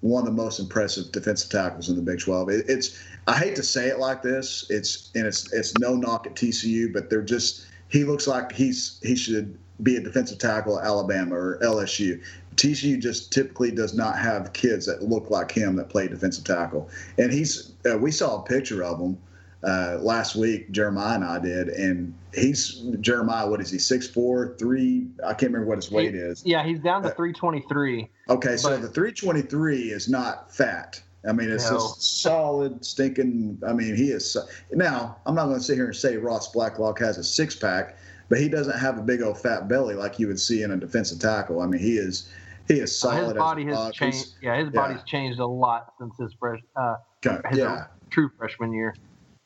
one 0.00 0.26
of 0.26 0.26
the 0.26 0.42
most 0.42 0.58
impressive 0.58 1.10
defensive 1.12 1.50
tackles 1.50 1.88
in 1.88 1.96
the 1.96 2.02
Big 2.02 2.20
12. 2.20 2.50
It, 2.50 2.64
it's 2.68 3.02
I 3.26 3.36
hate 3.36 3.56
to 3.56 3.62
say 3.62 3.88
it 3.88 3.98
like 3.98 4.22
this. 4.22 4.66
It's 4.70 5.10
and 5.14 5.26
it's 5.26 5.52
it's 5.52 5.74
no 5.74 5.94
knock 5.94 6.26
at 6.26 6.34
TCU, 6.34 6.92
but 6.92 7.10
they're 7.10 7.22
just 7.22 7.66
he 7.88 8.04
looks 8.04 8.26
like 8.26 8.52
he's 8.52 8.98
he 9.02 9.16
should 9.16 9.58
be 9.82 9.96
a 9.96 10.00
defensive 10.00 10.38
tackle 10.38 10.78
at 10.78 10.86
Alabama 10.86 11.34
or 11.34 11.58
LSU. 11.62 12.22
TCU 12.56 12.98
just 12.98 13.32
typically 13.32 13.70
does 13.70 13.94
not 13.94 14.18
have 14.18 14.52
kids 14.54 14.86
that 14.86 15.02
look 15.02 15.28
like 15.30 15.52
him 15.52 15.76
that 15.76 15.90
play 15.90 16.08
defensive 16.08 16.44
tackle. 16.44 16.88
And 17.18 17.30
he's 17.32 17.72
uh, 17.90 17.98
we 17.98 18.10
saw 18.10 18.40
a 18.40 18.44
picture 18.44 18.82
of 18.82 18.98
him 18.98 19.18
uh, 19.62 19.98
last 20.00 20.36
week. 20.36 20.70
Jeremiah 20.70 21.16
and 21.16 21.24
I 21.24 21.38
did, 21.38 21.68
and 21.68 22.16
he's 22.34 22.82
Jeremiah. 23.00 23.48
What 23.48 23.60
is 23.60 23.70
he? 23.70 23.78
Six 23.78 24.08
four, 24.08 24.56
three. 24.58 25.06
I 25.24 25.34
can't 25.34 25.52
remember 25.52 25.66
what 25.68 25.76
his 25.76 25.90
weight 25.90 26.14
He- 26.14 26.20
is. 26.20 26.42
Yeah, 26.46 26.64
he's 26.64 26.80
down 26.80 27.02
to 27.02 27.08
Uh, 27.08 27.14
323. 27.14 28.08
Okay, 28.28 28.56
so 28.56 28.76
the 28.76 28.88
323 28.88 29.90
is 29.92 30.08
not 30.08 30.52
fat. 30.52 31.00
I 31.28 31.32
mean, 31.32 31.50
it's 31.50 31.70
No. 31.70 31.78
just 31.78 32.22
solid, 32.22 32.84
stinking. 32.84 33.58
I 33.66 33.72
mean, 33.72 33.94
he 33.96 34.10
is. 34.10 34.36
Now, 34.72 35.16
I'm 35.26 35.34
not 35.34 35.46
going 35.46 35.58
to 35.58 35.64
sit 35.64 35.74
here 35.76 35.86
and 35.86 35.96
say 35.96 36.16
Ross 36.16 36.52
Blacklock 36.52 36.98
has 37.00 37.18
a 37.18 37.24
six 37.24 37.56
pack, 37.56 37.96
but 38.28 38.38
he 38.38 38.48
doesn't 38.48 38.78
have 38.78 38.98
a 38.98 39.02
big 39.02 39.22
old 39.22 39.38
fat 39.40 39.68
belly 39.68 39.94
like 39.94 40.18
you 40.18 40.28
would 40.28 40.40
see 40.40 40.62
in 40.62 40.70
a 40.70 40.76
defensive 40.76 41.18
tackle. 41.18 41.60
I 41.60 41.66
mean, 41.66 41.80
he 41.80 41.96
is. 41.98 42.28
He 42.68 42.74
is 42.80 42.90
Uh, 43.04 43.08
solid. 43.10 43.18
his 43.20 43.24
as 43.26 43.30
a 43.32 43.34
body 43.34 43.64
has 43.66 43.92
changed. 43.92 44.16
He's- 44.18 44.34
Yeah, 44.42 44.56
his 44.56 44.66
yeah. 44.72 44.80
body's 44.80 45.02
changed 45.04 45.38
a 45.40 45.46
lot 45.46 45.92
since 45.98 46.16
his 46.18 46.32
fresh, 46.38 46.60
uh, 46.76 46.96
his 47.22 47.58
yeah, 47.58 47.86
true 48.10 48.28
freshman 48.38 48.72
year. 48.72 48.94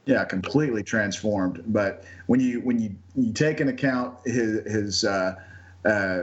yeah, 0.06 0.24
completely 0.24 0.82
transformed. 0.82 1.62
But 1.66 2.04
when 2.26 2.40
you 2.40 2.60
when 2.60 2.78
you 2.80 2.94
you 3.14 3.32
take 3.32 3.60
into 3.60 3.72
account 3.74 4.16
his 4.24 4.60
his 4.70 5.04
uh, 5.04 5.34
uh, 5.84 6.18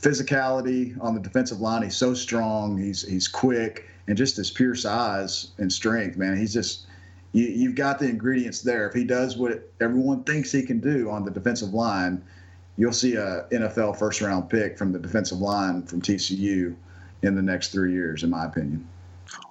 physicality 0.00 0.96
on 1.00 1.14
the 1.14 1.20
defensive 1.20 1.60
line, 1.60 1.82
he's 1.82 1.96
so 1.96 2.12
strong. 2.14 2.76
He's 2.78 3.02
he's 3.08 3.26
quick 3.28 3.86
and 4.06 4.16
just 4.16 4.36
his 4.36 4.50
pure 4.50 4.74
size 4.74 5.52
and 5.58 5.72
strength, 5.72 6.16
man. 6.16 6.36
He's 6.36 6.52
just 6.52 6.86
you, 7.32 7.46
you've 7.46 7.74
got 7.74 7.98
the 7.98 8.08
ingredients 8.08 8.62
there. 8.62 8.88
If 8.88 8.94
he 8.94 9.04
does 9.04 9.36
what 9.36 9.70
everyone 9.80 10.24
thinks 10.24 10.52
he 10.52 10.62
can 10.62 10.80
do 10.80 11.10
on 11.10 11.24
the 11.24 11.30
defensive 11.30 11.74
line, 11.74 12.22
you'll 12.76 12.92
see 12.92 13.16
a 13.16 13.46
NFL 13.52 13.98
first 13.98 14.20
round 14.20 14.48
pick 14.48 14.78
from 14.78 14.92
the 14.92 14.98
defensive 14.98 15.38
line 15.38 15.82
from 15.82 16.00
TCU 16.00 16.74
in 17.22 17.34
the 17.34 17.42
next 17.42 17.68
three 17.68 17.92
years, 17.92 18.22
in 18.22 18.30
my 18.30 18.44
opinion. 18.44 18.86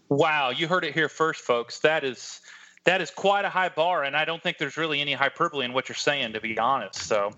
Wow, 0.09 0.49
you 0.51 0.67
heard 0.67 0.85
it 0.85 0.93
here 0.93 1.09
first, 1.09 1.41
folks. 1.41 1.79
That 1.79 2.03
is 2.03 2.41
that 2.85 3.01
is 3.01 3.09
quite 3.09 3.45
a 3.45 3.49
high 3.49 3.69
bar, 3.69 4.03
and 4.03 4.15
I 4.15 4.25
don't 4.25 4.43
think 4.43 4.57
there's 4.57 4.75
really 4.75 4.99
any 4.99 5.13
hyperbole 5.13 5.63
in 5.63 5.71
what 5.71 5.87
you're 5.87 5.95
saying, 5.95 6.33
to 6.33 6.41
be 6.41 6.57
honest. 6.57 6.97
So, 6.97 7.31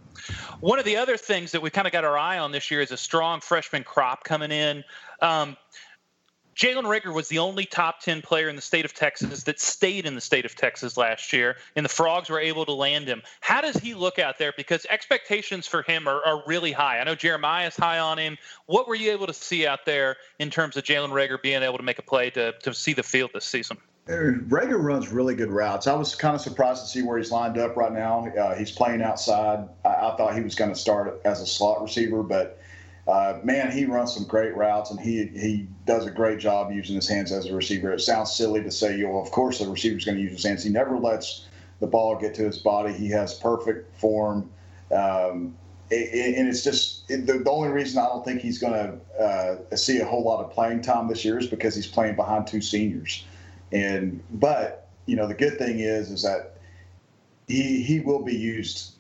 one 0.60 0.80
of 0.80 0.86
the 0.86 0.98
other 0.98 1.18
things 1.18 1.52
that 1.52 1.62
we 1.62 1.70
kind 1.70 1.86
of 1.86 1.94
got 1.94 2.04
our 2.04 2.18
eye 2.18 2.40
on 2.40 2.52
this 2.52 2.72
year 2.72 2.82
is 2.82 2.92
a 2.92 2.98
strong 2.98 3.42
freshman 3.42 3.84
crop 3.84 4.24
coming 4.24 4.52
in. 4.52 4.84
Um, 5.22 5.56
Jalen 6.56 6.84
Reagor 6.84 7.14
was 7.14 7.28
the 7.28 7.40
only 7.40 7.66
top 7.66 8.00
10 8.00 8.22
player 8.22 8.48
in 8.48 8.56
the 8.56 8.62
state 8.62 8.86
of 8.86 8.94
Texas 8.94 9.44
that 9.44 9.60
stayed 9.60 10.06
in 10.06 10.16
the 10.16 10.22
state 10.22 10.46
of 10.46 10.56
Texas 10.56 10.96
last 10.96 11.34
year, 11.34 11.58
and 11.76 11.84
the 11.84 11.90
Frogs 11.90 12.30
were 12.30 12.40
able 12.40 12.66
to 12.66 12.72
land 12.72 13.08
him. 13.08 13.22
How 13.42 13.60
does 13.60 13.76
he 13.76 13.94
look 13.94 14.20
out 14.20 14.38
there? 14.38 14.54
Because 14.56 14.86
expectations 14.90 15.68
for 15.68 15.82
him 15.82 16.08
are, 16.08 16.24
are 16.26 16.44
really 16.48 16.72
high. 16.72 17.00
I 17.00 17.04
know 17.04 17.16
Jeremiah's 17.16 17.76
high 17.76 18.00
on 18.00 18.18
him. 18.18 18.38
What 18.68 18.88
were 18.88 18.96
you 18.96 19.12
able 19.12 19.28
to 19.28 19.34
see 19.34 19.68
out 19.68 19.86
there 19.86 20.16
in 20.40 20.50
terms 20.50 20.78
of 20.78 20.86
Jalen 20.86 21.10
Reagor 21.10 21.42
being 21.42 21.62
able 21.62 21.78
to 21.78 21.84
make 21.84 22.00
a 22.00 22.04
play 22.04 22.30
to, 22.32 22.54
to 22.54 22.74
see 22.74 22.94
the 22.94 23.04
field 23.04 23.32
this 23.34 23.46
season? 23.46 23.78
Reagor 24.08 24.82
runs 24.82 25.10
really 25.10 25.36
good 25.36 25.52
routes. 25.52 25.88
I 25.88 25.96
was 25.96 26.16
kind 26.16 26.36
of 26.36 26.42
surprised 26.42 26.84
to 26.84 26.88
see 26.88 27.02
where 27.02 27.18
he's 27.18 27.32
lined 27.32 27.58
up 27.58 27.76
right 27.76 27.92
now. 27.92 28.28
Uh, 28.28 28.56
he's 28.56 28.72
playing 28.72 29.02
outside. 29.02 29.68
I, 29.84 29.90
I 29.90 30.16
thought 30.16 30.36
he 30.36 30.42
was 30.42 30.56
going 30.56 30.72
to 30.72 30.80
start 30.80 31.20
as 31.26 31.42
a 31.42 31.46
slot 31.48 31.82
receiver, 31.82 32.24
but 32.24 32.60
uh, 33.08 33.40
man, 33.44 33.72
he 33.72 33.86
runs 33.86 34.14
some 34.14 34.26
great 34.26 34.56
routes 34.56 34.90
and 34.90 35.00
he 35.00 35.28
he 35.28 35.68
does 35.86 36.06
a 36.08 36.12
great 36.12 36.40
job 36.40 36.72
using 36.72 36.96
his 36.96 37.08
hands 37.08 37.32
as 37.32 37.46
a 37.46 37.54
receiver. 37.54 37.92
It 37.92 38.02
sounds 38.02 38.32
silly 38.32 38.64
to 38.64 38.72
say, 38.72 38.98
you 38.98 39.08
know, 39.08 39.20
of 39.20 39.30
course 39.32 39.60
the 39.60 39.68
receiver's 39.68 40.06
going 40.06 40.18
to 40.18 40.24
use 40.24 40.32
his 40.32 40.44
hands. 40.44 40.64
He 40.64 40.72
never 40.72 40.98
lets 40.98 41.48
the 41.80 41.88
ball 41.88 42.16
get 42.16 42.34
to 42.36 42.44
his 42.44 42.58
body. 42.58 42.94
He 42.94 43.10
has 43.10 43.36
perfect 43.36 43.96
form. 44.00 44.50
Um, 44.92 45.56
and 45.92 46.48
it's 46.48 46.64
just 46.64 47.08
the 47.08 47.44
only 47.48 47.70
reason 47.70 48.00
I 48.00 48.08
don't 48.08 48.26
think 48.26 48.42
he's 48.42 48.58
going 48.58 48.74
to 48.74 49.24
uh, 49.24 49.76
see 49.76 50.00
a 50.00 50.06
whole 50.06 50.24
lot 50.24 50.44
of 50.44 50.52
playing 50.52 50.82
time 50.82 51.08
this 51.08 51.24
year 51.24 51.38
is 51.38 51.46
because 51.46 51.76
he's 51.76 51.86
playing 51.86 52.16
behind 52.16 52.48
two 52.48 52.62
seniors. 52.62 53.24
And 53.72 54.24
but 54.32 54.88
you 55.06 55.16
know 55.16 55.28
the 55.28 55.36
good 55.36 55.60
thing 55.60 55.80
is 55.80 56.10
is 56.10 56.24
that 56.24 56.58
he 57.48 57.84
he 57.84 58.00
will 58.00 58.24
be 58.24 58.36
used 58.36 58.94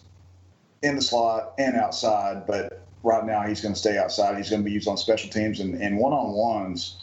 in 0.84 0.96
the 0.96 1.02
slot 1.02 1.54
and 1.58 1.76
outside, 1.76 2.46
but 2.46 2.85
right 3.06 3.26
now 3.26 3.44
he's 3.44 3.62
going 3.62 3.74
to 3.74 3.80
stay 3.80 3.98
outside. 3.98 4.36
He's 4.36 4.50
going 4.50 4.64
to 4.64 4.66
be 4.66 4.72
used 4.72 4.88
on 4.88 4.98
special 4.98 5.30
teams 5.30 5.60
and, 5.60 5.82
and 5.82 5.98
one 5.98 6.12
on 6.12 6.34
ones. 6.34 6.98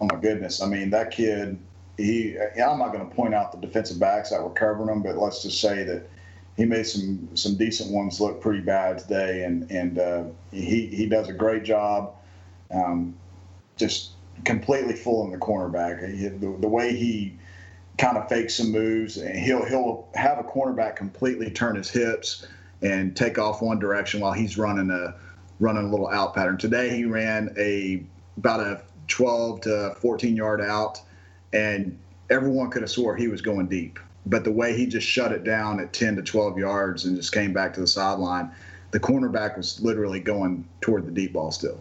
Oh 0.00 0.06
my 0.10 0.18
goodness! 0.18 0.62
I 0.62 0.66
mean 0.66 0.90
that 0.90 1.10
kid. 1.10 1.58
He 1.98 2.38
I'm 2.38 2.78
not 2.78 2.92
going 2.92 3.06
to 3.06 3.14
point 3.14 3.34
out 3.34 3.52
the 3.52 3.58
defensive 3.58 3.98
backs 3.98 4.30
that 4.30 4.42
were 4.42 4.50
covering 4.50 4.88
him, 4.88 5.02
but 5.02 5.18
let's 5.18 5.42
just 5.42 5.60
say 5.60 5.82
that 5.84 6.08
he 6.56 6.64
made 6.64 6.86
some 6.86 7.28
some 7.34 7.56
decent 7.56 7.90
ones 7.90 8.20
look 8.20 8.40
pretty 8.40 8.60
bad 8.60 8.98
today, 8.98 9.44
and 9.44 9.70
and 9.70 9.98
uh, 9.98 10.24
he 10.50 10.86
he 10.86 11.06
does 11.06 11.28
a 11.28 11.32
great 11.32 11.64
job. 11.64 12.14
Um, 12.70 13.14
just 13.76 14.10
completely 14.44 14.94
fooling 14.94 15.32
the 15.32 15.38
cornerback. 15.38 16.08
He, 16.14 16.28
the, 16.28 16.56
the 16.60 16.68
way 16.68 16.94
he 16.94 17.36
kind 17.98 18.16
of 18.16 18.28
fakes 18.28 18.54
some 18.54 18.70
moves, 18.70 19.18
and 19.18 19.38
he'll 19.38 19.64
he'll 19.66 20.08
have 20.14 20.38
a 20.38 20.44
cornerback 20.44 20.96
completely 20.96 21.50
turn 21.50 21.76
his 21.76 21.90
hips 21.90 22.46
and 22.82 23.14
take 23.14 23.38
off 23.38 23.60
one 23.60 23.78
direction 23.78 24.20
while 24.20 24.32
he's 24.32 24.56
running 24.56 24.90
a 24.90 25.14
running 25.60 25.84
a 25.84 25.90
little 25.90 26.08
out 26.08 26.34
pattern. 26.34 26.58
Today 26.58 26.96
he 26.96 27.04
ran 27.04 27.54
a 27.56 28.02
about 28.36 28.60
a 28.60 28.82
12 29.08 29.60
to 29.62 29.94
14 29.98 30.36
yard 30.36 30.60
out, 30.60 31.00
and 31.52 31.98
everyone 32.30 32.70
could 32.70 32.82
have 32.82 32.90
swore 32.90 33.16
he 33.16 33.28
was 33.28 33.40
going 33.40 33.66
deep. 33.66 33.98
But 34.26 34.44
the 34.44 34.52
way 34.52 34.76
he 34.76 34.86
just 34.86 35.06
shut 35.06 35.32
it 35.32 35.44
down 35.44 35.80
at 35.80 35.92
10 35.92 36.16
to 36.16 36.22
12 36.22 36.58
yards 36.58 37.04
and 37.04 37.16
just 37.16 37.32
came 37.32 37.52
back 37.52 37.72
to 37.74 37.80
the 37.80 37.86
sideline, 37.86 38.50
the 38.90 39.00
cornerback 39.00 39.56
was 39.56 39.80
literally 39.80 40.20
going 40.20 40.66
toward 40.80 41.06
the 41.06 41.12
deep 41.12 41.32
ball 41.32 41.50
still 41.50 41.80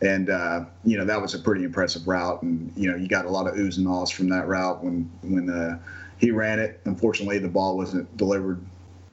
and 0.00 0.28
uh, 0.28 0.64
you 0.84 0.98
know 0.98 1.04
that 1.04 1.20
was 1.20 1.34
a 1.34 1.38
pretty 1.38 1.64
impressive 1.64 2.06
route 2.06 2.42
and 2.42 2.72
you 2.76 2.90
know 2.90 2.96
you 2.96 3.08
got 3.08 3.24
a 3.24 3.30
lot 3.30 3.46
of 3.46 3.54
oohs 3.54 3.78
and 3.78 3.88
ahs 3.88 4.10
from 4.10 4.28
that 4.28 4.46
route 4.46 4.82
when 4.84 5.10
when 5.22 5.48
uh, 5.48 5.78
he 6.18 6.30
ran 6.30 6.58
it 6.58 6.80
unfortunately 6.84 7.38
the 7.38 7.48
ball 7.48 7.76
wasn't 7.76 8.16
delivered 8.16 8.60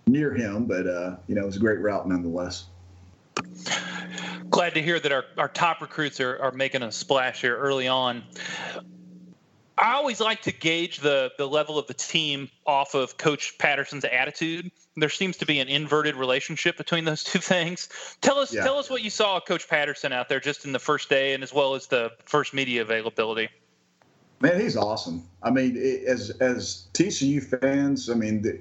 near 0.07 0.33
him 0.33 0.65
but 0.65 0.85
uh, 0.85 1.15
you 1.27 1.35
know 1.35 1.43
it 1.43 1.45
was 1.45 1.55
a 1.55 1.59
great 1.59 1.79
route 1.79 2.07
nonetheless 2.07 2.65
Glad 4.49 4.75
to 4.75 4.81
hear 4.81 4.99
that 4.99 5.11
our, 5.11 5.25
our 5.37 5.47
top 5.49 5.81
recruits 5.81 6.19
are, 6.19 6.37
are 6.39 6.51
making 6.51 6.83
a 6.83 6.91
splash 6.91 7.41
here 7.41 7.57
early 7.57 7.87
on. 7.87 8.23
I 9.77 9.93
always 9.93 10.19
like 10.19 10.43
to 10.43 10.51
gauge 10.51 10.97
the, 10.99 11.31
the 11.39 11.47
level 11.47 11.79
of 11.79 11.87
the 11.87 11.95
team 11.95 12.49
off 12.67 12.93
of 12.93 13.17
Coach 13.17 13.57
Patterson's 13.57 14.05
attitude. 14.05 14.69
There 14.95 15.09
seems 15.09 15.37
to 15.37 15.47
be 15.47 15.59
an 15.59 15.67
inverted 15.67 16.15
relationship 16.15 16.77
between 16.77 17.05
those 17.05 17.23
two 17.31 17.39
things. 17.39 17.89
Tell 18.21 18.37
us 18.37 18.53
Yeah. 18.53 18.63
tell 18.63 18.77
us 18.77 18.89
what 18.89 19.01
you 19.01 19.09
saw 19.09 19.39
Coach 19.39 19.67
Patterson 19.67 20.13
out 20.13 20.29
there 20.29 20.39
just 20.39 20.65
in 20.65 20.71
the 20.71 20.79
first 20.79 21.09
day 21.09 21.33
and 21.33 21.41
as 21.41 21.51
well 21.51 21.73
as 21.73 21.87
the 21.87 22.11
first 22.25 22.53
media 22.53 22.83
availability. 22.83 23.49
man 24.41 24.59
he's 24.59 24.75
awesome 24.77 25.23
i 25.41 25.49
mean 25.49 25.77
as 26.05 26.29
as 26.41 26.87
tcu 26.93 27.41
fans 27.41 28.09
i 28.09 28.13
mean 28.13 28.41
the, 28.41 28.59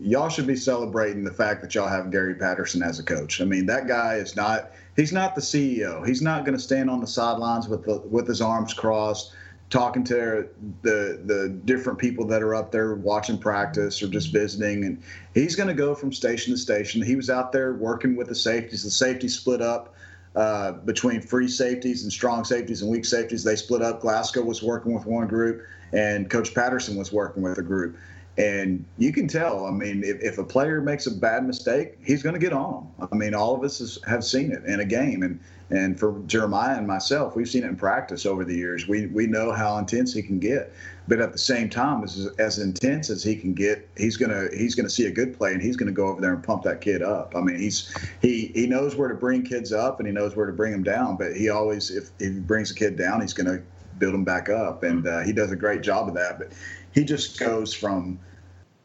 y'all 0.00 0.28
should 0.28 0.46
be 0.46 0.56
celebrating 0.56 1.24
the 1.24 1.32
fact 1.32 1.60
that 1.62 1.74
y'all 1.74 1.88
have 1.88 2.10
gary 2.10 2.34
patterson 2.34 2.82
as 2.82 2.98
a 2.98 3.02
coach. 3.02 3.40
I 3.40 3.44
mean 3.44 3.66
that 3.66 3.88
guy 3.88 4.14
is 4.14 4.36
not 4.36 4.72
he's 4.96 5.12
not 5.12 5.34
the 5.34 5.40
ceo 5.40 6.06
he's 6.06 6.22
not 6.22 6.44
going 6.44 6.56
to 6.56 6.62
stand 6.62 6.88
on 6.88 7.00
the 7.00 7.06
sidelines 7.06 7.68
with 7.68 7.84
the 7.84 7.98
with 8.00 8.26
his 8.26 8.40
arms 8.40 8.72
crossed 8.74 9.32
talking 9.70 10.02
to 10.02 10.48
the 10.82 11.20
the 11.24 11.60
different 11.64 11.98
people 11.98 12.26
that 12.26 12.42
are 12.42 12.54
up 12.54 12.72
there 12.72 12.94
watching 12.94 13.38
practice 13.38 14.02
or 14.02 14.08
just 14.08 14.32
visiting. 14.32 14.84
And 14.84 15.02
he's 15.34 15.54
going 15.54 15.68
to 15.68 15.74
go 15.74 15.94
from 15.94 16.12
station 16.12 16.52
to 16.52 16.58
station. 16.58 17.02
He 17.02 17.16
was 17.16 17.30
out 17.30 17.52
there 17.52 17.74
working 17.74 18.16
with 18.16 18.28
the 18.28 18.34
safeties. 18.34 18.84
The 18.84 18.90
safety 18.90 19.28
split 19.28 19.60
up 19.60 19.94
uh, 20.34 20.72
between 20.72 21.20
free 21.20 21.48
safeties 21.48 22.02
and 22.02 22.12
strong 22.12 22.44
safeties 22.44 22.82
and 22.82 22.90
weak 22.90 23.04
safeties. 23.04 23.44
They 23.44 23.56
split 23.56 23.82
up. 23.82 24.00
Glasgow 24.00 24.42
was 24.42 24.62
working 24.62 24.94
with 24.94 25.06
one 25.06 25.26
group 25.26 25.62
and 25.92 26.28
coach 26.28 26.54
patterson 26.54 26.96
was 26.96 27.12
working 27.12 27.42
with 27.42 27.58
a 27.58 27.62
group 27.62 27.96
and 28.38 28.84
you 28.96 29.12
can 29.12 29.28
tell 29.28 29.66
i 29.66 29.70
mean 29.70 30.02
if, 30.04 30.20
if 30.22 30.38
a 30.38 30.44
player 30.44 30.80
makes 30.80 31.06
a 31.06 31.10
bad 31.10 31.44
mistake 31.46 31.98
he's 32.02 32.22
going 32.22 32.34
to 32.34 32.40
get 32.40 32.52
on 32.52 32.90
i 33.12 33.14
mean 33.14 33.34
all 33.34 33.54
of 33.54 33.62
us 33.62 33.78
has, 33.78 33.98
have 34.06 34.24
seen 34.24 34.52
it 34.52 34.64
in 34.64 34.80
a 34.80 34.84
game 34.84 35.22
and 35.22 35.38
and 35.70 35.98
for 35.98 36.18
Jeremiah 36.26 36.78
and 36.78 36.86
myself, 36.86 37.36
we've 37.36 37.48
seen 37.48 37.62
it 37.62 37.66
in 37.66 37.76
practice 37.76 38.24
over 38.24 38.42
the 38.42 38.54
years. 38.54 38.88
We 38.88 39.06
we 39.06 39.26
know 39.26 39.52
how 39.52 39.76
intense 39.76 40.14
he 40.14 40.22
can 40.22 40.38
get, 40.38 40.72
but 41.06 41.20
at 41.20 41.32
the 41.32 41.38
same 41.38 41.68
time, 41.68 42.02
as 42.02 42.30
as 42.38 42.58
intense 42.58 43.10
as 43.10 43.22
he 43.22 43.36
can 43.36 43.52
get, 43.52 43.86
he's 43.96 44.16
gonna 44.16 44.48
he's 44.56 44.74
gonna 44.74 44.88
see 44.88 45.06
a 45.06 45.10
good 45.10 45.36
play 45.36 45.52
and 45.52 45.60
he's 45.60 45.76
gonna 45.76 45.92
go 45.92 46.06
over 46.06 46.22
there 46.22 46.32
and 46.32 46.42
pump 46.42 46.62
that 46.62 46.80
kid 46.80 47.02
up. 47.02 47.34
I 47.36 47.40
mean, 47.40 47.58
he's 47.58 47.94
he 48.22 48.50
he 48.54 48.66
knows 48.66 48.96
where 48.96 49.08
to 49.08 49.14
bring 49.14 49.42
kids 49.42 49.70
up 49.72 50.00
and 50.00 50.06
he 50.06 50.12
knows 50.12 50.34
where 50.36 50.46
to 50.46 50.52
bring 50.52 50.72
them 50.72 50.82
down. 50.82 51.18
But 51.18 51.36
he 51.36 51.50
always 51.50 51.90
if, 51.90 52.10
if 52.18 52.32
he 52.32 52.40
brings 52.40 52.70
a 52.70 52.74
kid 52.74 52.96
down, 52.96 53.20
he's 53.20 53.34
gonna 53.34 53.60
build 53.98 54.14
him 54.14 54.24
back 54.24 54.48
up, 54.48 54.84
and 54.84 55.06
uh, 55.06 55.20
he 55.20 55.34
does 55.34 55.50
a 55.50 55.56
great 55.56 55.82
job 55.82 56.08
of 56.08 56.14
that. 56.14 56.38
But 56.38 56.52
he 56.92 57.04
just 57.04 57.38
goes 57.38 57.74
from 57.74 58.18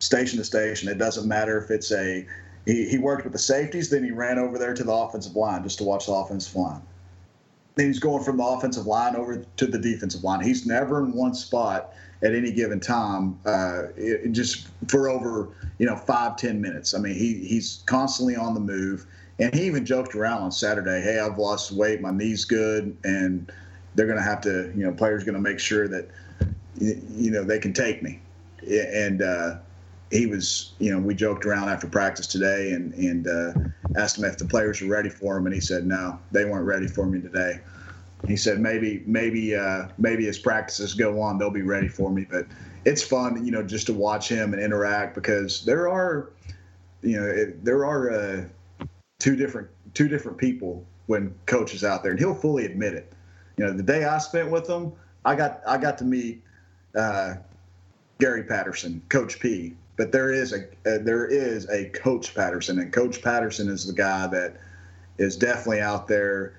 station 0.04 0.38
to 0.38 0.44
station. 0.44 0.90
It 0.90 0.98
doesn't 0.98 1.28
matter 1.28 1.58
if 1.58 1.72
it's 1.72 1.92
a 1.92 2.26
he, 2.66 2.88
he 2.88 2.98
worked 2.98 3.24
with 3.24 3.34
the 3.34 3.40
safeties, 3.40 3.90
then 3.90 4.04
he 4.04 4.12
ran 4.12 4.40
over 4.40 4.58
there 4.58 4.74
to 4.74 4.84
the 4.84 4.92
offensive 4.92 5.36
line 5.36 5.64
just 5.64 5.78
to 5.80 5.84
watch 5.84 6.06
the 6.06 6.14
offensive 6.14 6.56
line. 6.56 6.82
Then 7.76 7.88
he's 7.88 8.00
going 8.00 8.24
from 8.24 8.38
the 8.38 8.44
offensive 8.44 8.86
line 8.86 9.16
over 9.16 9.44
to 9.58 9.66
the 9.66 9.80
defensive 9.80 10.24
line. 10.24 10.42
He's 10.42 10.66
never 10.66 11.00
in 11.04 11.14
one 11.14 11.34
spot 11.34 11.94
at 12.22 12.34
any 12.34 12.52
given 12.52 12.80
time, 12.80 13.38
uh, 13.46 13.84
it, 13.98 14.32
just 14.32 14.68
for 14.88 15.10
over 15.10 15.50
you 15.80 15.86
know 15.86 15.96
five 15.96 16.38
ten 16.38 16.62
minutes. 16.62 16.94
I 16.94 17.00
mean, 17.00 17.16
he 17.16 17.46
he's 17.46 17.84
constantly 17.86 18.36
on 18.36 18.54
the 18.54 18.60
move, 18.60 19.06
and 19.40 19.54
he 19.54 19.64
even 19.66 19.86
joked 19.86 20.16
around 20.16 20.44
on 20.44 20.52
Saturday, 20.52 21.02
"Hey, 21.02 21.20
I've 21.20 21.38
lost 21.38 21.72
weight, 21.72 22.00
my 22.00 22.12
knee's 22.12 22.46
good, 22.46 22.96
and 23.04 23.52
they're 23.96 24.06
going 24.06 24.18
to 24.18 24.24
have 24.24 24.42
to 24.42 24.72
you 24.76 24.86
know 24.86 24.94
players 24.94 25.24
going 25.24 25.36
to 25.36 25.42
make 25.42 25.60
sure 25.60 25.88
that 25.88 26.10
you 26.80 27.32
know 27.32 27.44
they 27.44 27.60
can 27.60 27.74
take 27.74 28.04
me," 28.04 28.22
and 28.62 29.22
uh, 29.22 29.56
he 30.14 30.28
was, 30.28 30.74
you 30.78 30.92
know, 30.92 31.00
we 31.00 31.16
joked 31.16 31.46
around 31.46 31.70
after 31.70 31.88
practice 31.88 32.28
today 32.28 32.72
and 32.72 32.94
and 32.94 33.28
uh, 33.28 33.54
asked 33.96 34.18
him 34.18 34.26
if 34.26 34.38
the 34.38 34.46
players 34.46 34.80
were 34.80 34.88
ready 34.88 35.10
for 35.10 35.36
him, 35.38 35.48
and 35.48 35.56
he 35.56 35.62
said 35.62 35.86
no, 35.86 36.20
they 36.32 36.46
weren't 36.46 36.66
ready 36.66 36.88
for 36.88 37.06
me 37.06 37.20
today. 37.20 37.60
He 38.28 38.38
said 38.38 38.60
maybe 38.60 39.04
maybe 39.08 39.56
uh, 39.56 39.88
maybe 39.98 40.28
as 40.28 40.38
practices 40.38 40.94
go 40.94 41.20
on, 41.20 41.40
they'll 41.40 41.50
be 41.50 41.64
ready 41.64 41.88
for 41.88 42.12
me, 42.12 42.26
but 42.30 42.46
it's 42.86 43.02
fun, 43.02 43.44
you 43.44 43.52
know, 43.52 43.64
just 43.64 43.88
to 43.88 43.94
watch 43.94 44.30
him 44.30 44.54
and 44.54 44.62
interact 44.62 45.16
because 45.16 45.66
there 45.66 45.90
are, 45.90 46.32
you 47.02 47.20
know, 47.20 47.26
it, 47.26 47.66
there 47.66 47.86
are 47.86 48.12
uh, 48.12 48.46
two 49.20 49.36
different 49.36 49.68
two 49.96 50.08
different 50.08 50.38
people 50.38 50.86
when 51.08 51.34
coach 51.48 51.74
is 51.74 51.84
out 51.84 52.04
there, 52.04 52.12
and 52.12 52.20
he'll 52.20 52.36
fully 52.36 52.66
admit 52.66 52.94
it. 52.94 53.12
You 53.58 53.66
know, 53.66 53.74
the 53.74 53.84
day 53.84 54.06
I 54.06 54.20
spent 54.20 54.52
with 54.52 54.70
him, 54.70 54.94
I 55.26 55.36
got 55.36 55.62
I 55.66 55.78
got 55.78 55.98
to 55.98 56.06
meet 56.06 56.44
uh, 56.96 57.36
Gary 58.20 58.44
Patterson, 58.44 59.02
Coach 59.10 59.40
P. 59.40 59.74
But 59.96 60.12
there 60.12 60.32
is 60.32 60.54
a 60.54 60.64
uh, 60.86 61.04
there 61.04 61.26
is 61.26 61.70
a 61.70 61.86
Coach 61.90 62.34
Patterson, 62.34 62.80
and 62.80 62.92
Coach 62.92 63.22
Patterson 63.22 63.70
is 63.70 63.86
the 63.86 63.94
guy 63.94 64.28
that 64.28 64.58
is 65.18 65.38
definitely 65.38 65.82
out 65.82 66.08
there 66.08 66.54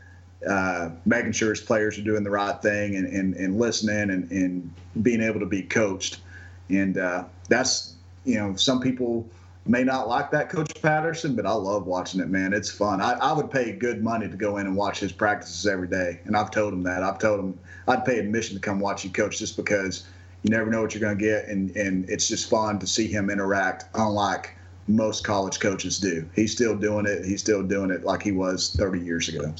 uh, 0.49 0.91
making 1.07 1.32
sure 1.32 1.51
his 1.51 1.61
players 1.61 1.99
are 1.99 2.03
doing 2.03 2.22
the 2.22 2.30
right 2.30 2.61
thing 2.61 2.97
and, 2.97 3.07
and, 3.07 3.35
and 3.35 3.59
listening 3.59 4.11
and, 4.11 4.30
and 4.30 4.74
being 5.03 5.22
able 5.22 5.41
to 5.41 5.47
be 5.47 5.62
coached. 5.62 6.20
And 6.68 6.99
uh, 6.99 7.24
that's 7.49 7.97
you 8.24 8.37
know 8.37 8.55
some 8.57 8.80
people 8.80 9.26
may 9.66 9.82
not 9.82 10.09
like 10.09 10.30
that 10.30 10.51
Coach 10.51 10.70
Patterson, 10.82 11.35
but 11.35 11.47
I 11.47 11.53
love 11.53 11.87
watching 11.87 12.20
it, 12.20 12.28
man. 12.28 12.53
It's 12.53 12.70
fun. 12.70 13.01
I, 13.01 13.12
I 13.14 13.32
would 13.32 13.51
pay 13.51 13.72
good 13.72 14.03
money 14.03 14.28
to 14.28 14.37
go 14.37 14.59
in 14.59 14.66
and 14.66 14.76
watch 14.76 15.01
his 15.01 15.12
practices 15.12 15.66
every 15.66 15.89
day, 15.89 16.20
and 16.24 16.37
I've 16.37 16.51
told 16.51 16.72
him 16.72 16.82
that. 16.85 17.03
I've 17.03 17.18
told 17.18 17.41
him 17.41 17.59
I'd 17.89 18.05
pay 18.05 18.18
admission 18.18 18.55
to 18.57 18.61
come 18.61 18.80
watch 18.80 19.05
you 19.05 19.11
coach 19.11 19.39
just 19.39 19.57
because 19.57 20.07
you 20.45 20.51
never 20.51 20.70
know 20.70 20.82
what 20.82 20.95
you're 20.95 21.01
going 21.01 21.18
to 21.18 21.24
get, 21.24 21.49
and 21.49 21.74
and 21.74 22.09
it's 22.09 22.28
just 22.28 22.49
fun 22.49 22.78
to 22.78 22.86
see 22.86 23.09
him 23.09 23.30
interact, 23.30 23.86
unlike 23.95 24.55
most 24.86 25.24
college 25.24 25.59
coaches 25.59 25.99
do. 25.99 26.28
He's 26.36 26.53
still 26.53 26.76
doing 26.76 27.07
it. 27.07 27.24
He's 27.24 27.40
still 27.40 27.62
doing 27.62 27.90
it 27.90 28.05
like 28.05 28.22
he 28.22 28.32
was 28.32 28.76
30 28.76 29.01
years 29.01 29.30
ago. 29.30 29.55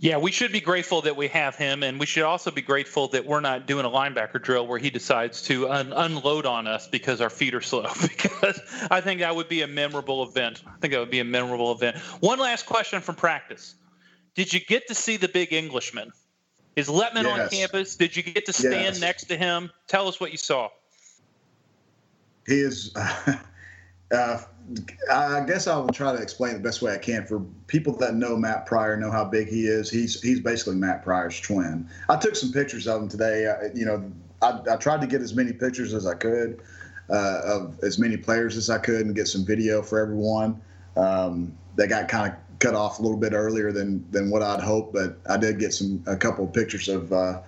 Yeah, 0.00 0.18
we 0.18 0.30
should 0.30 0.52
be 0.52 0.60
grateful 0.60 1.00
that 1.02 1.16
we 1.16 1.28
have 1.28 1.56
him, 1.56 1.82
and 1.82 1.98
we 1.98 2.04
should 2.04 2.22
also 2.22 2.50
be 2.50 2.60
grateful 2.60 3.08
that 3.08 3.24
we're 3.24 3.40
not 3.40 3.66
doing 3.66 3.86
a 3.86 3.88
linebacker 3.88 4.40
drill 4.40 4.66
where 4.66 4.78
he 4.78 4.90
decides 4.90 5.42
to 5.44 5.68
un- 5.70 5.94
unload 5.96 6.44
on 6.44 6.68
us 6.68 6.86
because 6.86 7.20
our 7.22 7.30
feet 7.30 7.54
are 7.54 7.62
slow. 7.62 7.86
because 8.02 8.60
I 8.90 9.00
think 9.00 9.20
that 9.20 9.34
would 9.34 9.48
be 9.48 9.62
a 9.62 9.66
memorable 9.66 10.22
event. 10.22 10.62
I 10.66 10.78
think 10.78 10.92
that 10.92 11.00
would 11.00 11.10
be 11.10 11.20
a 11.20 11.24
memorable 11.24 11.72
event. 11.72 11.96
One 12.20 12.38
last 12.38 12.66
question 12.66 13.00
from 13.00 13.14
practice: 13.14 13.74
Did 14.34 14.52
you 14.52 14.60
get 14.60 14.86
to 14.88 14.94
see 14.94 15.16
the 15.16 15.28
big 15.28 15.54
Englishman? 15.54 16.12
Is 16.78 16.86
Letman 16.86 17.24
yes. 17.24 17.40
on 17.40 17.48
campus? 17.48 17.96
Did 17.96 18.16
you 18.16 18.22
get 18.22 18.46
to 18.46 18.52
stand 18.52 18.72
yes. 18.72 19.00
next 19.00 19.24
to 19.24 19.36
him? 19.36 19.68
Tell 19.88 20.06
us 20.06 20.20
what 20.20 20.30
you 20.30 20.38
saw. 20.38 20.68
He 22.46 22.54
is. 22.54 22.94
Uh, 24.10 24.40
I 25.12 25.44
guess 25.44 25.66
I 25.66 25.76
will 25.76 25.88
try 25.88 26.16
to 26.16 26.22
explain 26.22 26.54
the 26.54 26.60
best 26.60 26.80
way 26.80 26.94
I 26.94 26.96
can 26.96 27.26
for 27.26 27.40
people 27.66 27.94
that 27.98 28.14
know 28.14 28.38
Matt 28.38 28.64
Pryor, 28.64 28.96
know 28.96 29.10
how 29.10 29.22
big 29.22 29.48
he 29.48 29.66
is. 29.66 29.90
He's 29.90 30.22
he's 30.22 30.40
basically 30.40 30.76
Matt 30.76 31.04
Pryor's 31.04 31.38
twin. 31.38 31.86
I 32.08 32.16
took 32.16 32.34
some 32.34 32.50
pictures 32.50 32.88
of 32.88 33.02
him 33.02 33.08
today. 33.10 33.48
I, 33.48 33.66
you 33.74 33.84
know, 33.84 34.10
I, 34.40 34.60
I, 34.72 34.76
tried 34.76 35.02
to 35.02 35.06
get 35.06 35.20
as 35.20 35.34
many 35.34 35.52
pictures 35.52 35.92
as 35.92 36.06
I 36.06 36.14
could 36.14 36.62
uh, 37.10 37.40
of 37.44 37.78
as 37.82 37.98
many 37.98 38.16
players 38.16 38.56
as 38.56 38.70
I 38.70 38.78
could 38.78 39.04
and 39.04 39.14
get 39.14 39.28
some 39.28 39.44
video 39.44 39.82
for 39.82 39.98
everyone. 39.98 40.58
Um, 40.96 41.52
they 41.76 41.86
got 41.86 42.08
kind 42.08 42.32
of 42.32 42.38
cut 42.58 42.74
off 42.74 42.98
a 42.98 43.02
little 43.02 43.16
bit 43.16 43.32
earlier 43.32 43.72
than 43.72 44.04
than 44.10 44.30
what 44.30 44.42
I'd 44.42 44.60
hoped, 44.60 44.92
but 44.92 45.18
I 45.28 45.36
did 45.36 45.58
get 45.58 45.72
some 45.72 46.02
a 46.06 46.16
couple 46.16 46.44
of 46.44 46.52
pictures 46.52 46.88
of 46.88 47.12
uh, 47.12 47.16
uh, 47.16 47.40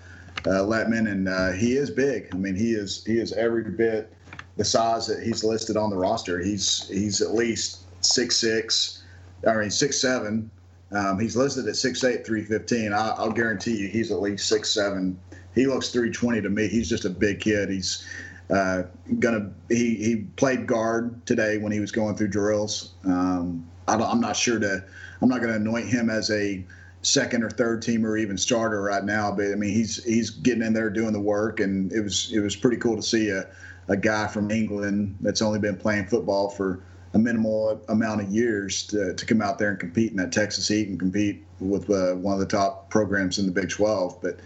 Letman, 0.44 1.10
and 1.10 1.28
uh, 1.28 1.52
he 1.52 1.76
is 1.76 1.90
big. 1.90 2.28
I 2.32 2.36
mean, 2.36 2.54
he 2.54 2.72
is 2.72 3.04
he 3.04 3.18
is 3.18 3.32
every 3.32 3.64
bit 3.64 4.12
the 4.56 4.64
size 4.64 5.06
that 5.06 5.22
he's 5.22 5.42
listed 5.44 5.76
on 5.76 5.90
the 5.90 5.96
roster. 5.96 6.40
He's 6.40 6.88
he's 6.88 7.20
at 7.20 7.34
least 7.34 7.80
six 8.04 8.36
six, 8.36 9.02
I 9.46 9.54
mean 9.54 9.70
six 9.70 10.00
seven. 10.00 10.50
Um, 10.92 11.20
he's 11.20 11.36
listed 11.36 11.68
at 11.68 11.74
6'8", 11.74 12.26
315. 12.26 12.92
I, 12.92 13.10
I'll 13.10 13.30
guarantee 13.30 13.76
you 13.76 13.86
he's 13.86 14.10
at 14.10 14.20
least 14.20 14.48
six 14.48 14.70
seven. 14.70 15.16
He 15.54 15.66
looks 15.66 15.90
320 15.90 16.42
to 16.42 16.50
me. 16.50 16.66
He's 16.66 16.88
just 16.88 17.04
a 17.04 17.10
big 17.10 17.38
kid. 17.38 17.70
He's 17.70 18.04
uh, 18.50 18.82
gonna 19.20 19.52
he 19.68 19.94
he 19.94 20.16
played 20.36 20.66
guard 20.66 21.24
today 21.26 21.58
when 21.58 21.70
he 21.70 21.78
was 21.78 21.92
going 21.92 22.16
through 22.16 22.28
drills. 22.28 22.94
Um, 23.04 23.69
I 23.90 24.10
am 24.10 24.20
not 24.20 24.36
sure 24.36 24.58
to 24.58 24.84
I'm 25.22 25.28
not 25.28 25.40
going 25.40 25.52
to 25.52 25.60
anoint 25.60 25.88
him 25.88 26.10
as 26.10 26.30
a 26.30 26.64
second 27.02 27.42
or 27.42 27.50
third 27.50 27.82
team 27.82 28.04
or 28.04 28.16
even 28.16 28.36
starter 28.36 28.82
right 28.82 29.04
now, 29.04 29.32
but 29.32 29.46
I 29.46 29.54
mean 29.54 29.72
he's 29.72 30.02
he's 30.04 30.30
getting 30.30 30.62
in 30.62 30.72
there 30.72 30.90
doing 30.90 31.12
the 31.12 31.20
work, 31.20 31.60
and 31.60 31.92
it 31.92 32.00
was 32.00 32.30
it 32.32 32.40
was 32.40 32.56
pretty 32.56 32.76
cool 32.76 32.96
to 32.96 33.02
see 33.02 33.30
a 33.30 33.46
a 33.88 33.96
guy 33.96 34.26
from 34.28 34.50
England 34.50 35.16
that's 35.20 35.42
only 35.42 35.58
been 35.58 35.76
playing 35.76 36.06
football 36.06 36.48
for 36.48 36.80
a 37.14 37.18
minimal 37.18 37.82
amount 37.88 38.20
of 38.20 38.28
years 38.30 38.84
to, 38.84 39.12
to 39.14 39.26
come 39.26 39.42
out 39.42 39.58
there 39.58 39.70
and 39.70 39.80
compete 39.80 40.12
in 40.12 40.16
that 40.16 40.30
Texas 40.30 40.68
heat 40.68 40.88
and 40.88 40.98
compete 40.98 41.44
with 41.58 41.90
uh, 41.90 42.14
one 42.14 42.34
of 42.34 42.40
the 42.40 42.46
top 42.46 42.88
programs 42.88 43.38
in 43.38 43.46
the 43.46 43.52
Big 43.52 43.68
12. 43.68 44.20
But 44.22 44.38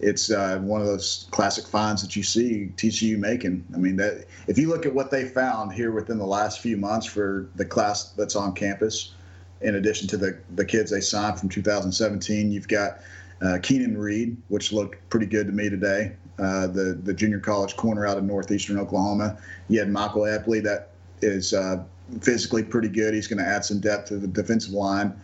it's 0.00 0.30
uh, 0.30 0.58
one 0.62 0.80
of 0.80 0.86
those 0.86 1.26
classic 1.30 1.66
finds 1.66 2.02
that 2.02 2.14
you 2.14 2.22
see 2.22 2.70
TCU 2.76 3.18
making. 3.18 3.64
I 3.74 3.78
mean, 3.78 3.96
that 3.96 4.26
if 4.46 4.58
you 4.58 4.68
look 4.68 4.86
at 4.86 4.94
what 4.94 5.10
they 5.10 5.24
found 5.24 5.72
here 5.72 5.90
within 5.90 6.18
the 6.18 6.26
last 6.26 6.60
few 6.60 6.76
months 6.76 7.06
for 7.06 7.48
the 7.56 7.64
class 7.64 8.10
that's 8.10 8.36
on 8.36 8.54
campus, 8.54 9.14
in 9.60 9.74
addition 9.74 10.06
to 10.08 10.16
the, 10.16 10.38
the 10.54 10.64
kids 10.64 10.90
they 10.90 11.00
signed 11.00 11.40
from 11.40 11.48
2017, 11.48 12.52
you've 12.52 12.68
got 12.68 12.98
uh, 13.42 13.58
Keenan 13.62 13.98
Reed, 13.98 14.36
which 14.48 14.72
looked 14.72 15.08
pretty 15.10 15.26
good 15.26 15.46
to 15.46 15.52
me 15.52 15.68
today 15.68 16.12
uh, 16.38 16.66
the 16.68 16.98
the 17.02 17.12
junior 17.12 17.40
college 17.40 17.76
corner 17.76 18.06
out 18.06 18.16
of 18.16 18.24
northeastern 18.24 18.78
Oklahoma. 18.78 19.38
You 19.68 19.80
had 19.80 19.90
Michael 19.90 20.22
Epley 20.22 20.62
that 20.62 20.90
is 21.20 21.52
uh, 21.52 21.82
physically 22.20 22.62
pretty 22.62 22.88
good. 22.88 23.14
He's 23.14 23.26
going 23.26 23.42
to 23.42 23.48
add 23.48 23.64
some 23.64 23.80
depth 23.80 24.08
to 24.08 24.16
the 24.16 24.28
defensive 24.28 24.72
line. 24.72 25.20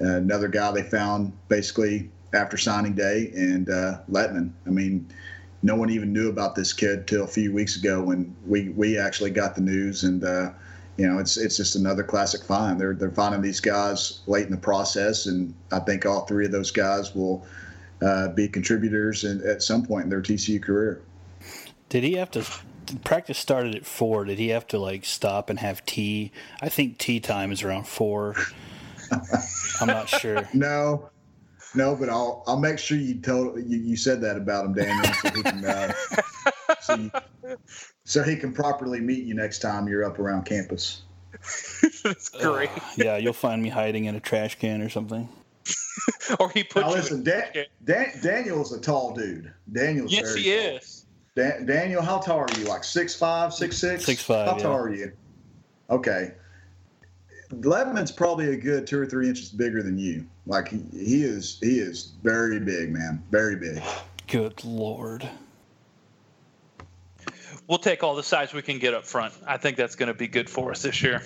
Uh, 0.00 0.16
another 0.16 0.48
guy 0.48 0.70
they 0.70 0.82
found 0.82 1.32
basically 1.48 2.10
after 2.34 2.56
signing 2.56 2.94
day, 2.94 3.30
and 3.34 3.68
uh, 3.70 4.00
Letman. 4.10 4.52
I 4.66 4.70
mean, 4.70 5.08
no 5.62 5.74
one 5.74 5.90
even 5.90 6.12
knew 6.12 6.28
about 6.28 6.54
this 6.54 6.72
kid 6.72 7.06
till 7.06 7.24
a 7.24 7.28
few 7.28 7.52
weeks 7.52 7.76
ago 7.76 8.02
when 8.02 8.34
we 8.46 8.70
we 8.70 8.98
actually 8.98 9.30
got 9.30 9.54
the 9.54 9.62
news 9.62 10.04
and. 10.04 10.24
Uh, 10.24 10.50
you 10.98 11.06
know, 11.06 11.20
it's 11.20 11.36
it's 11.36 11.56
just 11.56 11.76
another 11.76 12.02
classic 12.02 12.42
find. 12.42 12.78
They're 12.78 12.92
they're 12.92 13.12
finding 13.12 13.40
these 13.40 13.60
guys 13.60 14.20
late 14.26 14.46
in 14.46 14.50
the 14.50 14.58
process, 14.58 15.26
and 15.26 15.54
I 15.70 15.78
think 15.78 16.04
all 16.04 16.26
three 16.26 16.44
of 16.44 16.50
those 16.50 16.72
guys 16.72 17.14
will 17.14 17.46
uh, 18.02 18.28
be 18.28 18.48
contributors 18.48 19.22
in, 19.22 19.48
at 19.48 19.62
some 19.62 19.86
point 19.86 20.04
in 20.04 20.10
their 20.10 20.20
TCU 20.20 20.60
career. 20.60 21.00
Did 21.88 22.02
he 22.02 22.14
have 22.14 22.32
to? 22.32 22.44
Practice 23.04 23.38
started 23.38 23.76
at 23.76 23.86
four. 23.86 24.24
Did 24.24 24.38
he 24.38 24.48
have 24.48 24.66
to 24.68 24.78
like 24.78 25.04
stop 25.04 25.50
and 25.50 25.60
have 25.60 25.86
tea? 25.86 26.32
I 26.60 26.68
think 26.68 26.98
tea 26.98 27.20
time 27.20 27.52
is 27.52 27.62
around 27.62 27.86
four. 27.86 28.34
I'm 29.80 29.86
not 29.86 30.08
sure. 30.08 30.48
No, 30.52 31.10
no, 31.74 31.94
but 31.94 32.08
I'll 32.08 32.42
I'll 32.46 32.58
make 32.58 32.78
sure 32.78 32.96
you 32.96 33.20
told 33.20 33.58
you, 33.58 33.78
you 33.78 33.96
said 33.96 34.20
that 34.22 34.36
about 34.36 34.64
him, 34.66 34.74
Daniel, 34.74 35.12
so 35.14 35.30
he 35.30 35.42
can 35.42 35.64
uh, 35.64 35.92
so, 36.80 36.94
you, 36.94 37.10
so 38.04 38.22
he 38.22 38.36
can 38.36 38.52
properly 38.52 39.00
meet 39.00 39.24
you 39.24 39.34
next 39.34 39.60
time 39.60 39.88
you're 39.88 40.04
up 40.04 40.18
around 40.18 40.44
campus. 40.44 41.02
That's 42.02 42.30
great. 42.30 42.70
Uh, 42.70 42.80
yeah, 42.96 43.16
you'll 43.16 43.32
find 43.32 43.62
me 43.62 43.68
hiding 43.68 44.06
in 44.06 44.14
a 44.14 44.20
trash 44.20 44.58
can 44.58 44.82
or 44.82 44.88
something. 44.88 45.28
or 46.40 46.50
he 46.50 46.64
put. 46.64 46.80
Now 46.80 46.90
listen, 46.90 47.22
Dan, 47.22 47.66
Dan, 47.84 48.12
Daniel's 48.22 48.72
a 48.72 48.80
tall 48.80 49.14
dude. 49.14 49.52
Daniel's 49.72 50.12
yes, 50.12 50.34
he 50.34 50.44
tall. 50.44 50.76
is. 50.76 51.06
Dan, 51.36 51.66
Daniel, 51.66 52.02
how 52.02 52.18
tall 52.18 52.40
are 52.40 52.58
you? 52.58 52.64
Like 52.64 52.84
six 52.84 53.14
five, 53.14 53.52
six 53.52 53.76
six? 53.76 54.04
Six 54.04 54.22
five. 54.22 54.48
How 54.48 54.56
tall 54.56 54.76
are 54.76 54.94
you? 54.94 55.12
Okay. 55.90 56.32
Letman's 57.50 58.12
probably 58.12 58.52
a 58.52 58.56
good 58.56 58.86
two 58.86 59.00
or 59.00 59.06
three 59.06 59.28
inches 59.28 59.50
bigger 59.50 59.82
than 59.82 59.98
you. 59.98 60.26
Like 60.48 60.68
he, 60.68 60.82
he 60.92 61.22
is, 61.22 61.58
he 61.60 61.78
is 61.78 62.14
very 62.22 62.58
big, 62.58 62.90
man, 62.90 63.22
very 63.30 63.54
big. 63.54 63.82
Good 64.26 64.64
lord. 64.64 65.28
We'll 67.68 67.78
take 67.78 68.02
all 68.02 68.16
the 68.16 68.22
size 68.22 68.54
we 68.54 68.62
can 68.62 68.78
get 68.78 68.94
up 68.94 69.04
front. 69.04 69.34
I 69.46 69.58
think 69.58 69.76
that's 69.76 69.94
going 69.94 70.06
to 70.06 70.14
be 70.14 70.26
good 70.26 70.48
for 70.48 70.70
us 70.70 70.80
this 70.80 71.02
year. 71.02 71.22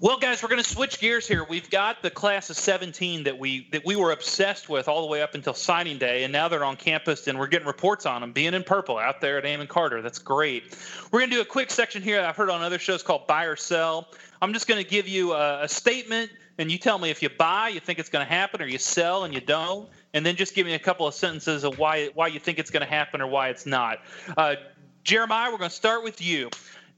Well, 0.00 0.18
guys, 0.18 0.40
we're 0.44 0.48
going 0.48 0.62
to 0.62 0.68
switch 0.68 1.00
gears 1.00 1.26
here. 1.26 1.44
We've 1.44 1.68
got 1.68 2.02
the 2.02 2.10
class 2.10 2.48
of 2.50 2.56
17 2.56 3.24
that 3.24 3.36
we 3.36 3.68
that 3.72 3.84
we 3.84 3.96
were 3.96 4.12
obsessed 4.12 4.68
with 4.68 4.86
all 4.86 5.02
the 5.02 5.08
way 5.08 5.20
up 5.20 5.34
until 5.34 5.54
signing 5.54 5.98
day, 5.98 6.22
and 6.22 6.32
now 6.32 6.46
they're 6.46 6.62
on 6.62 6.76
campus, 6.76 7.26
and 7.26 7.36
we're 7.36 7.48
getting 7.48 7.66
reports 7.66 8.06
on 8.06 8.20
them 8.20 8.30
being 8.30 8.54
in 8.54 8.62
purple 8.62 8.96
out 8.96 9.20
there 9.20 9.38
at 9.38 9.44
Amon 9.44 9.66
Carter. 9.66 10.00
That's 10.00 10.20
great. 10.20 10.76
We're 11.10 11.18
going 11.18 11.30
to 11.30 11.36
do 11.36 11.42
a 11.42 11.44
quick 11.44 11.72
section 11.72 12.00
here 12.00 12.20
I've 12.20 12.36
heard 12.36 12.50
on 12.50 12.62
other 12.62 12.78
shows 12.78 13.02
called 13.02 13.26
Buy 13.26 13.46
or 13.46 13.56
Sell. 13.56 14.06
I'm 14.40 14.52
just 14.52 14.68
going 14.68 14.82
to 14.82 14.88
give 14.88 15.08
you 15.08 15.32
a, 15.32 15.64
a 15.64 15.68
statement, 15.68 16.30
and 16.58 16.70
you 16.70 16.78
tell 16.78 16.98
me 16.98 17.10
if 17.10 17.22
you 17.22 17.28
buy, 17.28 17.68
you 17.68 17.80
think 17.80 17.98
it's 17.98 18.08
going 18.08 18.26
to 18.26 18.32
happen, 18.32 18.60
or 18.60 18.66
you 18.66 18.78
sell 18.78 19.24
and 19.24 19.32
you 19.32 19.40
don't, 19.40 19.88
and 20.12 20.26
then 20.26 20.36
just 20.36 20.54
give 20.54 20.66
me 20.66 20.74
a 20.74 20.78
couple 20.78 21.06
of 21.06 21.14
sentences 21.14 21.64
of 21.64 21.78
why 21.78 22.08
why 22.14 22.26
you 22.26 22.40
think 22.40 22.58
it's 22.58 22.70
going 22.70 22.82
to 22.82 22.88
happen 22.88 23.20
or 23.20 23.26
why 23.28 23.48
it's 23.48 23.66
not. 23.66 24.00
Uh, 24.36 24.56
Jeremiah, 25.04 25.50
we're 25.50 25.58
going 25.58 25.70
to 25.70 25.76
start 25.76 26.02
with 26.02 26.20
you. 26.20 26.50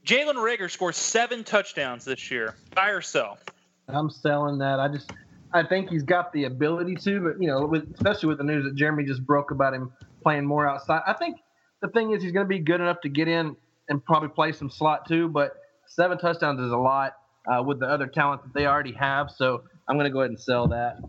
Jalen 0.05 0.35
Reagor 0.35 0.69
scores 0.69 0.97
seven 0.97 1.43
touchdowns 1.43 2.05
this 2.05 2.31
year. 2.31 2.55
Buy 2.73 2.89
or 2.89 3.01
sell? 3.01 3.37
I'm 3.87 4.09
selling 4.09 4.57
that. 4.57 4.79
I 4.79 4.87
just 4.87 5.11
I 5.53 5.63
think 5.63 5.89
he's 5.89 6.03
got 6.03 6.33
the 6.33 6.45
ability 6.45 6.95
to, 6.95 7.19
but 7.21 7.41
you 7.41 7.47
know, 7.47 7.65
with, 7.65 7.93
especially 7.93 8.29
with 8.29 8.39
the 8.39 8.43
news 8.43 8.63
that 8.63 8.75
Jeremy 8.75 9.03
just 9.03 9.25
broke 9.25 9.51
about 9.51 9.73
him 9.73 9.91
playing 10.23 10.45
more 10.45 10.67
outside. 10.67 11.01
I 11.05 11.13
think 11.13 11.37
the 11.81 11.89
thing 11.89 12.11
is 12.11 12.23
he's 12.23 12.31
going 12.31 12.45
to 12.45 12.49
be 12.49 12.59
good 12.59 12.81
enough 12.81 13.01
to 13.01 13.09
get 13.09 13.27
in 13.27 13.55
and 13.89 14.03
probably 14.03 14.29
play 14.29 14.53
some 14.53 14.69
slot 14.69 15.07
too. 15.07 15.27
But 15.27 15.57
seven 15.87 16.17
touchdowns 16.17 16.61
is 16.61 16.71
a 16.71 16.77
lot 16.77 17.13
uh, 17.45 17.63
with 17.63 17.79
the 17.79 17.87
other 17.87 18.07
talent 18.07 18.43
that 18.43 18.53
they 18.53 18.65
already 18.65 18.93
have. 18.93 19.31
So 19.31 19.63
I'm 19.87 19.97
going 19.97 20.05
to 20.05 20.11
go 20.11 20.19
ahead 20.19 20.31
and 20.31 20.39
sell 20.39 20.67
that. 20.69 20.99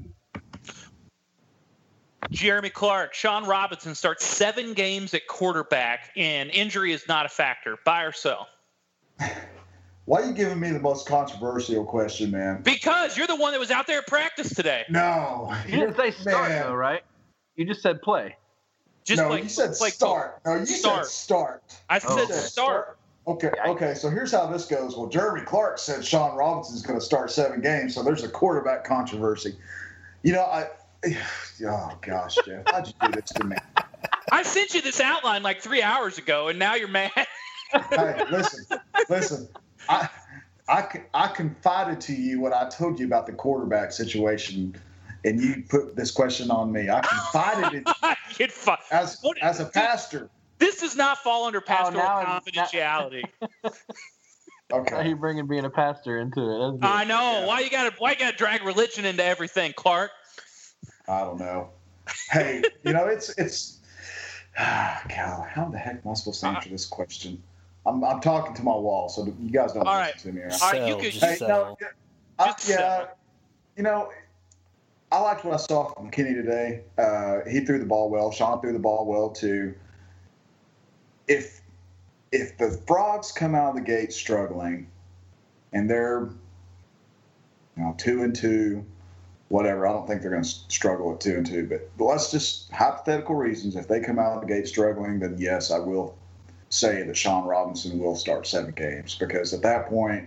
Jeremy 2.30 2.70
Clark, 2.70 3.14
Shawn 3.14 3.44
Robinson 3.44 3.94
starts 3.94 4.24
seven 4.24 4.74
games 4.74 5.12
at 5.12 5.26
quarterback, 5.26 6.10
and 6.16 6.50
injury 6.50 6.92
is 6.92 7.06
not 7.08 7.26
a 7.26 7.28
factor. 7.28 7.76
Buy 7.84 8.04
or 8.04 8.12
sell? 8.12 8.48
Why 10.04 10.22
are 10.22 10.26
you 10.26 10.32
giving 10.32 10.58
me 10.58 10.70
the 10.70 10.80
most 10.80 11.06
controversial 11.06 11.84
question, 11.84 12.30
man? 12.32 12.62
Because 12.62 13.16
you're 13.16 13.28
the 13.28 13.36
one 13.36 13.52
that 13.52 13.60
was 13.60 13.70
out 13.70 13.86
there 13.86 13.98
at 13.98 14.06
practice 14.06 14.52
today. 14.52 14.84
No, 14.88 15.54
you 15.66 15.76
didn't 15.76 15.96
say 15.96 16.10
start 16.10 16.48
man. 16.48 16.66
though, 16.66 16.74
right? 16.74 17.02
You 17.54 17.66
just 17.66 17.82
said 17.82 18.02
play. 18.02 18.36
Just 19.04 19.22
no, 19.22 19.28
like, 19.28 19.44
you 19.44 19.48
said 19.48 19.74
like 19.80 19.92
start. 19.92 20.40
No, 20.44 20.56
you 20.56 20.66
start. 20.66 21.06
said 21.06 21.12
start. 21.12 21.62
I 21.88 21.98
said 21.98 22.10
oh. 22.30 22.32
start. 22.32 22.98
Okay, 23.26 23.50
okay. 23.66 23.94
So 23.94 24.10
here's 24.10 24.32
how 24.32 24.46
this 24.46 24.66
goes. 24.66 24.96
Well, 24.96 25.06
Jeremy 25.06 25.42
Clark 25.42 25.78
said 25.78 26.04
Shawn 26.04 26.36
Robinson 26.36 26.74
is 26.74 26.82
going 26.82 26.98
to 26.98 27.04
start 27.04 27.30
seven 27.30 27.60
games, 27.60 27.94
so 27.94 28.02
there's 28.02 28.24
a 28.24 28.28
quarterback 28.28 28.84
controversy. 28.84 29.56
You 30.22 30.32
know, 30.32 30.42
I. 30.42 30.68
Oh 31.64 31.96
gosh, 32.00 32.36
Jeff, 32.44 32.64
how'd 32.66 32.88
you 32.88 32.94
do 33.00 33.12
this 33.12 33.30
to 33.34 33.44
me? 33.44 33.56
I 34.32 34.42
sent 34.42 34.74
you 34.74 34.82
this 34.82 34.98
outline 34.98 35.44
like 35.44 35.60
three 35.60 35.80
hours 35.80 36.18
ago, 36.18 36.48
and 36.48 36.58
now 36.58 36.74
you're 36.74 36.88
mad. 36.88 37.12
hey, 37.72 38.24
listen, 38.32 38.78
listen. 39.08 39.48
I, 39.88 40.08
I, 40.68 41.02
I 41.14 41.28
confided 41.28 42.00
to 42.02 42.14
you 42.14 42.40
what 42.40 42.52
I 42.52 42.68
told 42.68 42.98
you 42.98 43.06
about 43.06 43.26
the 43.26 43.32
quarterback 43.32 43.92
situation, 43.92 44.74
and 45.24 45.40
you 45.40 45.62
put 45.68 45.94
this 45.94 46.10
question 46.10 46.50
on 46.50 46.72
me. 46.72 46.88
I 46.88 47.00
confided 47.00 47.74
in 47.74 47.84
fi- 48.48 48.78
as 48.90 49.22
as 49.40 49.60
a 49.60 49.66
pastor. 49.66 50.30
This 50.62 50.76
does 50.76 50.94
not 50.94 51.18
fall 51.18 51.46
under 51.46 51.58
oh, 51.58 51.62
pastoral 51.62 52.04
oh, 52.04 52.24
confidentiality. 52.24 53.24
okay. 54.72 54.94
How 54.94 55.00
you 55.00 55.16
bringing 55.16 55.48
being 55.48 55.64
a 55.64 55.70
pastor 55.70 56.20
into 56.20 56.40
it? 56.40 56.78
I 56.82 57.02
know. 57.02 57.16
Yeah. 57.16 57.46
Why 57.46 57.60
you 57.60 57.68
got 57.68 57.90
to 57.90 57.96
why 57.98 58.12
you 58.12 58.16
got 58.16 58.30
to 58.30 58.36
drag 58.36 58.62
religion 58.62 59.04
into 59.04 59.24
everything, 59.24 59.72
Clark? 59.76 60.12
I 61.08 61.22
don't 61.22 61.40
know. 61.40 61.70
Hey, 62.30 62.62
you 62.84 62.92
know 62.92 63.06
it's 63.06 63.30
it's. 63.38 63.78
Ah, 64.58 65.02
God, 65.08 65.48
how 65.48 65.64
the 65.64 65.78
heck 65.78 66.04
am 66.04 66.10
I 66.10 66.14
supposed 66.14 66.40
to 66.42 66.48
answer 66.48 66.68
uh, 66.68 66.72
this 66.72 66.84
question? 66.84 67.42
I'm, 67.86 68.04
I'm 68.04 68.20
talking 68.20 68.54
to 68.54 68.62
my 68.62 68.74
wall, 68.74 69.08
so 69.08 69.24
you 69.40 69.50
guys 69.50 69.72
don't 69.72 69.88
All 69.88 69.98
listen 69.98 70.12
right. 70.12 70.18
to 70.18 70.32
me. 70.32 70.42
Right? 70.42 70.62
All 70.62 70.72
right, 70.72 70.88
you 70.88 70.96
could 70.96 71.14
hey, 71.14 71.38
no, 71.40 71.74
I, 72.38 72.54
yeah, 72.68 73.06
you 73.78 73.82
know, 73.82 74.10
I 75.10 75.20
liked 75.20 75.46
what 75.46 75.54
I 75.54 75.56
saw 75.56 75.94
from 75.94 76.10
Kenny 76.10 76.34
today. 76.34 76.82
Uh, 76.98 77.38
he 77.48 77.64
threw 77.64 77.78
the 77.78 77.86
ball 77.86 78.10
well. 78.10 78.30
Shawn 78.30 78.60
threw 78.60 78.74
the 78.74 78.78
ball 78.78 79.06
well 79.06 79.30
too. 79.30 79.74
If 81.32 81.60
if 82.30 82.58
the 82.58 82.70
frogs 82.86 83.32
come 83.32 83.54
out 83.54 83.70
of 83.70 83.74
the 83.76 83.82
gate 83.82 84.12
struggling, 84.12 84.88
and 85.72 85.88
they're 85.88 86.30
you 87.76 87.82
know 87.82 87.94
two 87.98 88.22
and 88.22 88.34
two, 88.34 88.84
whatever. 89.48 89.86
I 89.86 89.92
don't 89.92 90.06
think 90.06 90.22
they're 90.22 90.30
going 90.30 90.42
to 90.42 90.48
struggle 90.48 91.12
at 91.12 91.20
two 91.20 91.36
and 91.36 91.46
two, 91.46 91.66
but, 91.66 91.90
but 91.98 92.04
let's 92.06 92.30
just 92.30 92.70
hypothetical 92.72 93.34
reasons. 93.34 93.76
If 93.76 93.86
they 93.86 94.00
come 94.00 94.18
out 94.18 94.34
of 94.34 94.40
the 94.40 94.46
gate 94.46 94.66
struggling, 94.66 95.20
then 95.20 95.36
yes, 95.38 95.70
I 95.70 95.78
will 95.78 96.16
say 96.70 97.02
that 97.02 97.16
Shawn 97.16 97.44
Robinson 97.44 97.98
will 97.98 98.16
start 98.16 98.46
seven 98.46 98.72
games 98.72 99.14
because 99.14 99.52
at 99.52 99.60
that 99.62 99.86
point, 99.86 100.26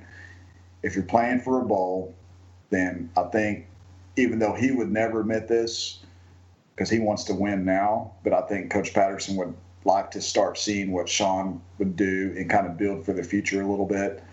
if 0.83 0.95
you're 0.95 1.03
playing 1.03 1.39
for 1.39 1.59
a 1.59 1.65
bowl, 1.65 2.13
then 2.69 3.09
I 3.17 3.23
think 3.23 3.65
even 4.15 4.37
though 4.37 4.53
he 4.53 4.71
would 4.71 4.91
never 4.91 5.21
admit 5.21 5.47
this 5.47 5.99
because 6.75 6.89
he 6.89 6.99
wants 6.99 7.23
to 7.25 7.33
win 7.33 7.65
now, 7.65 8.11
but 8.23 8.31
I 8.31 8.41
think 8.41 8.69
Coach 8.69 8.93
Patterson 8.93 9.35
would 9.37 9.55
like 9.85 10.11
to 10.11 10.21
start 10.21 10.57
seeing 10.57 10.91
what 10.91 11.07
Shawn 11.07 11.61
would 11.77 11.95
do 11.95 12.33
and 12.35 12.49
kind 12.49 12.67
of 12.67 12.77
build 12.77 13.05
for 13.05 13.13
the 13.13 13.23
future 13.23 13.61
a 13.61 13.69
little 13.69 13.85
bit. 13.85 14.23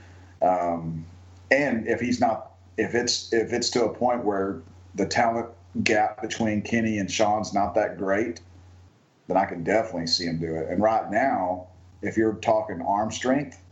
Um, 0.41 1.05
and 1.51 1.87
if 1.87 2.01
he's 2.01 2.21
not, 2.21 2.53
if 2.79 2.95
it's 2.95 3.33
if 3.33 3.53
it's 3.53 3.71
to 3.71 3.85
a 3.85 3.95
point 3.95 4.25
where 4.25 4.63
the 4.95 5.07
talent 5.07 5.49
gap 5.85 6.21
between 6.21 6.63
Kenny 6.63 6.99
and 6.99 7.11
Shawn's 7.11 7.55
not 7.55 7.75
that 7.75 7.99
great, 7.99 8.41
then 9.29 9.37
I 9.37 9.45
can 9.45 9.63
definitely 9.63 10.07
see 10.07 10.25
him 10.25 10.39
do 10.39 10.55
it. 10.57 10.69
And 10.69 10.83
right 10.83 11.11
now, 11.11 11.69
if 12.01 12.17
you're 12.17 12.35
talking 12.35 12.81
arm 12.81 13.11
strength, 13.11 13.63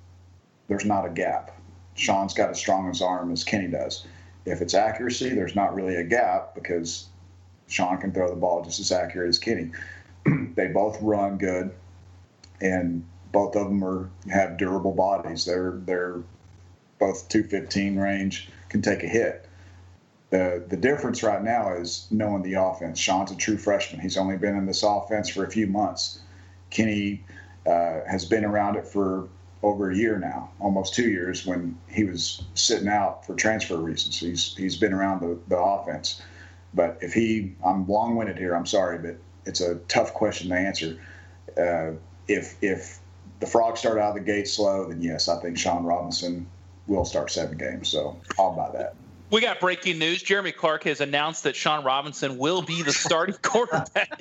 there's 0.68 0.84
not 0.84 1.06
a 1.06 1.10
gap. 1.10 1.56
Shawn's 1.94 2.32
got 2.32 2.50
as 2.50 2.58
strong 2.58 2.88
as 2.88 3.02
arm 3.02 3.32
as 3.32 3.42
Kenny 3.42 3.66
does. 3.66 4.06
If 4.46 4.62
it's 4.62 4.74
accuracy, 4.74 5.30
there's 5.30 5.56
not 5.56 5.74
really 5.74 5.96
a 5.96 6.04
gap 6.04 6.54
because 6.54 7.08
Shawn 7.66 7.98
can 7.98 8.12
throw 8.12 8.30
the 8.30 8.36
ball 8.36 8.64
just 8.64 8.80
as 8.80 8.92
accurate 8.92 9.28
as 9.28 9.38
Kenny. 9.38 9.72
they 10.54 10.68
both 10.68 11.00
run 11.00 11.38
good, 11.38 11.72
and 12.60 13.04
both 13.32 13.56
of 13.56 13.68
them 13.68 13.84
are 13.84 14.10
have 14.30 14.56
durable 14.56 14.92
bodies. 14.92 15.44
They're 15.44 15.80
they're 15.84 16.22
both 16.98 17.28
215 17.28 17.98
range, 17.98 18.50
can 18.68 18.82
take 18.82 19.02
a 19.02 19.08
hit. 19.08 19.46
The 20.30 20.62
the 20.68 20.76
difference 20.76 21.22
right 21.22 21.42
now 21.42 21.74
is 21.74 22.06
knowing 22.10 22.42
the 22.42 22.54
offense. 22.54 22.98
Shawn's 22.98 23.32
a 23.32 23.36
true 23.36 23.56
freshman. 23.56 24.00
He's 24.00 24.16
only 24.16 24.36
been 24.36 24.56
in 24.56 24.66
this 24.66 24.82
offense 24.82 25.28
for 25.28 25.44
a 25.44 25.50
few 25.50 25.66
months. 25.66 26.20
Kenny 26.70 27.24
uh, 27.66 28.00
has 28.06 28.24
been 28.24 28.44
around 28.44 28.76
it 28.76 28.86
for 28.86 29.28
over 29.62 29.90
a 29.90 29.96
year 29.96 30.18
now, 30.18 30.50
almost 30.58 30.94
two 30.94 31.08
years, 31.08 31.44
when 31.44 31.76
he 31.88 32.04
was 32.04 32.42
sitting 32.54 32.88
out 32.88 33.26
for 33.26 33.34
transfer 33.34 33.76
reasons. 33.76 34.18
He's 34.18 34.54
he's 34.56 34.76
been 34.76 34.92
around 34.92 35.20
the, 35.20 35.38
the 35.48 35.58
offense. 35.58 36.22
But 36.72 36.98
if 37.00 37.12
he, 37.12 37.54
I'm 37.66 37.86
long-winded 37.88 38.38
here. 38.38 38.54
I'm 38.54 38.66
sorry, 38.66 38.98
but 38.98 39.16
it's 39.46 39.60
a 39.60 39.76
tough 39.88 40.14
question 40.14 40.50
to 40.50 40.56
answer. 40.56 40.98
Uh, 41.56 41.92
if 42.28 42.56
if 42.62 42.98
the 43.40 43.46
Frogs 43.46 43.80
start 43.80 43.98
out 43.98 44.10
of 44.10 44.14
the 44.14 44.20
gate 44.20 44.48
slow, 44.48 44.88
then 44.88 45.02
yes, 45.02 45.28
I 45.28 45.40
think 45.40 45.58
Shawn 45.58 45.84
Robinson 45.84 46.46
will 46.86 47.04
start 47.04 47.30
seven 47.30 47.56
games. 47.56 47.88
So 47.88 48.16
I'll 48.38 48.52
buy 48.52 48.70
that. 48.72 48.94
We 49.30 49.40
got 49.40 49.60
breaking 49.60 49.98
news. 49.98 50.22
Jeremy 50.22 50.52
Clark 50.52 50.84
has 50.84 51.00
announced 51.00 51.44
that 51.44 51.54
Shawn 51.54 51.84
Robinson 51.84 52.36
will 52.36 52.62
be 52.62 52.82
the 52.82 52.92
starting 52.92 53.36
quarterback. 53.42 54.20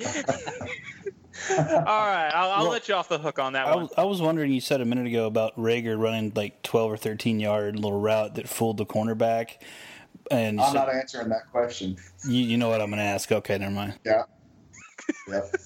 All 1.50 1.56
right, 1.56 2.30
I'll, 2.34 2.50
I'll 2.50 2.62
well, 2.64 2.72
let 2.72 2.88
you 2.88 2.94
off 2.94 3.08
the 3.08 3.18
hook 3.18 3.38
on 3.38 3.54
that 3.54 3.66
I 3.66 3.74
one. 3.74 3.84
Was, 3.84 3.94
I 3.96 4.04
was 4.04 4.20
wondering, 4.20 4.52
you 4.52 4.60
said 4.60 4.80
a 4.80 4.84
minute 4.84 5.06
ago 5.06 5.26
about 5.26 5.56
Reagor 5.56 5.98
running 5.98 6.32
like 6.34 6.62
12 6.62 6.92
or 6.92 6.96
13 6.96 7.40
yard 7.40 7.76
little 7.76 7.98
route 7.98 8.34
that 8.34 8.48
fooled 8.48 8.76
the 8.76 8.86
cornerback. 8.86 9.56
And 10.30 10.60
I'm 10.60 10.72
so, 10.72 10.78
not 10.78 10.94
answering 10.94 11.28
that 11.30 11.50
question. 11.50 11.96
You, 12.28 12.40
you 12.40 12.56
know 12.56 12.68
what 12.68 12.80
I'm 12.80 12.90
going 12.90 12.98
to 12.98 13.04
ask? 13.04 13.32
Okay, 13.32 13.58
never 13.58 13.72
mind. 13.72 13.98
Yeah. 14.04 14.24
Yep. 15.28 15.56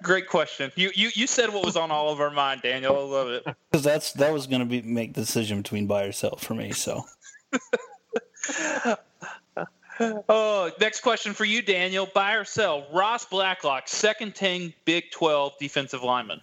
Great 0.02 0.28
question. 0.28 0.72
You, 0.76 0.90
you 0.94 1.10
you 1.14 1.26
said 1.26 1.52
what 1.52 1.64
was 1.64 1.76
on 1.76 1.90
all 1.90 2.10
of 2.10 2.20
our 2.20 2.30
mind, 2.30 2.62
Daniel. 2.62 2.96
I 2.96 3.00
love 3.00 3.28
it. 3.28 3.44
Because 3.70 3.84
that's 3.84 4.12
that 4.14 4.32
was 4.32 4.46
going 4.46 4.60
to 4.60 4.66
be 4.66 4.82
make 4.82 5.14
the 5.14 5.22
decision 5.22 5.62
between 5.62 5.86
buy 5.86 6.04
or 6.04 6.12
sell 6.12 6.36
for 6.36 6.54
me. 6.54 6.72
So. 6.72 7.04
Oh, 10.28 10.70
next 10.80 11.00
question 11.00 11.32
for 11.32 11.44
you, 11.44 11.62
Daniel. 11.62 12.08
Buy 12.12 12.34
or 12.34 12.44
sell? 12.44 12.86
Ross 12.92 13.24
Blacklock, 13.24 13.88
second 13.88 14.34
team 14.34 14.72
Big 14.84 15.10
12 15.12 15.52
defensive 15.60 16.02
lineman. 16.02 16.40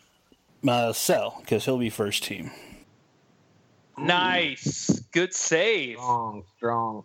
Uh, 0.65 0.93
sell, 0.93 1.37
because 1.41 1.65
he'll 1.65 1.77
be 1.77 1.89
first 1.89 2.23
team. 2.23 2.51
Nice. 3.97 4.99
Good 5.11 5.33
save. 5.33 5.97
Strong, 5.97 6.43
strong. 6.55 7.03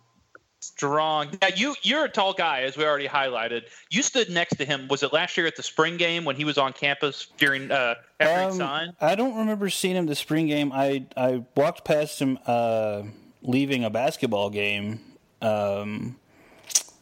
Strong. 0.75 1.37
Now 1.41 1.47
you 1.55 1.75
you're 1.83 2.05
a 2.05 2.09
tall 2.09 2.33
guy, 2.33 2.61
as 2.61 2.75
we 2.75 2.83
already 2.83 3.07
highlighted. 3.07 3.63
You 3.89 4.03
stood 4.03 4.29
next 4.29 4.57
to 4.57 4.65
him. 4.65 4.87
Was 4.89 5.03
it 5.03 5.13
last 5.13 5.37
year 5.37 5.47
at 5.47 5.55
the 5.55 5.63
spring 5.63 5.95
game 5.95 6.25
when 6.25 6.35
he 6.35 6.43
was 6.43 6.57
on 6.57 6.73
campus 6.73 7.27
during 7.37 7.71
uh, 7.71 7.95
after 8.19 8.61
um, 8.61 8.93
I 8.99 9.15
don't 9.15 9.37
remember 9.37 9.69
seeing 9.69 9.95
him 9.95 10.05
the 10.05 10.15
spring 10.15 10.47
game. 10.47 10.71
I 10.73 11.05
I 11.15 11.45
walked 11.55 11.85
past 11.85 12.21
him 12.21 12.37
uh, 12.45 13.03
leaving 13.41 13.83
a 13.83 13.89
basketball 13.89 14.49
game. 14.49 14.99
Um, 15.41 16.17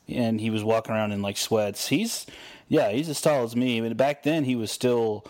and 0.07 0.39
he 0.39 0.49
was 0.49 0.63
walking 0.63 0.93
around 0.93 1.11
in 1.11 1.21
like 1.21 1.37
sweats. 1.37 1.87
He's 1.87 2.25
yeah, 2.67 2.91
he's 2.91 3.09
as 3.09 3.21
tall 3.21 3.43
as 3.43 3.55
me. 3.55 3.81
But 3.81 3.97
back 3.97 4.23
then 4.23 4.43
he 4.43 4.55
was 4.55 4.71
still 4.71 5.25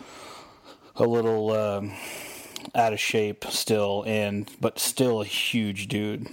a 0.95 1.05
little 1.05 1.51
um, 1.51 1.93
out 2.75 2.93
of 2.93 2.99
shape 2.99 3.45
still, 3.45 4.03
and 4.07 4.49
but 4.59 4.79
still 4.79 5.21
a 5.21 5.25
huge 5.25 5.87
dude. 5.87 6.27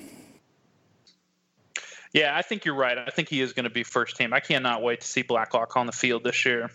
Yeah, 2.13 2.37
I 2.37 2.43
think 2.43 2.65
you're 2.65 2.75
right. 2.75 2.99
I 2.99 3.11
think 3.11 3.29
he 3.29 3.41
is 3.41 3.53
going 3.53 3.65
to 3.65 3.71
be 3.71 3.85
first 3.85 4.17
team. 4.17 4.33
I 4.33 4.41
cannot 4.41 4.83
wait 4.83 5.03
to 5.03 5.07
see 5.07 5.23
Blacklock 5.23 5.77
on 5.77 5.87
the 5.87 5.93
field 5.93 6.25
this 6.25 6.45
year. 6.45 6.71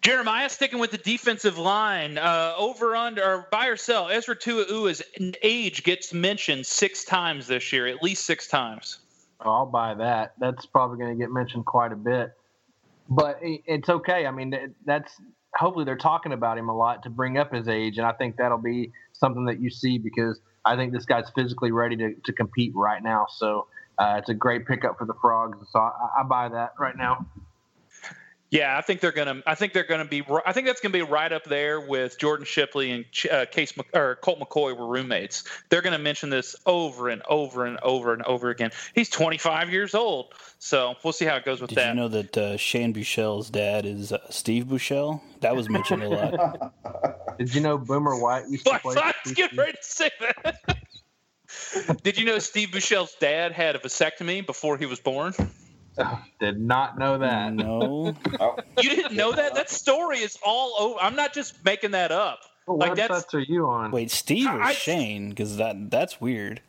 Jeremiah 0.00 0.48
sticking 0.50 0.78
with 0.78 0.90
the 0.90 0.98
defensive 0.98 1.58
line. 1.58 2.18
Uh, 2.18 2.54
over 2.56 2.94
under 2.94 3.22
or 3.22 3.48
buy 3.50 3.66
or 3.66 3.76
sell. 3.76 4.08
Ezra 4.08 4.36
Tuau's 4.36 5.02
age 5.42 5.82
gets 5.82 6.12
mentioned 6.12 6.66
six 6.66 7.04
times 7.04 7.46
this 7.46 7.72
year, 7.72 7.86
at 7.86 8.02
least 8.02 8.24
six 8.24 8.46
times. 8.46 8.98
Oh, 9.40 9.50
I'll 9.50 9.66
buy 9.66 9.94
that. 9.94 10.34
That's 10.38 10.66
probably 10.66 10.98
going 10.98 11.18
to 11.18 11.22
get 11.22 11.30
mentioned 11.30 11.66
quite 11.66 11.92
a 11.92 11.96
bit. 11.96 12.32
But 13.08 13.38
it's 13.42 13.88
okay. 13.88 14.26
I 14.26 14.30
mean, 14.30 14.74
that's 14.86 15.12
hopefully 15.54 15.84
they're 15.84 15.96
talking 15.96 16.32
about 16.32 16.58
him 16.58 16.68
a 16.68 16.76
lot 16.76 17.02
to 17.02 17.10
bring 17.10 17.36
up 17.36 17.52
his 17.52 17.68
age, 17.68 17.98
and 17.98 18.06
I 18.06 18.12
think 18.12 18.36
that'll 18.36 18.58
be 18.58 18.92
something 19.12 19.44
that 19.46 19.60
you 19.60 19.70
see 19.70 19.98
because 19.98 20.40
I 20.64 20.76
think 20.76 20.92
this 20.92 21.04
guy's 21.04 21.30
physically 21.34 21.70
ready 21.70 21.96
to, 21.96 22.14
to 22.24 22.32
compete 22.32 22.72
right 22.74 23.02
now. 23.02 23.26
So 23.28 23.66
uh, 23.98 24.16
it's 24.18 24.28
a 24.28 24.34
great 24.34 24.66
pickup 24.66 24.98
for 24.98 25.04
the 25.04 25.14
Frogs. 25.20 25.58
So 25.70 25.78
I, 25.78 26.20
I 26.20 26.22
buy 26.24 26.48
that 26.48 26.74
right 26.78 26.96
now. 26.96 27.26
Yeah, 28.54 28.78
I 28.78 28.82
think 28.82 29.00
they're 29.00 29.10
gonna. 29.10 29.42
I 29.48 29.56
think 29.56 29.72
they're 29.72 29.82
gonna 29.82 30.04
be. 30.04 30.24
I 30.46 30.52
think 30.52 30.68
that's 30.68 30.80
gonna 30.80 30.92
be 30.92 31.02
right 31.02 31.32
up 31.32 31.42
there 31.42 31.80
with 31.80 32.16
Jordan 32.20 32.46
Shipley 32.46 32.92
and 32.92 33.04
uh, 33.28 33.46
Case 33.46 33.72
or 33.92 34.14
Colt 34.22 34.38
McCoy 34.38 34.78
were 34.78 34.86
roommates. 34.86 35.42
They're 35.70 35.82
gonna 35.82 35.98
mention 35.98 36.30
this 36.30 36.54
over 36.64 37.08
and 37.08 37.20
over 37.28 37.66
and 37.66 37.80
over 37.82 38.12
and 38.12 38.22
over 38.22 38.50
again. 38.50 38.70
He's 38.94 39.08
25 39.08 39.70
years 39.70 39.92
old, 39.92 40.34
so 40.60 40.94
we'll 41.02 41.12
see 41.12 41.24
how 41.24 41.34
it 41.34 41.44
goes 41.44 41.60
with 41.60 41.70
Did 41.70 41.78
that. 41.78 41.82
Did 41.82 41.88
you 41.88 41.94
know 41.96 42.08
that 42.08 42.38
uh, 42.38 42.56
Shane 42.56 42.94
Buechele's 42.94 43.50
dad 43.50 43.86
is 43.86 44.12
uh, 44.12 44.18
Steve 44.30 44.66
Buechele? 44.66 45.20
That 45.40 45.56
was 45.56 45.68
mentioned 45.68 46.04
a 46.04 46.08
lot. 46.08 47.38
Did 47.38 47.52
you 47.52 47.60
know 47.60 47.76
Boomer 47.76 48.20
White 48.20 48.48
used 48.48 48.66
to 48.66 48.78
play? 48.82 48.94
I 48.96 49.14
was 49.24 49.34
getting 49.34 49.58
ready 49.58 49.72
to 49.72 49.78
say 49.80 50.10
that. 50.20 50.60
Did 52.02 52.18
you 52.18 52.24
know 52.24 52.38
Steve 52.38 52.68
Buechele's 52.70 53.14
dad 53.20 53.52
had 53.52 53.76
a 53.76 53.78
vasectomy 53.78 54.44
before 54.44 54.76
he 54.78 54.86
was 54.86 55.00
born? 55.00 55.34
Oh, 55.98 56.20
did 56.40 56.60
not 56.60 56.98
know 56.98 57.18
that. 57.18 57.52
No. 57.54 58.14
Oh. 58.40 58.56
You 58.80 58.90
didn't 58.90 59.14
know 59.16 59.32
that? 59.32 59.54
That 59.54 59.70
story 59.70 60.18
is 60.18 60.36
all 60.44 60.74
over. 60.78 60.98
I'm 61.00 61.16
not 61.16 61.32
just 61.32 61.64
making 61.64 61.92
that 61.92 62.10
up. 62.12 62.40
What 62.66 62.78
Like, 62.78 62.92
websites 62.92 62.96
that's- 63.08 63.34
are 63.34 63.40
you 63.40 63.66
on? 63.66 63.90
Wait, 63.90 64.10
Steve 64.10 64.48
or 64.48 64.60
I- 64.62 64.72
Shane? 64.72 65.28
Because 65.30 65.56
that 65.58 65.90
that's 65.90 66.20
weird. 66.20 66.60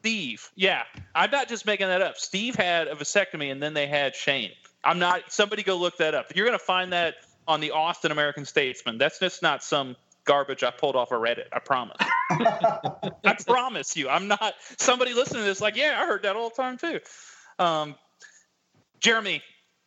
Steve. 0.00 0.50
Yeah, 0.54 0.82
I'm 1.14 1.30
not 1.30 1.48
just 1.48 1.64
making 1.66 1.86
that 1.88 2.02
up. 2.02 2.18
Steve 2.18 2.54
had 2.56 2.88
a 2.88 2.94
vasectomy, 2.94 3.50
and 3.50 3.62
then 3.62 3.72
they 3.74 3.86
had 3.86 4.14
Shane. 4.14 4.50
I'm 4.84 4.98
not. 4.98 5.32
Somebody 5.32 5.62
go 5.62 5.76
look 5.76 5.96
that 5.98 6.14
up. 6.14 6.26
You're 6.36 6.46
going 6.46 6.58
to 6.58 6.64
find 6.64 6.92
that 6.92 7.14
on 7.48 7.60
the 7.60 7.70
Austin 7.70 8.12
American 8.12 8.44
Statesman. 8.44 8.98
That's 8.98 9.18
just 9.18 9.42
not 9.42 9.64
some 9.64 9.96
garbage 10.24 10.62
I 10.62 10.70
pulled 10.70 10.96
off 10.96 11.12
of 11.12 11.20
Reddit. 11.20 11.48
I 11.52 11.58
promise. 11.58 11.96
I 12.30 13.36
promise 13.46 13.96
you. 13.96 14.08
I'm 14.08 14.28
not. 14.28 14.54
Somebody 14.78 15.12
listening 15.14 15.42
to 15.42 15.46
this, 15.46 15.60
like, 15.60 15.76
yeah, 15.76 16.00
I 16.00 16.06
heard 16.06 16.22
that 16.22 16.36
all 16.36 16.50
the 16.50 16.62
time 16.62 16.78
too. 16.78 17.00
Um, 17.58 17.94
Jeremy, 19.00 19.42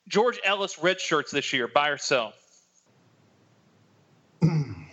George 0.07 0.39
Ellis 0.43 0.77
red 0.79 1.01
shirts 1.01 1.31
this 1.31 1.51
year. 1.53 1.67
Buy 1.67 1.89
or 1.89 1.97
sell? 1.97 2.33
I'm 4.41 4.88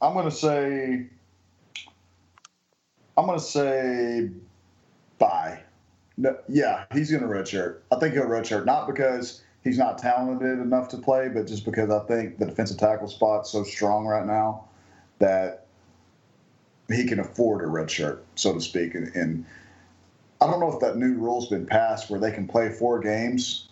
going 0.00 0.24
to 0.24 0.30
say. 0.30 1.06
I'm 3.18 3.26
going 3.26 3.38
to 3.38 3.44
say 3.44 4.30
bye. 5.18 5.60
No, 6.18 6.36
yeah, 6.48 6.84
he's 6.92 7.10
going 7.10 7.22
to 7.22 7.28
redshirt. 7.28 7.78
I 7.90 7.96
think 7.96 8.14
he'll 8.14 8.24
redshirt 8.24 8.64
not 8.64 8.86
because 8.86 9.42
he's 9.66 9.78
not 9.78 9.98
talented 9.98 10.60
enough 10.60 10.88
to 10.88 10.96
play, 10.96 11.28
but 11.28 11.44
just 11.48 11.64
because 11.64 11.90
I 11.90 11.98
think 12.06 12.38
the 12.38 12.46
defensive 12.46 12.78
tackle 12.78 13.08
spot's 13.08 13.50
so 13.50 13.64
strong 13.64 14.06
right 14.06 14.24
now 14.24 14.64
that 15.18 15.66
he 16.88 17.04
can 17.04 17.18
afford 17.18 17.62
a 17.62 17.66
redshirt, 17.66 18.20
so 18.36 18.54
to 18.54 18.60
speak. 18.60 18.94
And, 18.94 19.08
and 19.16 19.44
I 20.40 20.46
don't 20.46 20.60
know 20.60 20.72
if 20.72 20.78
that 20.80 20.96
new 20.96 21.14
rule's 21.14 21.48
been 21.48 21.66
passed 21.66 22.08
where 22.08 22.20
they 22.20 22.30
can 22.30 22.46
play 22.46 22.68
four 22.68 23.00
games 23.00 23.68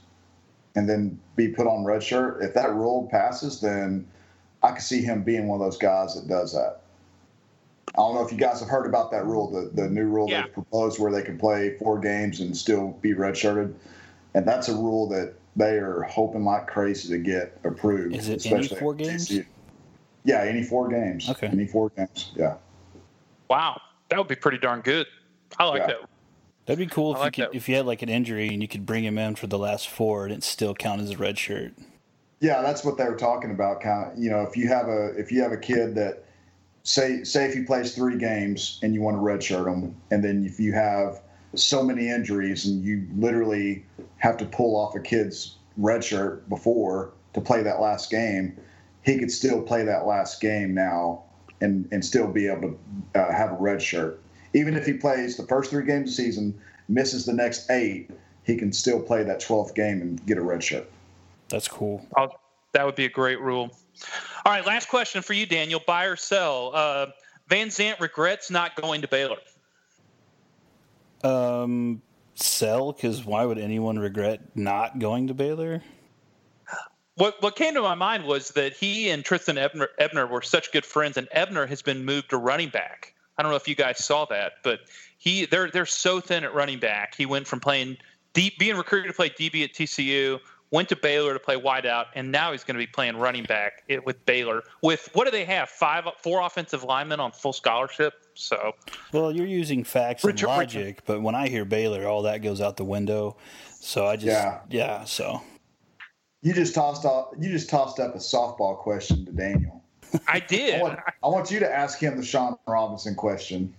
and 0.75 0.89
then 0.89 1.21
be 1.37 1.47
put 1.47 1.69
on 1.69 1.85
redshirt. 1.85 2.43
If 2.43 2.55
that 2.55 2.75
rule 2.75 3.09
passes, 3.09 3.61
then 3.61 4.05
I 4.65 4.73
could 4.73 4.83
see 4.83 5.01
him 5.01 5.23
being 5.23 5.47
one 5.47 5.61
of 5.61 5.65
those 5.65 5.79
guys 5.79 6.17
that 6.17 6.27
does 6.27 6.53
that. 6.55 6.81
I 7.97 7.99
don't 7.99 8.17
know 8.17 8.27
if 8.27 8.33
you 8.33 8.39
guys 8.39 8.59
have 8.59 8.69
heard 8.69 8.87
about 8.87 9.13
that 9.13 9.25
rule, 9.27 9.49
the, 9.49 9.71
the 9.81 9.89
new 9.89 10.07
rule 10.07 10.29
Yeah. 10.29 10.43
they've 10.43 10.55
proposed 10.55 10.99
where 10.99 11.13
they 11.13 11.23
can 11.23 11.39
play 11.39 11.77
four 11.79 12.01
games 12.01 12.41
and 12.41 12.57
still 12.57 12.99
be 13.01 13.15
redshirted. 13.15 13.73
And 14.35 14.45
that's 14.45 14.69
a 14.69 14.75
rule 14.75 15.07
that 15.11 15.35
they 15.57 15.77
are 15.79 16.03
hoping 16.03 16.45
like 16.45 16.67
crazy 16.67 17.09
to 17.09 17.19
get 17.19 17.59
approved. 17.65 18.15
Is 18.15 18.29
it 18.29 18.45
any 18.47 18.57
especially 18.57 18.81
four 18.81 18.95
games? 18.95 19.33
Yeah, 20.25 20.43
any 20.43 20.63
four 20.63 20.89
games. 20.89 21.29
Okay. 21.29 21.47
Any 21.47 21.67
four 21.67 21.91
games. 21.91 22.33
Yeah. 22.35 22.57
Wow, 23.49 23.81
that 24.09 24.19
would 24.19 24.29
be 24.29 24.35
pretty 24.35 24.59
darn 24.59 24.81
good. 24.81 25.07
I 25.59 25.65
like 25.67 25.81
Yeah. 25.81 25.87
that. 25.89 25.97
That'd 26.67 26.79
be 26.79 26.93
cool 26.93 27.13
I 27.13 27.17
if 27.17 27.21
like 27.21 27.39
you 27.39 27.45
could, 27.45 27.53
that. 27.53 27.57
if 27.57 27.69
you 27.69 27.77
had 27.77 27.87
like 27.87 28.03
an 28.03 28.09
injury 28.09 28.49
and 28.49 28.63
you 28.63 28.69
could 28.69 28.87
bring 28.87 29.05
him 29.05 29.19
in 29.19 29.35
for 29.35 29.47
the 29.47 29.59
last 29.59 29.87
four 29.89 30.25
and 30.25 30.33
it 30.33 30.43
still 30.43 30.75
count 30.75 31.03
as 31.03 31.11
a 31.11 31.17
red 31.17 31.39
shirt. 31.39 31.73
Yeah, 32.41 32.63
that's 32.63 32.85
what 32.85 32.97
they 32.97 33.05
were 33.05 33.17
talking 33.17 33.51
about. 33.51 33.81
Kind 33.83 34.13
of, 34.13 34.19
you 34.19 34.31
know, 34.31 34.43
if 34.43 34.57
you 34.57 34.69
have 34.69 34.89
a 34.89 35.09
if 35.19 35.31
you 35.31 35.43
have 35.43 35.53
a 35.53 35.57
kid 35.59 35.95
that 35.97 36.25
say 36.83 37.23
say 37.23 37.45
if 37.45 37.55
he 37.55 37.63
plays 37.63 37.95
three 37.95 38.17
games 38.19 38.81
and 38.83 38.95
you 38.95 39.03
want 39.03 39.17
to 39.17 39.21
redshirt 39.21 39.71
him, 39.71 39.95
and 40.11 40.25
then 40.25 40.45
if 40.45 40.59
you 40.59 40.73
have 40.73 41.21
so 41.55 41.83
many 41.83 42.09
injuries 42.09 42.67
and 42.67 42.83
you 42.83 43.07
literally 43.15 43.85
have 44.25 44.39
to 44.39 44.47
pull 44.47 44.75
off 44.75 44.95
a 44.95 45.01
kid's 45.01 45.59
red 45.77 46.03
shirt 46.03 46.49
before 46.49 47.13
to 47.35 47.43
play 47.43 47.63
that 47.63 47.79
last 47.79 48.11
game, 48.11 48.57
he 49.03 49.19
could 49.19 49.31
still 49.31 49.61
play 49.61 49.85
that 49.85 50.07
last 50.07 50.41
game 50.41 50.73
now 50.73 51.23
and 51.61 51.87
and 51.93 52.03
still 52.03 52.27
be 52.27 52.47
able 52.49 52.63
to 52.63 53.21
uh, 53.21 53.31
have 53.31 53.53
a 53.53 53.57
red 53.57 53.83
shirt. 53.83 54.23
Even 54.55 54.77
if 54.77 54.87
he 54.87 54.95
plays 54.95 55.37
the 55.37 55.47
first 55.47 55.71
three 55.71 55.85
games 55.85 56.11
of 56.11 56.17
the 56.17 56.23
season, 56.23 56.59
misses 56.89 57.27
the 57.27 57.35
next 57.35 57.71
eight, 57.71 58.11
he 58.45 58.57
can 58.57 58.73
still 58.73 59.01
play 59.01 59.23
that 59.23 59.41
twelfth 59.41 59.75
game 59.75 60.01
and 60.01 60.25
get 60.25 60.39
a 60.39 60.43
red 60.43 60.65
shirt. 60.65 60.89
That's 61.51 61.69
cool. 61.69 62.07
I'll, 62.17 62.41
that 62.73 62.87
would 62.87 62.97
be 62.97 63.05
a 63.05 63.11
great 63.11 63.41
rule. 63.41 63.77
All 64.47 64.53
right, 64.53 64.65
last 64.65 64.89
question 64.89 65.21
for 65.21 65.35
you, 65.35 65.45
Daniel. 65.45 65.83
Buy 65.87 66.07
or 66.07 66.17
sell? 66.17 66.71
Uh, 66.75 67.07
Van 67.49 67.69
Zant 67.69 68.01
regrets 68.01 68.51
not 68.51 68.75
going 68.75 69.03
to 69.03 69.09
Baylor. 69.09 69.37
Um, 71.23 72.01
sell 72.35 72.93
because 72.93 73.25
why 73.25 73.45
would 73.45 73.59
anyone 73.59 73.99
regret 73.99 74.41
not 74.57 74.99
going 74.99 75.29
to 75.29 75.35
Baylor? 75.35 75.83
What 77.17 77.41
what 77.43 77.55
came 77.55 77.75
to 77.75 77.83
my 77.83 77.95
mind 77.95 78.25
was 78.25 78.49
that 78.51 78.73
he 78.73 79.11
and 79.11 79.25
Trestan 79.25 79.57
Ebner, 79.57 79.89
Ebner 79.99 80.27
were 80.27 80.43
such 80.43 80.73
good 80.73 80.85
friends, 80.85 81.17
and 81.17 81.29
Ebner 81.31 81.67
has 81.67 81.81
been 81.81 82.05
moved 82.05 82.31
to 82.31 82.39
running 82.39 82.71
back. 82.71 83.15
I 83.39 83.43
don't 83.43 83.53
know 83.53 83.57
if 83.57 83.69
you 83.69 83.77
guys 83.77 84.05
saw 84.05 84.25
that, 84.27 84.55
but 84.65 84.81
he 85.19 85.47
they're 85.47 85.71
they're 85.71 85.87
so 85.87 86.21
thin 86.21 86.43
at 86.43 86.55
running 86.55 86.81
back. 86.81 87.15
He 87.15 87.25
went 87.25 87.47
from 87.47 87.61
playing 87.61 87.99
deep, 88.33 88.59
being 88.59 88.77
recruited 88.77 89.11
to 89.11 89.15
play 89.15 89.31
DB 89.31 89.63
at 89.63 89.73
TCU, 89.73 90.41
went 90.75 90.89
to 90.89 90.97
Baylor 90.97 91.33
to 91.33 91.39
play 91.39 91.55
wideout, 91.55 92.07
and 92.17 92.33
now 92.33 92.51
he's 92.51 92.65
going 92.65 92.75
to 92.75 92.79
be 92.79 92.87
playing 92.87 93.17
running 93.17 93.45
back 93.45 93.85
with 94.05 94.27
Baylor. 94.27 94.65
With 94.83 95.09
what 95.13 95.25
do 95.25 95.31
they 95.31 95.45
have? 95.45 95.69
Five, 95.69 96.05
four 96.21 96.41
offensive 96.41 96.83
linemen 96.83 97.21
on 97.21 97.31
full 97.31 97.53
scholarship. 97.53 98.15
So 98.35 98.73
Well, 99.13 99.31
you're 99.31 99.47
using 99.47 99.85
facts 99.85 100.25
and 100.25 100.33
Richard- 100.33 100.49
logic, 100.49 101.03
but 101.07 101.23
when 101.23 101.37
I 101.37 101.47
hear 101.47 101.65
Baylor, 101.65 102.09
all 102.09 102.23
that 102.23 102.39
goes 102.39 102.61
out 102.61 102.77
the 102.77 102.85
window. 102.85 103.37
So 103.71 104.05
I 104.07 104.17
just 104.17 104.27
Yeah. 104.27 104.59
yeah 104.69 105.05
so 105.05 105.41
You 106.43 106.53
just 106.53 106.75
tossed 106.75 107.05
off. 107.05 107.29
You 107.39 107.51
just 107.51 107.71
tossed 107.71 108.01
up 108.01 108.15
a 108.17 108.19
softball 108.19 108.77
question 108.77 109.25
to 109.27 109.33
Daniel. 109.33 109.81
I 110.27 110.37
I 110.37 110.41
did. 110.41 110.83
want, 110.83 110.99
I 111.23 111.29
want 111.29 111.51
you 111.53 111.61
to 111.61 111.73
ask 111.73 112.01
him 112.01 112.17
the 112.17 112.25
Shawn 112.25 112.57
Robinson 112.67 113.15
question. 113.15 113.73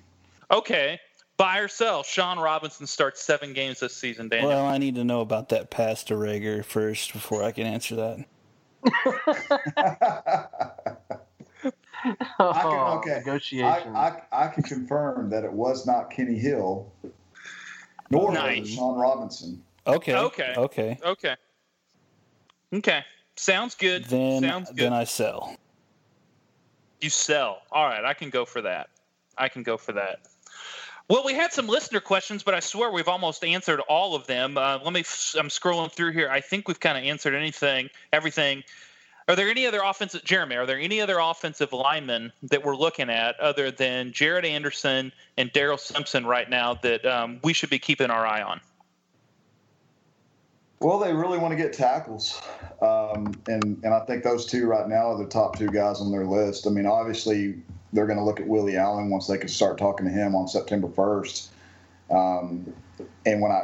Okay. 0.50 1.00
Buy 1.38 1.60
or 1.60 1.68
sell? 1.68 2.04
Shawn 2.04 2.40
Robinson 2.40 2.88
starts 2.88 3.22
seven 3.22 3.52
games 3.54 3.82
this 3.82 3.94
season, 3.96 4.30
Daniel. 4.30 4.50
well 4.50 4.66
I 4.66 4.78
need 4.78 4.96
to 4.96 5.04
know 5.04 5.20
about 5.22 5.50
that 5.50 5.70
pass 5.70 6.04
to 6.06 6.14
Reagor 6.14 6.64
first 6.64 7.12
before 7.12 7.44
I 7.44 7.52
can 7.52 7.68
answer 7.68 7.96
that. 7.96 8.26
Oh, 8.86 9.20
I 12.52 12.62
can, 12.62 12.72
oh, 12.72 12.98
okay, 13.00 13.22
I. 13.64 14.22
I, 14.32 14.34
I 14.46 14.48
can 14.48 14.64
confirm 14.64 15.30
that 15.32 15.44
it 15.44 15.52
was 15.52 15.86
not 15.86 16.10
Kenny 16.12 16.38
Hill, 16.38 16.92
nor 18.10 18.28
was 18.28 18.34
Nice. 18.36 18.70
it 18.70 18.76
Shawn 18.76 18.98
Robinson. 19.00 19.62
Okay. 19.88 20.16
Okay. 20.16 20.54
Okay. 20.56 20.98
Okay. 21.04 21.36
Okay. 22.74 23.04
Sounds 23.36 23.76
good. 23.76 24.06
Then 24.06 24.42
Sounds 24.42 24.70
good. 24.70 24.78
then 24.78 24.94
I 24.94 25.04
sell. 25.04 25.56
you 27.02 27.10
sell. 27.10 27.62
All 27.72 27.86
right, 27.86 28.06
I 28.06 28.14
can 28.14 28.30
go 28.30 28.46
for 28.46 28.62
that. 28.62 28.90
I 29.38 29.50
can 29.50 29.64
go 29.64 29.76
for 29.78 29.92
that. 29.94 30.22
Well, 31.08 31.24
we 31.24 31.36
had 31.36 31.54
some 31.54 31.68
listener 31.68 32.00
questions, 32.00 32.42
but 32.42 32.56
I 32.56 32.60
swear 32.60 32.92
we've 32.92 33.08
almost 33.08 33.44
answered 33.44 33.80
all 33.82 34.16
of 34.16 34.26
them. 34.26 34.58
Uh, 34.58 34.80
let 34.84 34.92
me. 34.92 35.02
I'm 35.38 35.50
scrolling 35.50 35.92
through 35.92 36.14
here. 36.14 36.30
I 36.30 36.42
think 36.42 36.68
we've 36.68 36.80
kind 36.80 36.98
of 36.98 37.04
answered 37.04 37.36
anything, 37.36 37.90
everything. 38.12 38.64
Are 39.28 39.36
there 39.36 39.50
any 39.50 39.68
other 39.68 39.82
offensive, 39.84 40.24
Jeremy? 40.24 40.56
Are 40.56 40.66
there 40.66 40.80
any 40.80 41.02
other 41.02 41.20
offensive 41.20 41.74
linemen 41.74 42.32
that 42.44 42.64
we're 42.64 42.76
looking 42.76 43.10
at 43.10 43.40
other 43.40 43.70
than 43.72 44.14
Jared 44.14 44.46
Anderson 44.46 45.12
and 45.38 45.52
Daryl 45.52 45.80
Simpson 45.80 46.26
right 46.26 46.50
now 46.50 46.76
that 46.76 47.06
um, 47.06 47.40
we 47.44 47.54
should 47.54 47.70
be 47.70 47.80
keeping 47.80 48.10
our 48.10 48.26
eye 48.26 48.42
on? 48.42 48.60
Well, 50.80 51.00
they 51.00 51.14
really 51.14 51.38
want 51.38 51.52
to 51.52 51.56
get 51.56 51.72
tackles, 51.72 52.42
um, 52.82 53.40
and 53.48 53.80
and 53.84 53.94
I 53.94 54.00
think 54.02 54.24
those 54.24 54.48
two 54.48 54.66
right 54.66 54.88
now 54.88 55.12
are 55.12 55.18
the 55.18 55.30
top 55.30 55.56
two 55.56 55.70
guys 55.70 56.02
on 56.02 56.12
their 56.12 56.26
list. 56.26 56.66
I 56.66 56.72
mean, 56.72 56.88
obviously 56.88 57.62
they're 57.96 58.06
going 58.06 58.20
to 58.20 58.24
look 58.26 58.40
at 58.40 58.48
Willie 58.48 58.78
Allen 58.78 59.10
once 59.10 59.28
they 59.28 59.38
can 59.38 59.48
start 59.48 59.78
talking 59.78 60.06
to 60.06 60.12
him 60.12 60.36
on 60.36 60.48
September 60.48 60.90
first. 60.90 61.52
Um, 62.12 62.74
and 63.26 63.42
when 63.42 63.52
I, 63.52 63.64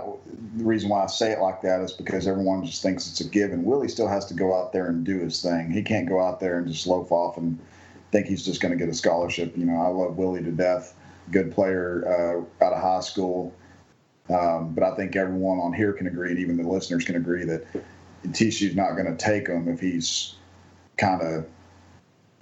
the 0.55 0.63
reason 0.63 0.89
why 0.89 1.03
I 1.03 1.07
say 1.07 1.31
it 1.31 1.39
like 1.39 1.61
that 1.61 1.81
is 1.81 1.91
because 1.91 2.27
everyone 2.27 2.65
just 2.65 2.81
thinks 2.81 3.07
it's 3.09 3.21
a 3.21 3.27
given. 3.27 3.63
Willie 3.63 3.89
still 3.89 4.07
has 4.07 4.25
to 4.27 4.33
go 4.33 4.55
out 4.55 4.73
there 4.73 4.87
and 4.87 5.05
do 5.05 5.19
his 5.19 5.41
thing. 5.41 5.69
He 5.69 5.83
can't 5.83 6.07
go 6.07 6.21
out 6.21 6.39
there 6.39 6.57
and 6.57 6.67
just 6.67 6.87
loaf 6.87 7.11
off 7.11 7.37
and 7.37 7.59
think 8.11 8.27
he's 8.27 8.43
just 8.43 8.61
going 8.61 8.71
to 8.71 8.77
get 8.77 8.89
a 8.89 8.93
scholarship. 8.93 9.55
You 9.57 9.65
know, 9.65 9.79
I 9.81 9.87
love 9.87 10.17
Willie 10.17 10.43
to 10.43 10.51
death. 10.51 10.95
Good 11.29 11.51
player 11.51 12.03
uh, 12.07 12.65
out 12.65 12.73
of 12.73 12.81
high 12.81 13.01
school. 13.01 13.53
Um, 14.29 14.73
but 14.73 14.83
I 14.83 14.95
think 14.95 15.15
everyone 15.15 15.59
on 15.59 15.73
here 15.73 15.93
can 15.93 16.07
agree, 16.07 16.31
and 16.31 16.39
even 16.39 16.57
the 16.57 16.67
listeners 16.67 17.03
can 17.03 17.15
agree 17.15 17.43
that 17.45 17.65
TCU's 18.27 18.75
not 18.75 18.93
going 18.93 19.05
to 19.05 19.15
take 19.15 19.47
him 19.47 19.67
if 19.67 19.79
he's 19.79 20.35
kind 20.97 21.21
of 21.21 21.45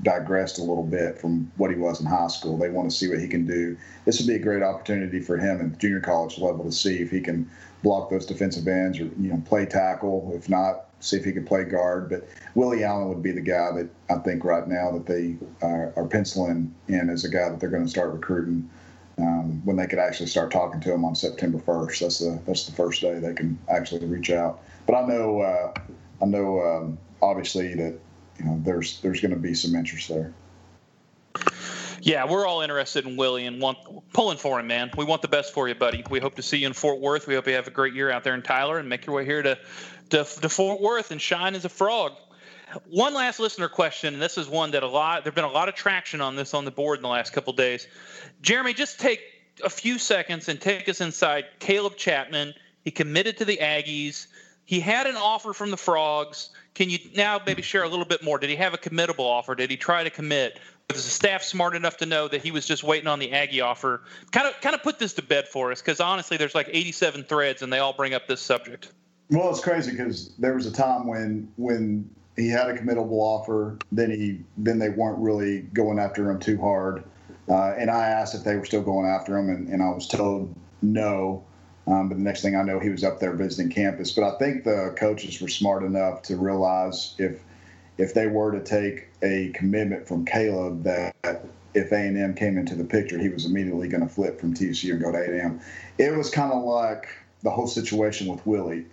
digressed 0.01 0.59
a 0.59 0.63
little 0.63 0.83
bit 0.83 1.19
from 1.19 1.51
what 1.57 1.71
he 1.71 1.75
was 1.75 1.99
in 1.99 2.05
high 2.05 2.27
school. 2.27 2.57
They 2.57 2.69
want 2.69 2.89
to 2.89 2.95
see 2.95 3.07
what 3.07 3.19
he 3.19 3.27
can 3.27 3.45
do. 3.45 3.77
This 4.05 4.19
would 4.19 4.27
be 4.27 4.35
a 4.35 4.39
great 4.39 4.63
opportunity 4.63 5.19
for 5.19 5.37
him 5.37 5.59
at 5.61 5.77
junior 5.77 5.99
college 5.99 6.37
level 6.37 6.63
to 6.65 6.71
see 6.71 6.97
if 6.97 7.11
he 7.11 7.19
can 7.19 7.49
block 7.83 8.09
those 8.09 8.25
defensive 8.25 8.67
ends 8.67 8.99
or 8.99 9.05
you 9.19 9.31
know 9.31 9.41
play 9.45 9.65
tackle. 9.65 10.31
If 10.33 10.49
not, 10.49 10.85
see 10.99 11.17
if 11.17 11.25
he 11.25 11.31
can 11.31 11.45
play 11.45 11.63
guard. 11.63 12.09
But 12.09 12.27
Willie 12.55 12.83
Allen 12.83 13.09
would 13.09 13.23
be 13.23 13.31
the 13.31 13.41
guy 13.41 13.71
that 13.73 13.89
I 14.09 14.19
think 14.19 14.43
right 14.43 14.67
now 14.67 14.91
that 14.91 15.05
they 15.05 15.35
are, 15.61 15.93
are 15.95 16.07
penciling 16.07 16.73
in 16.87 17.09
as 17.09 17.25
a 17.25 17.29
guy 17.29 17.49
that 17.49 17.59
they're 17.59 17.69
going 17.69 17.85
to 17.85 17.89
start 17.89 18.11
recruiting. 18.11 18.69
Um, 19.17 19.61
when 19.65 19.75
they 19.75 19.85
could 19.85 19.99
actually 19.99 20.27
start 20.27 20.49
talking 20.49 20.79
to 20.79 20.93
him 20.93 21.03
on 21.03 21.13
September 21.13 21.57
1st, 21.57 21.99
that's 21.99 22.19
the 22.19 22.39
that's 22.45 22.65
the 22.65 22.71
first 22.71 23.01
day 23.01 23.19
they 23.19 23.33
can 23.33 23.59
actually 23.67 24.05
reach 24.05 24.29
out. 24.31 24.61
But 24.87 24.95
I 24.95 25.05
know 25.07 25.41
uh, 25.41 25.73
I 26.21 26.25
know 26.25 26.61
um, 26.61 26.97
obviously 27.21 27.75
that 27.75 27.99
you 28.39 28.45
know 28.45 28.61
there's 28.63 28.99
there's 29.01 29.21
going 29.21 29.33
to 29.33 29.37
be 29.37 29.53
some 29.53 29.75
interest 29.75 30.09
there. 30.09 30.33
Yeah, 32.01 32.25
we're 32.25 32.47
all 32.47 32.61
interested 32.61 33.05
in 33.05 33.17
Willie 33.17 33.45
and 33.45 33.61
want 33.61 33.77
pulling 34.13 34.37
for 34.37 34.59
him, 34.59 34.67
man. 34.67 34.89
We 34.97 35.03
want 35.03 35.21
the 35.21 35.27
best 35.27 35.53
for 35.53 35.67
you, 35.67 35.75
buddy. 35.75 36.03
We 36.09 36.19
hope 36.19 36.35
to 36.35 36.41
see 36.41 36.57
you 36.57 36.67
in 36.67 36.73
Fort 36.73 36.99
Worth. 36.99 37.27
We 37.27 37.35
hope 37.35 37.47
you 37.47 37.53
have 37.55 37.67
a 37.67 37.71
great 37.71 37.93
year 37.93 38.09
out 38.09 38.23
there 38.23 38.35
in 38.35 38.41
Tyler 38.41 38.77
and 38.77 38.87
make 38.87 39.05
your 39.05 39.15
way 39.15 39.25
here 39.25 39.41
to 39.41 39.57
to, 40.11 40.23
to 40.23 40.49
Fort 40.49 40.81
Worth 40.81 41.11
and 41.11 41.21
shine 41.21 41.55
as 41.55 41.65
a 41.65 41.69
frog. 41.69 42.13
One 42.89 43.13
last 43.15 43.39
listener 43.39 43.67
question, 43.67 44.13
and 44.13 44.21
this 44.21 44.37
is 44.37 44.47
one 44.47 44.71
that 44.71 44.83
a 44.83 44.87
lot 44.87 45.23
there've 45.23 45.35
been 45.35 45.43
a 45.43 45.51
lot 45.51 45.69
of 45.69 45.75
traction 45.75 46.21
on 46.21 46.35
this 46.35 46.53
on 46.53 46.65
the 46.65 46.71
board 46.71 46.99
in 46.99 47.03
the 47.03 47.09
last 47.09 47.33
couple 47.33 47.51
days. 47.53 47.87
Jeremy, 48.41 48.73
just 48.73 48.99
take 48.99 49.21
a 49.63 49.69
few 49.69 49.97
seconds 49.99 50.47
and 50.47 50.61
take 50.61 50.87
us 50.87 51.01
inside 51.01 51.45
Caleb 51.59 51.97
Chapman. 51.97 52.53
He 52.83 52.91
committed 52.91 53.37
to 53.37 53.45
the 53.45 53.57
Aggies. 53.57 54.27
He 54.65 54.79
had 54.79 55.07
an 55.07 55.15
offer 55.15 55.51
from 55.51 55.71
the 55.71 55.77
Frogs. 55.77 56.51
Can 56.73 56.89
you 56.89 56.99
now 57.15 57.41
maybe 57.45 57.61
share 57.61 57.83
a 57.83 57.89
little 57.89 58.05
bit 58.05 58.23
more? 58.23 58.39
Did 58.39 58.49
he 58.49 58.55
have 58.55 58.73
a 58.73 58.77
committable 58.77 59.25
offer? 59.25 59.55
Did 59.55 59.69
he 59.69 59.77
try 59.77 60.03
to 60.03 60.09
commit? 60.09 60.59
Was 60.91 61.03
the 61.03 61.11
staff 61.11 61.43
smart 61.43 61.75
enough 61.75 61.97
to 61.97 62.05
know 62.05 62.27
that 62.27 62.41
he 62.41 62.51
was 62.51 62.65
just 62.65 62.83
waiting 62.83 63.07
on 63.07 63.19
the 63.19 63.31
Aggie 63.31 63.61
offer? 63.61 64.01
Kind 64.31 64.47
of, 64.47 64.59
kind 64.61 64.73
of 64.73 64.81
put 64.81 64.97
this 64.97 65.13
to 65.13 65.21
bed 65.21 65.47
for 65.47 65.71
us, 65.71 65.81
because 65.81 65.99
honestly, 65.99 66.37
there's 66.37 66.55
like 66.55 66.69
87 66.71 67.25
threads, 67.25 67.61
and 67.61 67.71
they 67.71 67.79
all 67.79 67.93
bring 67.93 68.13
up 68.13 68.27
this 68.27 68.41
subject. 68.41 68.91
Well, 69.29 69.49
it's 69.51 69.59
crazy 69.59 69.91
because 69.91 70.35
there 70.37 70.55
was 70.55 70.65
a 70.65 70.71
time 70.71 71.05
when 71.05 71.51
when 71.57 72.09
he 72.35 72.49
had 72.49 72.69
a 72.69 72.73
committable 72.73 73.19
offer, 73.19 73.77
then 73.91 74.09
he 74.09 74.39
then 74.57 74.79
they 74.79 74.89
weren't 74.89 75.19
really 75.19 75.61
going 75.73 75.99
after 75.99 76.29
him 76.29 76.39
too 76.39 76.59
hard, 76.59 77.03
uh, 77.47 77.73
and 77.77 77.91
I 77.91 78.07
asked 78.07 78.33
if 78.33 78.43
they 78.43 78.55
were 78.55 78.65
still 78.65 78.81
going 78.81 79.07
after 79.07 79.37
him, 79.37 79.49
and, 79.49 79.67
and 79.67 79.83
I 79.83 79.89
was 79.89 80.07
told 80.07 80.55
no. 80.81 81.43
Um, 81.89 82.07
but 82.07 82.15
the 82.15 82.23
next 82.23 82.43
thing 82.43 82.55
I 82.55 82.61
know, 82.61 82.79
he 82.79 82.89
was 82.89 83.03
up 83.03 83.19
there 83.19 83.33
visiting 83.33 83.71
campus. 83.71 84.11
But 84.11 84.23
I 84.23 84.37
think 84.37 84.63
the 84.63 84.93
coaches 84.95 85.41
were 85.41 85.47
smart 85.47 85.83
enough 85.83 86.21
to 86.23 86.37
realize 86.37 87.15
if 87.17 87.41
if 87.97 88.13
they 88.13 88.27
were 88.27 88.51
to 88.51 88.63
take 88.63 89.09
a 89.23 89.51
commitment 89.53 90.07
from 90.07 90.23
Caleb 90.23 90.83
that 90.83 91.15
if 91.73 91.91
A&M 91.91 92.33
came 92.33 92.57
into 92.57 92.75
the 92.75 92.83
picture, 92.85 93.19
he 93.19 93.27
was 93.27 93.45
immediately 93.45 93.89
going 93.89 94.07
to 94.07 94.07
flip 94.07 94.39
from 94.39 94.53
TCU 94.53 94.91
and 94.91 95.01
go 95.01 95.11
to 95.11 95.17
A&M. 95.17 95.59
It 95.97 96.15
was 96.15 96.29
kind 96.29 96.53
of 96.53 96.63
like 96.63 97.09
the 97.43 97.49
whole 97.49 97.67
situation 97.67 98.27
with 98.27 98.45
Willie. 98.45 98.85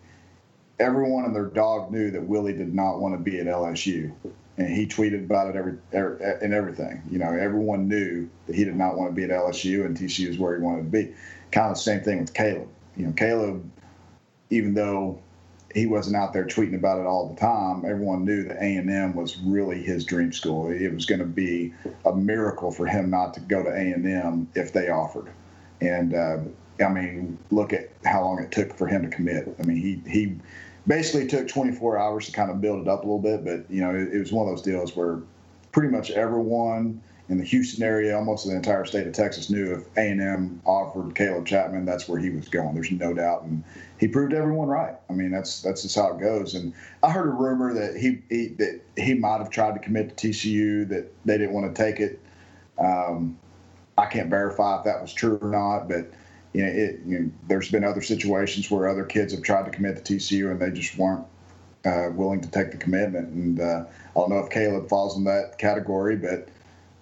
Everyone 0.81 1.25
and 1.25 1.37
their 1.37 1.47
dog 1.47 1.93
knew 1.93 2.11
that 2.11 2.23
Willie 2.27 2.53
did 2.53 2.75
not 2.75 2.99
want 2.99 3.15
to 3.15 3.19
be 3.19 3.39
at 3.39 3.47
LSU, 3.47 4.13
and 4.59 4.69
he 4.69 4.87
tweeted 4.87 5.25
about 5.25 5.51
it 5.51 5.57
every, 5.57 5.79
every 5.93 6.19
and 6.43 6.53
everything. 6.53 7.03
You 7.11 7.19
know, 7.19 7.33
everyone 7.33 7.89
knew 7.89 8.29
that 8.47 8.57
he 8.57 8.65
did 8.65 8.77
not 8.77 8.99
want 8.99 9.11
to 9.11 9.15
be 9.15 9.23
at 9.23 9.31
LSU, 9.31 9.87
and 9.87 9.97
TCU 9.97 10.29
is 10.29 10.39
where 10.39 10.57
he 10.57 10.63
wanted 10.63 10.83
to 10.83 10.91
be. 10.91 11.15
Kind 11.53 11.71
of 11.71 11.77
the 11.77 11.83
same 11.83 12.01
thing 12.01 12.21
with 12.21 12.35
Caleb. 12.35 12.69
You 12.97 13.07
know, 13.07 13.13
Caleb, 13.13 13.71
even 14.51 14.75
though 14.75 15.21
he 15.77 15.87
wasn't 15.87 16.17
out 16.17 16.33
there 16.33 16.47
tweeting 16.47 16.75
about 16.75 16.99
it 16.99 17.07
all 17.07 17.29
the 17.29 17.39
time. 17.39 17.85
Everyone 17.85 18.25
knew 18.25 18.45
that 18.45 18.57
A 18.57 18.77
and 18.77 18.91
M 18.91 19.15
was 19.15 19.37
really 19.39 19.83
his 19.83 20.05
dream 20.05 20.33
school. 20.33 20.71
It 20.71 20.93
was 20.93 21.05
going 21.05 21.19
to 21.19 21.27
be 21.27 21.75
a 22.07 22.15
miracle 22.17 22.71
for 22.73 22.87
him 22.87 23.11
not 23.11 23.35
to 23.35 23.41
go 23.41 23.63
to 23.63 23.69
A 23.69 23.93
and 23.93 24.07
M 24.07 24.49
if 24.55 24.73
they 24.73 24.89
offered. 24.89 25.29
And 25.83 26.15
uh, 26.15 26.39
I 26.83 26.89
mean, 26.89 27.37
look 27.51 27.75
at 27.75 27.91
how 28.07 28.23
long 28.23 28.43
it 28.43 28.53
took 28.53 28.73
for 28.73 28.87
him 28.87 29.03
to 29.03 29.15
commit. 29.15 29.55
I 29.61 29.65
mean, 29.65 29.77
he 29.77 30.11
he 30.11 30.37
basically 30.87 31.27
took 31.27 31.47
24 31.47 31.99
hours 31.99 32.25
to 32.27 32.33
kind 32.33 32.51
of 32.51 32.63
build 32.63 32.81
it 32.81 32.89
up 32.89 33.01
a 33.01 33.07
little 33.07 33.19
bit, 33.19 33.45
but 33.45 33.71
you 33.71 33.83
know, 33.83 33.95
it, 33.95 34.15
it 34.15 34.19
was 34.19 34.33
one 34.33 34.49
of 34.49 34.55
those 34.55 34.63
deals 34.63 34.97
where 34.97 35.21
pretty 35.73 35.89
much 35.89 36.11
everyone 36.11 37.03
in 37.29 37.39
the 37.39 37.45
Houston 37.45 37.83
area, 37.83 38.17
almost 38.17 38.47
the 38.47 38.55
entire 38.55 38.85
state 38.85 39.07
of 39.07 39.13
Texas 39.13 39.51
knew 39.51 39.75
if 39.75 39.87
A&M 39.97 40.61
offered 40.65 41.15
Caleb 41.15 41.47
Chapman, 41.47 41.85
that's 41.85 42.09
where 42.09 42.21
he 42.21 42.31
was 42.31 42.49
going. 42.49 42.75
There's 42.75 42.91
no 42.93 43.13
doubt, 43.13 43.43
and 43.43 43.65
he 43.99 44.07
proved 44.07 44.33
everyone 44.33 44.69
right. 44.69 44.95
I 45.11 45.13
mean, 45.13 45.33
that's 45.33 45.61
that's 45.63 45.83
just 45.83 45.97
how 45.97 46.15
it 46.15 46.21
goes. 46.21 46.55
And 46.55 46.73
I 47.03 47.11
heard 47.11 47.27
a 47.27 47.33
rumor 47.33 47.75
that 47.75 47.97
he, 47.97 48.23
he 48.29 48.49
that 48.59 48.81
he 48.97 49.15
might 49.15 49.39
have 49.39 49.51
tried 49.51 49.75
to 49.75 49.81
commit 49.81 50.17
to 50.17 50.29
TCU, 50.29 50.89
that 50.89 51.13
they 51.25 51.39
didn't 51.39 51.53
want 51.53 51.75
to 51.75 51.83
take 51.83 51.99
it. 51.99 52.21
Um, 52.79 53.39
I 53.99 54.07
can't 54.07 54.31
verify 54.31 54.79
if 54.79 54.85
that 54.85 55.01
was 55.01 55.13
true 55.13 55.39
or 55.41 55.51
not, 55.51 55.89
but 55.89 56.13
you 56.53 56.65
know, 56.65 56.71
it, 56.71 57.01
you 57.05 57.19
know, 57.19 57.31
there's 57.49 57.71
been 57.71 57.85
other 57.85 58.03
situations 58.03 58.71
where 58.71 58.89
other 58.89 59.05
kids 59.05 59.33
have 59.33 59.43
tried 59.43 59.65
to 59.65 59.71
commit 59.71 60.05
to 60.05 60.15
TCU 60.15 60.51
and 60.51 60.61
they 60.61 60.71
just 60.71 60.97
weren't 60.97 61.25
uh, 61.85 62.11
willing 62.13 62.41
to 62.41 62.51
take 62.51 62.71
the 62.71 62.77
commitment. 62.77 63.29
And 63.29 63.61
uh, 63.61 63.85
I 63.85 64.15
don't 64.15 64.31
know 64.31 64.39
if 64.39 64.51
Caleb 64.51 64.89
falls 64.89 65.17
in 65.17 65.25
that 65.25 65.59
category, 65.59 66.17
but 66.17 66.49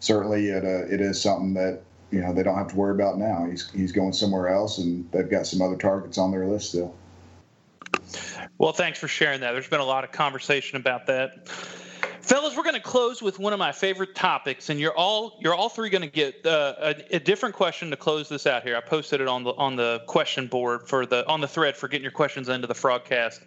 certainly 0.04 0.48
it, 0.48 0.64
uh, 0.64 0.86
it 0.92 1.00
is 1.00 1.20
something 1.20 1.54
that 1.54 1.80
you 2.10 2.20
know 2.20 2.32
they 2.32 2.42
don't 2.42 2.56
have 2.56 2.68
to 2.68 2.76
worry 2.76 2.94
about 2.94 3.18
now. 3.18 3.46
He's 3.46 3.70
he's 3.70 3.92
going 3.92 4.12
somewhere 4.12 4.48
else, 4.48 4.78
and 4.78 5.10
they've 5.10 5.28
got 5.28 5.46
some 5.46 5.62
other 5.62 5.76
targets 5.76 6.18
on 6.18 6.30
their 6.30 6.46
list 6.46 6.70
still. 6.70 6.94
Well, 8.58 8.72
thanks 8.72 8.98
for 8.98 9.08
sharing 9.08 9.40
that. 9.40 9.52
There's 9.52 9.68
been 9.68 9.80
a 9.80 9.84
lot 9.84 10.04
of 10.04 10.12
conversation 10.12 10.76
about 10.76 11.06
that. 11.06 11.48
Fellas, 12.24 12.56
we're 12.56 12.62
going 12.62 12.74
to 12.74 12.80
close 12.80 13.20
with 13.20 13.38
one 13.38 13.52
of 13.52 13.58
my 13.58 13.70
favorite 13.70 14.14
topics, 14.14 14.70
and 14.70 14.80
you're 14.80 14.96
all 14.96 15.36
you're 15.42 15.54
all 15.54 15.68
three 15.68 15.90
going 15.90 16.00
to 16.00 16.08
get 16.08 16.46
uh, 16.46 16.74
a, 16.78 17.16
a, 17.16 17.20
different 17.20 17.54
question 17.54 17.90
to 17.90 17.98
close 17.98 18.30
this 18.30 18.46
out 18.46 18.62
here. 18.62 18.78
I 18.78 18.80
posted 18.80 19.20
it 19.20 19.28
on 19.28 19.44
the 19.44 19.52
on 19.56 19.76
the 19.76 20.02
question 20.06 20.46
board 20.46 20.88
for 20.88 21.04
the 21.04 21.28
on 21.28 21.42
the 21.42 21.46
thread 21.46 21.76
for 21.76 21.86
getting 21.86 22.02
your 22.02 22.12
questions 22.12 22.48
into 22.48 22.66
the 22.66 22.74
Frogcast. 22.74 23.40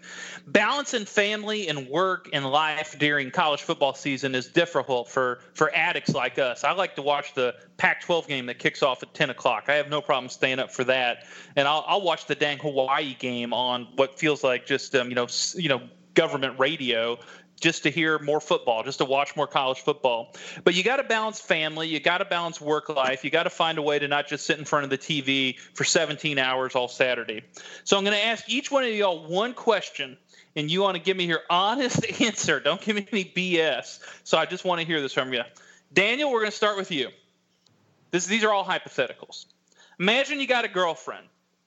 Balancing 0.46 1.06
family 1.06 1.68
and 1.70 1.90
work 1.90 2.30
and 2.34 2.46
life 2.46 3.00
during 3.00 3.32
college 3.32 3.64
football 3.64 3.96
season 3.96 4.36
is 4.36 4.48
difficult 4.48 5.10
for 5.10 5.40
for 5.56 5.74
addicts 5.74 6.14
like 6.14 6.38
us. 6.38 6.64
I 6.64 6.72
like 6.74 6.96
to 6.98 7.02
watch 7.02 7.34
the 7.34 7.56
Pac-12 7.78 8.28
game 8.28 8.46
that 8.46 8.60
kicks 8.60 8.84
off 8.84 9.02
at 9.02 9.12
10 9.16 9.32
o'clock. 9.32 9.70
I 9.70 9.74
have 9.74 9.90
no 9.90 10.02
problem 10.02 10.30
staying 10.30 10.60
up 10.60 10.72
for 10.72 10.84
that, 10.84 11.26
and 11.56 11.68
I'll, 11.68 11.84
I'll 11.88 12.04
watch 12.04 12.28
the 12.28 12.36
dang 12.36 12.60
Hawaii 12.60 13.16
game 13.16 13.54
on 13.54 13.88
what 13.96 14.20
feels 14.20 14.44
like 14.44 14.68
just 14.68 14.94
um, 14.94 15.10
you 15.10 15.16
know 15.16 15.26
you 15.56 15.68
know 15.68 15.82
government 16.14 16.60
radio 16.60 17.18
just 17.60 17.84
to 17.84 17.89
hear 17.89 18.20
more 18.20 18.39
football, 18.39 18.84
just 18.84 18.99
to 18.99 19.05
watch 19.05 19.36
more 19.36 19.47
college 19.47 19.82
football. 19.82 20.36
But 20.64 20.76
you 20.76 20.84
got 20.84 20.97
to 20.97 21.03
balance 21.03 21.39
family, 21.39 21.88
you 21.88 21.99
got 21.99 22.20
to 22.20 22.26
balance 22.26 22.62
work 22.62 22.89
life, 22.89 23.24
you 23.24 23.32
got 23.32 23.43
to 23.43 23.49
find 23.49 23.78
a 23.78 23.82
way 23.82 23.99
to 23.99 24.08
not 24.08 24.28
just 24.28 24.45
sit 24.45 24.60
in 24.60 24.66
front 24.66 24.84
of 24.84 24.89
the 24.89 24.97
TV 24.97 25.58
for 25.74 25.84
17 25.84 26.38
hours 26.38 26.76
all 26.76 26.88
Saturday. 26.88 27.43
So 27.84 27.97
I'm 27.97 28.03
going 28.03 28.16
to 28.16 28.26
ask 28.26 28.47
each 28.49 28.72
one 28.72 28.84
of 28.84 28.89
y'all 28.91 29.28
one 29.28 29.53
question, 29.53 30.18
and 30.55 30.70
you 30.70 30.82
want 30.82 30.97
to 30.97 31.01
give 31.01 31.18
me 31.18 31.26
your 31.26 31.41
honest 31.49 32.22
answer. 32.22 32.60
Don't 32.60 32.82
give 32.82 32.95
me 32.95 33.08
any 33.12 33.26
BS. 33.26 33.99
So 34.24 34.38
I 34.38 34.45
just 34.45 34.64
want 34.64 34.82
to 34.82 34.88
hear 34.88 35.01
this 35.01 35.14
from 35.14 35.34
you. 35.34 35.41
Daniel, 35.93 36.32
we're 36.32 36.41
going 36.41 36.51
to 36.51 36.58
start 36.58 36.78
with 36.78 36.91
you. 36.91 37.10
This, 38.12 38.26
these 38.26 38.43
are 38.43 38.53
all 38.53 38.64
hypotheticals. 38.64 39.45
Imagine 39.99 40.39
you 40.39 40.47
got 40.47 40.64
a 40.64 40.70
girlfriend, 40.70 41.26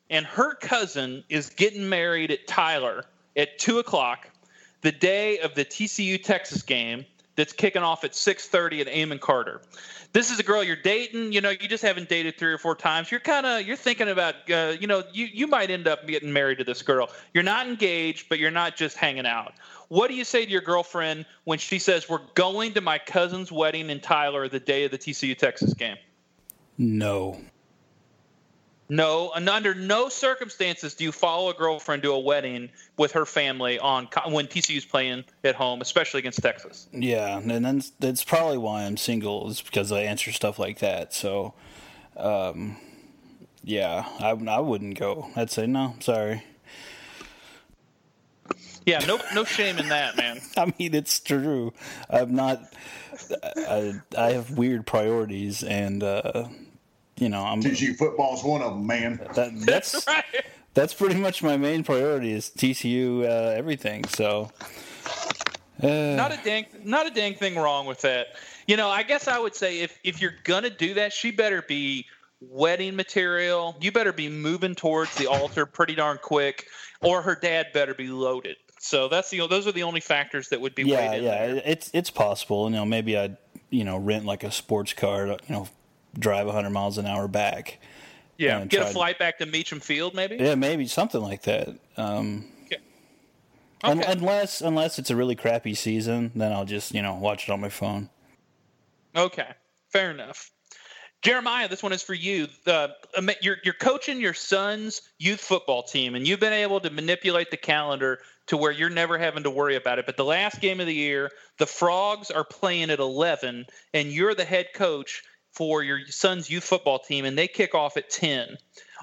and 0.08 0.24
her 0.24 0.54
cousin 0.54 1.24
is 1.28 1.50
getting 1.50 1.88
married 1.88 2.30
at 2.30 2.46
Tyler 2.46 3.04
at 3.36 3.58
2 3.58 3.80
o'clock 3.80 4.29
the 4.82 4.92
day 4.92 5.38
of 5.38 5.54
the 5.54 5.64
TCU 5.64 6.22
Texas 6.22 6.62
game 6.62 7.04
that's 7.36 7.52
kicking 7.52 7.82
off 7.82 8.04
at 8.04 8.14
6:30 8.14 8.80
at 8.82 8.88
Amon 8.88 9.18
Carter. 9.18 9.62
This 10.12 10.30
is 10.30 10.40
a 10.40 10.42
girl 10.42 10.62
you're 10.64 10.76
dating. 10.76 11.32
You 11.32 11.40
know, 11.40 11.50
you 11.50 11.68
just 11.68 11.82
haven't 11.84 12.08
dated 12.08 12.36
three 12.36 12.52
or 12.52 12.58
four 12.58 12.74
times. 12.74 13.10
You're 13.10 13.20
kind 13.20 13.46
of 13.46 13.66
you're 13.66 13.76
thinking 13.76 14.08
about, 14.08 14.34
uh, 14.50 14.74
you 14.78 14.86
know, 14.86 15.04
you 15.12 15.26
you 15.26 15.46
might 15.46 15.70
end 15.70 15.86
up 15.86 16.06
getting 16.06 16.32
married 16.32 16.58
to 16.58 16.64
this 16.64 16.82
girl. 16.82 17.08
You're 17.32 17.44
not 17.44 17.66
engaged, 17.66 18.28
but 18.28 18.38
you're 18.38 18.50
not 18.50 18.76
just 18.76 18.96
hanging 18.96 19.26
out. 19.26 19.54
What 19.88 20.08
do 20.08 20.14
you 20.14 20.24
say 20.24 20.44
to 20.44 20.50
your 20.50 20.60
girlfriend 20.60 21.26
when 21.44 21.58
she 21.58 21.78
says 21.78 22.08
we're 22.08 22.20
going 22.34 22.74
to 22.74 22.80
my 22.80 22.98
cousin's 22.98 23.50
wedding 23.50 23.90
in 23.90 24.00
Tyler 24.00 24.48
the 24.48 24.60
day 24.60 24.84
of 24.84 24.90
the 24.90 24.98
TCU 24.98 25.36
Texas 25.36 25.74
game? 25.74 25.96
No. 26.78 27.40
No, 28.90 29.30
and 29.36 29.48
under 29.48 29.72
no 29.72 30.08
circumstances 30.08 30.94
do 30.94 31.04
you 31.04 31.12
follow 31.12 31.48
a 31.48 31.54
girlfriend 31.54 32.02
to 32.02 32.10
a 32.10 32.18
wedding 32.18 32.70
with 32.96 33.12
her 33.12 33.24
family 33.24 33.78
on 33.78 34.08
when 34.26 34.48
TCU's 34.48 34.84
playing 34.84 35.24
at 35.44 35.54
home, 35.54 35.80
especially 35.80 36.18
against 36.18 36.42
Texas. 36.42 36.88
Yeah, 36.92 37.38
and 37.38 37.64
that's 37.64 37.90
that's 38.00 38.24
probably 38.24 38.58
why 38.58 38.82
I'm 38.82 38.96
single 38.96 39.48
is 39.48 39.62
because 39.62 39.92
I 39.92 40.00
answer 40.00 40.32
stuff 40.32 40.58
like 40.58 40.80
that. 40.80 41.14
So, 41.14 41.54
um, 42.16 42.78
yeah, 43.62 44.06
I 44.18 44.30
I 44.30 44.58
wouldn't 44.58 44.98
go. 44.98 45.30
I'd 45.36 45.52
say 45.52 45.68
no, 45.68 45.94
sorry. 46.00 46.42
Yeah, 48.86 48.98
no 49.06 49.20
no 49.32 49.44
shame 49.44 49.78
in 49.78 49.88
that, 49.90 50.16
man. 50.16 50.40
I 50.56 50.72
mean, 50.80 50.96
it's 50.96 51.20
true. 51.20 51.72
I'm 52.10 52.34
not. 52.34 52.60
I 53.56 54.00
I 54.18 54.32
have 54.32 54.50
weird 54.50 54.84
priorities 54.84 55.62
and. 55.62 56.02
uh 56.02 56.48
you 57.20 57.28
know, 57.28 57.42
I'm 57.44 57.62
TCU 57.62 57.96
football's 57.96 58.42
one 58.42 58.62
of 58.62 58.72
them, 58.74 58.86
man. 58.86 59.20
That, 59.34 59.52
that's 59.60 59.64
that's, 59.92 60.06
right. 60.06 60.24
that's 60.74 60.94
pretty 60.94 61.16
much 61.16 61.42
my 61.42 61.56
main 61.56 61.84
priority 61.84 62.32
is 62.32 62.50
TCU 62.50 63.24
uh, 63.24 63.50
everything. 63.56 64.04
So 64.06 64.50
uh, 65.82 65.86
not 65.86 66.32
a 66.32 66.40
dang 66.44 66.66
not 66.84 67.06
a 67.06 67.10
dang 67.10 67.34
thing 67.34 67.56
wrong 67.56 67.86
with 67.86 68.00
that. 68.02 68.28
You 68.66 68.76
know, 68.76 68.88
I 68.88 69.02
guess 69.02 69.28
I 69.28 69.38
would 69.38 69.54
say 69.54 69.80
if 69.80 69.98
if 70.04 70.20
you're 70.20 70.34
gonna 70.44 70.70
do 70.70 70.94
that, 70.94 71.12
she 71.12 71.30
better 71.30 71.62
be 71.62 72.06
wedding 72.40 72.96
material. 72.96 73.76
You 73.80 73.92
better 73.92 74.12
be 74.12 74.28
moving 74.28 74.74
towards 74.74 75.14
the 75.16 75.26
altar 75.26 75.66
pretty 75.66 75.94
darn 75.94 76.18
quick, 76.22 76.66
or 77.02 77.22
her 77.22 77.34
dad 77.34 77.68
better 77.72 77.94
be 77.94 78.08
loaded. 78.08 78.56
So 78.78 79.08
that's 79.08 79.28
the 79.30 79.46
those 79.46 79.66
are 79.66 79.72
the 79.72 79.82
only 79.82 80.00
factors 80.00 80.48
that 80.48 80.60
would 80.60 80.74
be 80.74 80.84
Yeah, 80.84 81.14
yeah, 81.14 81.46
there. 81.46 81.62
it's 81.64 81.90
it's 81.92 82.10
possible. 82.10 82.70
You 82.70 82.76
know, 82.76 82.84
maybe 82.86 83.16
I'd 83.16 83.36
you 83.70 83.84
know 83.84 83.96
rent 83.98 84.24
like 84.24 84.42
a 84.44 84.50
sports 84.50 84.92
car. 84.92 85.26
You 85.26 85.36
know, 85.48 85.68
drive 86.18 86.46
100 86.46 86.70
miles 86.70 86.98
an 86.98 87.06
hour 87.06 87.28
back. 87.28 87.78
Yeah, 88.36 88.64
get 88.64 88.82
a 88.82 88.86
flight 88.86 89.18
back 89.18 89.38
to 89.38 89.46
Meacham 89.46 89.80
Field, 89.80 90.14
maybe. 90.14 90.36
Yeah, 90.36 90.54
maybe 90.54 90.86
something 90.86 91.20
like 91.20 91.42
that. 91.42 91.68
Um, 91.98 92.46
Okay. 92.66 92.78
un- 93.84 93.98
Okay. 94.00 94.10
unless 94.12 94.60
unless 94.62 94.98
it's 94.98 95.10
a 95.10 95.16
really 95.16 95.36
crappy 95.36 95.74
season, 95.74 96.32
then 96.34 96.50
I'll 96.52 96.64
just 96.64 96.94
you 96.94 97.02
know 97.02 97.14
watch 97.14 97.48
it 97.48 97.52
on 97.52 97.60
my 97.60 97.68
phone. 97.68 98.08
Okay, 99.14 99.48
fair 99.92 100.10
enough. 100.10 100.50
Jeremiah, 101.22 101.68
this 101.68 101.82
one 101.82 101.92
is 101.92 102.02
for 102.02 102.14
you. 102.14 102.46
The, 102.64 102.94
um, 103.14 103.28
you're, 103.42 103.58
you're 103.62 103.74
coaching 103.74 104.20
your 104.22 104.32
son's 104.32 105.02
youth 105.18 105.40
football 105.40 105.82
team, 105.82 106.14
and 106.14 106.26
you've 106.26 106.40
been 106.40 106.54
able 106.54 106.80
to 106.80 106.88
manipulate 106.88 107.50
the 107.50 107.58
calendar 107.58 108.20
to 108.46 108.56
where 108.56 108.72
you're 108.72 108.88
never 108.88 109.18
having 109.18 109.42
to 109.42 109.50
worry 109.50 109.76
about 109.76 109.98
it. 109.98 110.06
But 110.06 110.16
the 110.16 110.24
last 110.24 110.62
game 110.62 110.80
of 110.80 110.86
the 110.86 110.94
year, 110.94 111.30
the 111.58 111.66
Frogs 111.66 112.30
are 112.30 112.42
playing 112.44 112.88
at 112.88 113.00
11, 113.00 113.66
and 113.92 114.08
you're 114.10 114.34
the 114.34 114.46
head 114.46 114.68
coach 114.72 115.22
for 115.52 115.82
your 115.82 116.00
son's 116.06 116.50
youth 116.50 116.64
football 116.64 116.98
team, 116.98 117.24
and 117.24 117.36
they 117.36 117.48
kick 117.48 117.74
off 117.74 117.96
at 117.96 118.10
10. 118.10 118.56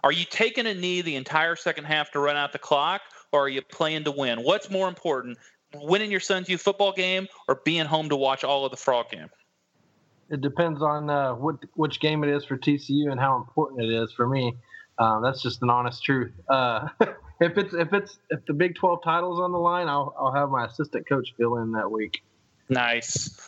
Are 0.03 0.11
you 0.11 0.25
taking 0.25 0.67
a 0.67 0.73
knee 0.73 1.01
the 1.01 1.15
entire 1.15 1.55
second 1.55 1.85
half 1.85 2.11
to 2.11 2.19
run 2.19 2.37
out 2.37 2.53
the 2.53 2.59
clock, 2.59 3.01
or 3.31 3.45
are 3.45 3.49
you 3.49 3.61
playing 3.61 4.05
to 4.05 4.11
win? 4.11 4.43
What's 4.43 4.69
more 4.69 4.87
important, 4.87 5.37
winning 5.73 6.11
your 6.11 6.19
son's 6.19 6.49
youth 6.49 6.61
football 6.61 6.93
game 6.93 7.27
or 7.47 7.61
being 7.65 7.85
home 7.85 8.09
to 8.09 8.15
watch 8.15 8.43
all 8.43 8.65
of 8.65 8.71
the 8.71 8.77
Frog 8.77 9.09
game? 9.09 9.29
It 10.29 10.41
depends 10.41 10.81
on 10.81 11.09
uh, 11.09 11.33
what 11.35 11.55
which 11.75 11.99
game 11.99 12.23
it 12.23 12.29
is 12.29 12.43
for 12.43 12.57
TCU 12.57 13.11
and 13.11 13.19
how 13.19 13.37
important 13.37 13.81
it 13.81 13.93
is 13.93 14.11
for 14.11 14.27
me. 14.27 14.57
Um, 14.99 15.21
that's 15.21 15.41
just 15.41 15.61
an 15.61 15.69
honest 15.69 16.03
truth. 16.03 16.33
Uh, 16.49 16.89
if 17.39 17.57
it's 17.57 17.73
if 17.73 17.93
it's 17.93 18.17
if 18.29 18.45
the 18.45 18.53
Big 18.53 18.75
Twelve 18.75 19.03
title's 19.03 19.39
on 19.39 19.51
the 19.51 19.57
line, 19.57 19.87
I'll 19.87 20.13
I'll 20.19 20.33
have 20.33 20.49
my 20.49 20.65
assistant 20.65 21.07
coach 21.07 21.33
fill 21.37 21.57
in 21.57 21.71
that 21.73 21.89
week. 21.89 22.23
Nice. 22.69 23.39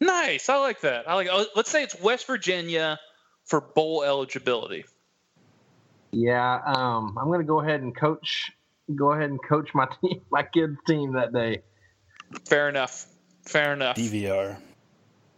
Nice. 0.00 0.48
I 0.48 0.56
like 0.58 0.80
that. 0.82 1.08
I 1.08 1.14
like 1.14 1.28
oh, 1.30 1.46
let's 1.54 1.70
say 1.70 1.82
it's 1.82 1.98
West 2.00 2.26
Virginia 2.26 2.98
for 3.44 3.60
bowl 3.60 4.02
eligibility. 4.04 4.84
Yeah, 6.12 6.60
um, 6.64 7.16
I'm 7.20 7.26
going 7.26 7.40
to 7.40 7.46
go 7.46 7.60
ahead 7.60 7.82
and 7.82 7.94
coach. 7.96 8.50
Go 8.94 9.12
ahead 9.12 9.30
and 9.30 9.42
coach 9.42 9.70
my 9.74 9.86
team, 10.02 10.20
my 10.30 10.42
kids' 10.42 10.76
team 10.86 11.12
that 11.14 11.32
day. 11.32 11.62
Fair 12.48 12.68
enough. 12.68 13.06
Fair 13.44 13.72
enough. 13.72 13.96
DVR. 13.96 14.56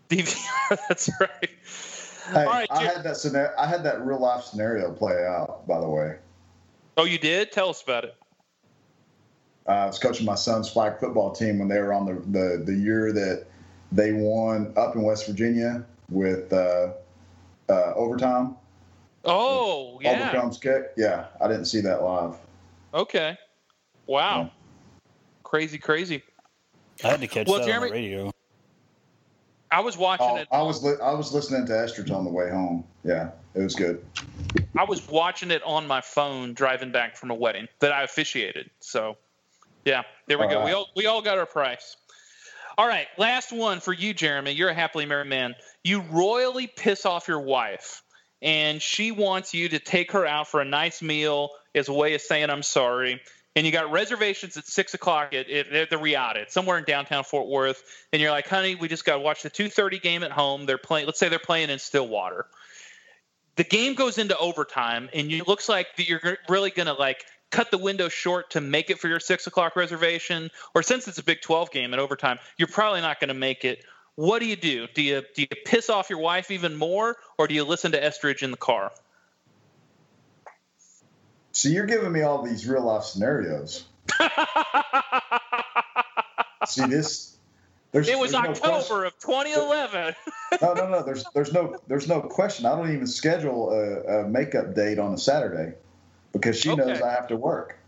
DVR, 0.09 0.79
that's 0.89 1.11
right. 1.21 1.51
Hey, 2.33 2.45
All 2.45 2.53
right, 2.53 2.67
I 2.71 2.81
Jer- 2.81 2.93
had 2.95 3.03
that 3.05 3.17
scenario. 3.17 3.53
I 3.59 3.67
had 3.67 3.83
that 3.85 4.05
real 4.05 4.19
life 4.21 4.45
scenario 4.45 4.93
play 4.93 5.25
out. 5.27 5.67
By 5.67 5.81
the 5.81 5.89
way, 5.89 6.17
Oh, 6.97 7.05
you 7.05 7.19
did? 7.19 7.53
Tell 7.53 7.69
us 7.71 7.83
about 7.83 8.05
it. 8.05 8.17
uh, 9.67 9.71
I 9.71 9.87
was 9.87 9.99
coaching 9.99 10.27
my 10.27 10.35
son's 10.35 10.69
flag 10.71 10.99
football 10.99 11.31
team 11.33 11.59
when 11.59 11.69
they 11.69 11.79
were 11.81 11.93
on 11.93 12.07
the 12.07 12.15
the, 12.39 12.63
the 12.65 12.75
year 12.75 13.13
that 13.13 13.47
they 13.93 14.13
won 14.13 14.73
up 14.77 14.95
in 14.95 15.03
West 15.03 15.27
Virginia 15.27 15.85
with 16.11 16.53
uh, 16.53 16.93
uh, 17.69 17.93
overtime. 17.95 18.57
Oh, 19.25 19.99
yeah. 20.03 20.31
Oberkrom's 20.33 20.59
kick. 20.59 20.93
Yeah, 20.97 21.27
I 21.41 21.49
didn't 21.49 21.67
see 21.67 21.81
that 21.83 22.03
live. 22.03 22.37
Okay. 22.95 23.37
Wow. 24.07 24.43
Yeah. 24.43 24.49
Crazy, 25.43 25.79
crazy. 25.79 26.23
I 27.05 27.09
had 27.09 27.21
to 27.21 27.27
catch 27.27 27.47
Well, 27.47 27.59
that 27.59 27.67
Jeremy- 27.67 27.87
on 27.89 27.93
the 27.95 28.01
radio. 28.01 28.31
I 29.71 29.81
was 29.81 29.99
watching 29.99 30.27
Oh, 30.27 30.37
it. 30.37 30.49
I 30.51 30.63
was 30.63 30.83
li- 30.83 30.97
I 31.03 31.13
was 31.13 31.33
listening 31.35 31.67
to 31.67 31.79
Estridge 31.79 32.11
on 32.11 32.25
the 32.25 32.31
way 32.31 32.49
home. 32.49 32.85
Yeah, 33.05 33.33
it 33.55 33.61
was 33.63 33.75
good. 33.75 34.03
I 34.79 34.85
was 34.85 35.07
watching 35.09 35.51
it 35.51 35.63
on 35.63 35.87
my 35.87 36.01
phone 36.01 36.55
driving 36.55 36.91
back 36.91 37.17
from 37.17 37.31
a 37.31 37.35
wedding 37.35 37.69
that 37.81 37.93
I 37.93 38.03
officiated. 38.03 38.71
So, 38.81 39.19
yeah, 39.85 40.05
there 40.27 40.39
we 40.39 40.45
All 40.45 40.51
go. 40.51 40.57
right. 40.61 40.65
We 40.65 40.73
all 40.73 40.87
we 40.97 41.07
all 41.07 41.21
got 41.21 41.37
our 41.37 41.45
price. 41.45 41.97
All 42.79 42.87
right, 42.87 43.09
last 43.17 43.51
one 43.51 43.81
for 43.81 43.93
you, 43.93 44.15
Jeremy. 44.15 44.53
You're 44.53 44.69
a 44.69 44.75
happily 44.75 45.05
married 45.05 45.27
man. 45.27 45.57
You 45.83 46.01
royally 46.01 46.69
piss 46.69 47.05
off 47.05 47.27
your 47.27 47.41
wife, 47.41 48.05
and 48.41 48.81
she 48.81 49.11
wants 49.11 49.53
you 49.53 49.71
to 49.71 49.81
take 49.81 50.13
her 50.13 50.25
out 50.25 50.47
for 50.47 50.61
a 50.61 50.65
nice 50.65 51.03
meal 51.03 51.51
as 51.75 51.89
a 51.89 51.93
way 51.93 52.15
of 52.15 52.21
saying 52.21 52.51
I'm 52.51 52.63
sorry. 52.63 53.21
And 53.57 53.67
you 53.67 53.73
got 53.73 53.91
reservations 53.91 54.57
at 54.57 54.65
six 54.65 54.95
o'clock 54.95 55.35
at, 55.35 55.51
at, 55.51 55.73
at 55.73 55.91
the 55.91 55.97
Reata, 55.97 56.37
it's 56.37 56.55
somewhere 56.55 56.79
in 56.79 56.85
downtown 56.85 57.25
Fort 57.25 57.49
Worth. 57.49 57.83
And 58.13 58.23
you're 58.23 58.31
like, 58.31 58.47
honey, 58.47 58.77
we 58.77 58.87
just 58.87 59.05
got 59.05 59.15
to 59.15 59.21
watch 59.21 59.43
the 59.43 59.51
2:30 59.51 60.01
game 60.01 60.23
at 60.23 60.31
home. 60.31 60.65
They're 60.65 60.79
playing. 60.79 61.07
Let's 61.07 61.19
say 61.19 61.29
they're 61.29 61.41
playing 61.41 61.71
in 61.71 61.81
Stillwater 61.81 62.47
the 63.59 63.65
game 63.65 63.95
goes 63.95 64.19
into 64.19 64.39
overtime 64.39 65.11
and 65.13 65.33
it 65.33 65.49
looks 65.49 65.69
like 65.69 65.89
you're 65.97 66.39
really 66.49 66.71
to 66.87 66.93
like 66.93 67.25
cut 67.51 67.71
the 67.71 67.79
window 67.79 68.09
short 68.09 68.51
to 68.51 68.61
make 68.61 68.91
it 68.91 68.99
for 68.99 69.09
your 69.09 69.21
six 69.21 69.47
o'clock 69.47 69.77
reservation 69.77 70.51
or 70.75 70.83
since 70.83 71.09
it's 71.09 71.19
a 71.19 71.25
big 71.25 71.41
12 71.41 71.71
game 71.71 71.95
in 71.95 72.01
overtime 72.01 72.39
you're 72.57 72.69
probably 72.69 73.01
not 73.01 73.21
going 73.21 73.29
to 73.29 73.35
make 73.35 73.65
it 73.65 73.85
what 74.17 74.41
do 74.41 74.47
you 74.47 74.57
do 74.57 74.87
do 74.95 75.03
you 75.03 75.23
do 75.35 75.43
you 75.43 75.49
piss 75.65 75.89
off 75.91 76.11
your 76.11 76.19
wife 76.19 76.51
even 76.51 76.77
more 76.77 77.17
or 77.39 77.47
do 77.47 77.55
you 77.55 77.65
listen 77.65 77.93
to 77.93 78.05
estridge 78.05 78.43
in 78.43 78.51
the 78.51 78.57
car 78.57 78.91
So 81.53 81.69
you're 81.69 81.87
giving 81.87 82.13
me 82.13 82.23
all 82.23 82.43
these 82.43 82.67
real 82.69 82.85
life 82.85 83.03
scenarios. 83.05 83.85
See 86.67 86.87
this? 86.87 87.37
There's, 87.91 88.09
it 88.09 88.19
was 88.19 88.33
there's 88.33 88.45
no 88.45 88.51
october 88.51 89.05
of 89.07 89.19
2011 89.19 90.15
No, 90.61 90.75
no, 90.75 90.89
no. 90.89 91.03
There's 91.03 91.25
there's 91.35 91.53
no 91.53 91.79
there's 91.87 92.09
no 92.09 92.21
question. 92.21 92.67
I 92.67 92.77
don't 92.77 92.93
even 92.93 93.07
schedule 93.07 93.71
a, 93.71 94.21
a 94.21 94.29
makeup 94.29 94.75
date 94.75 94.99
on 94.99 95.15
a 95.15 95.19
Saturday 95.19 95.75
because 96.33 96.59
she 96.59 96.75
knows 96.75 97.01
I 97.01 97.11
have 97.11 97.27
to 97.29 97.37
work, 97.37 97.79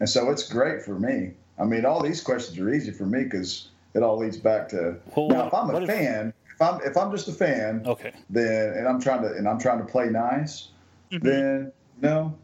and 0.00 0.08
so 0.08 0.30
it's 0.30 0.48
great 0.48 0.82
for 0.82 0.98
me. 0.98 1.32
I 1.58 1.64
mean, 1.64 1.84
all 1.84 2.02
these 2.02 2.20
questions 2.20 2.58
are 2.58 2.72
easy 2.72 2.92
for 2.92 3.04
me 3.06 3.24
because 3.24 3.68
it 3.94 4.02
all 4.02 4.16
leads 4.16 4.36
back 4.36 4.68
to 4.70 4.96
Well, 5.16 5.28
now. 5.28 5.46
If 5.48 5.54
I'm 5.54 5.70
a 5.70 5.72
what 5.72 5.82
if- 5.84 5.88
fan, 5.88 6.32
if 6.54 6.62
I'm 6.62 6.80
if 6.82 6.96
I'm 6.96 7.10
just 7.10 7.28
a 7.28 7.32
fan, 7.32 7.82
Okay. 7.86 8.12
then 8.30 8.74
and 8.76 8.86
I'm 8.88 9.00
trying 9.00 9.22
to 9.22 9.28
and 9.32 9.48
I'm 9.48 9.58
trying 9.58 9.78
to 9.78 9.84
play 9.84 10.06
nice, 10.08 10.68
Mhm. 11.12 11.22
then 11.22 11.72
no. 12.00 12.34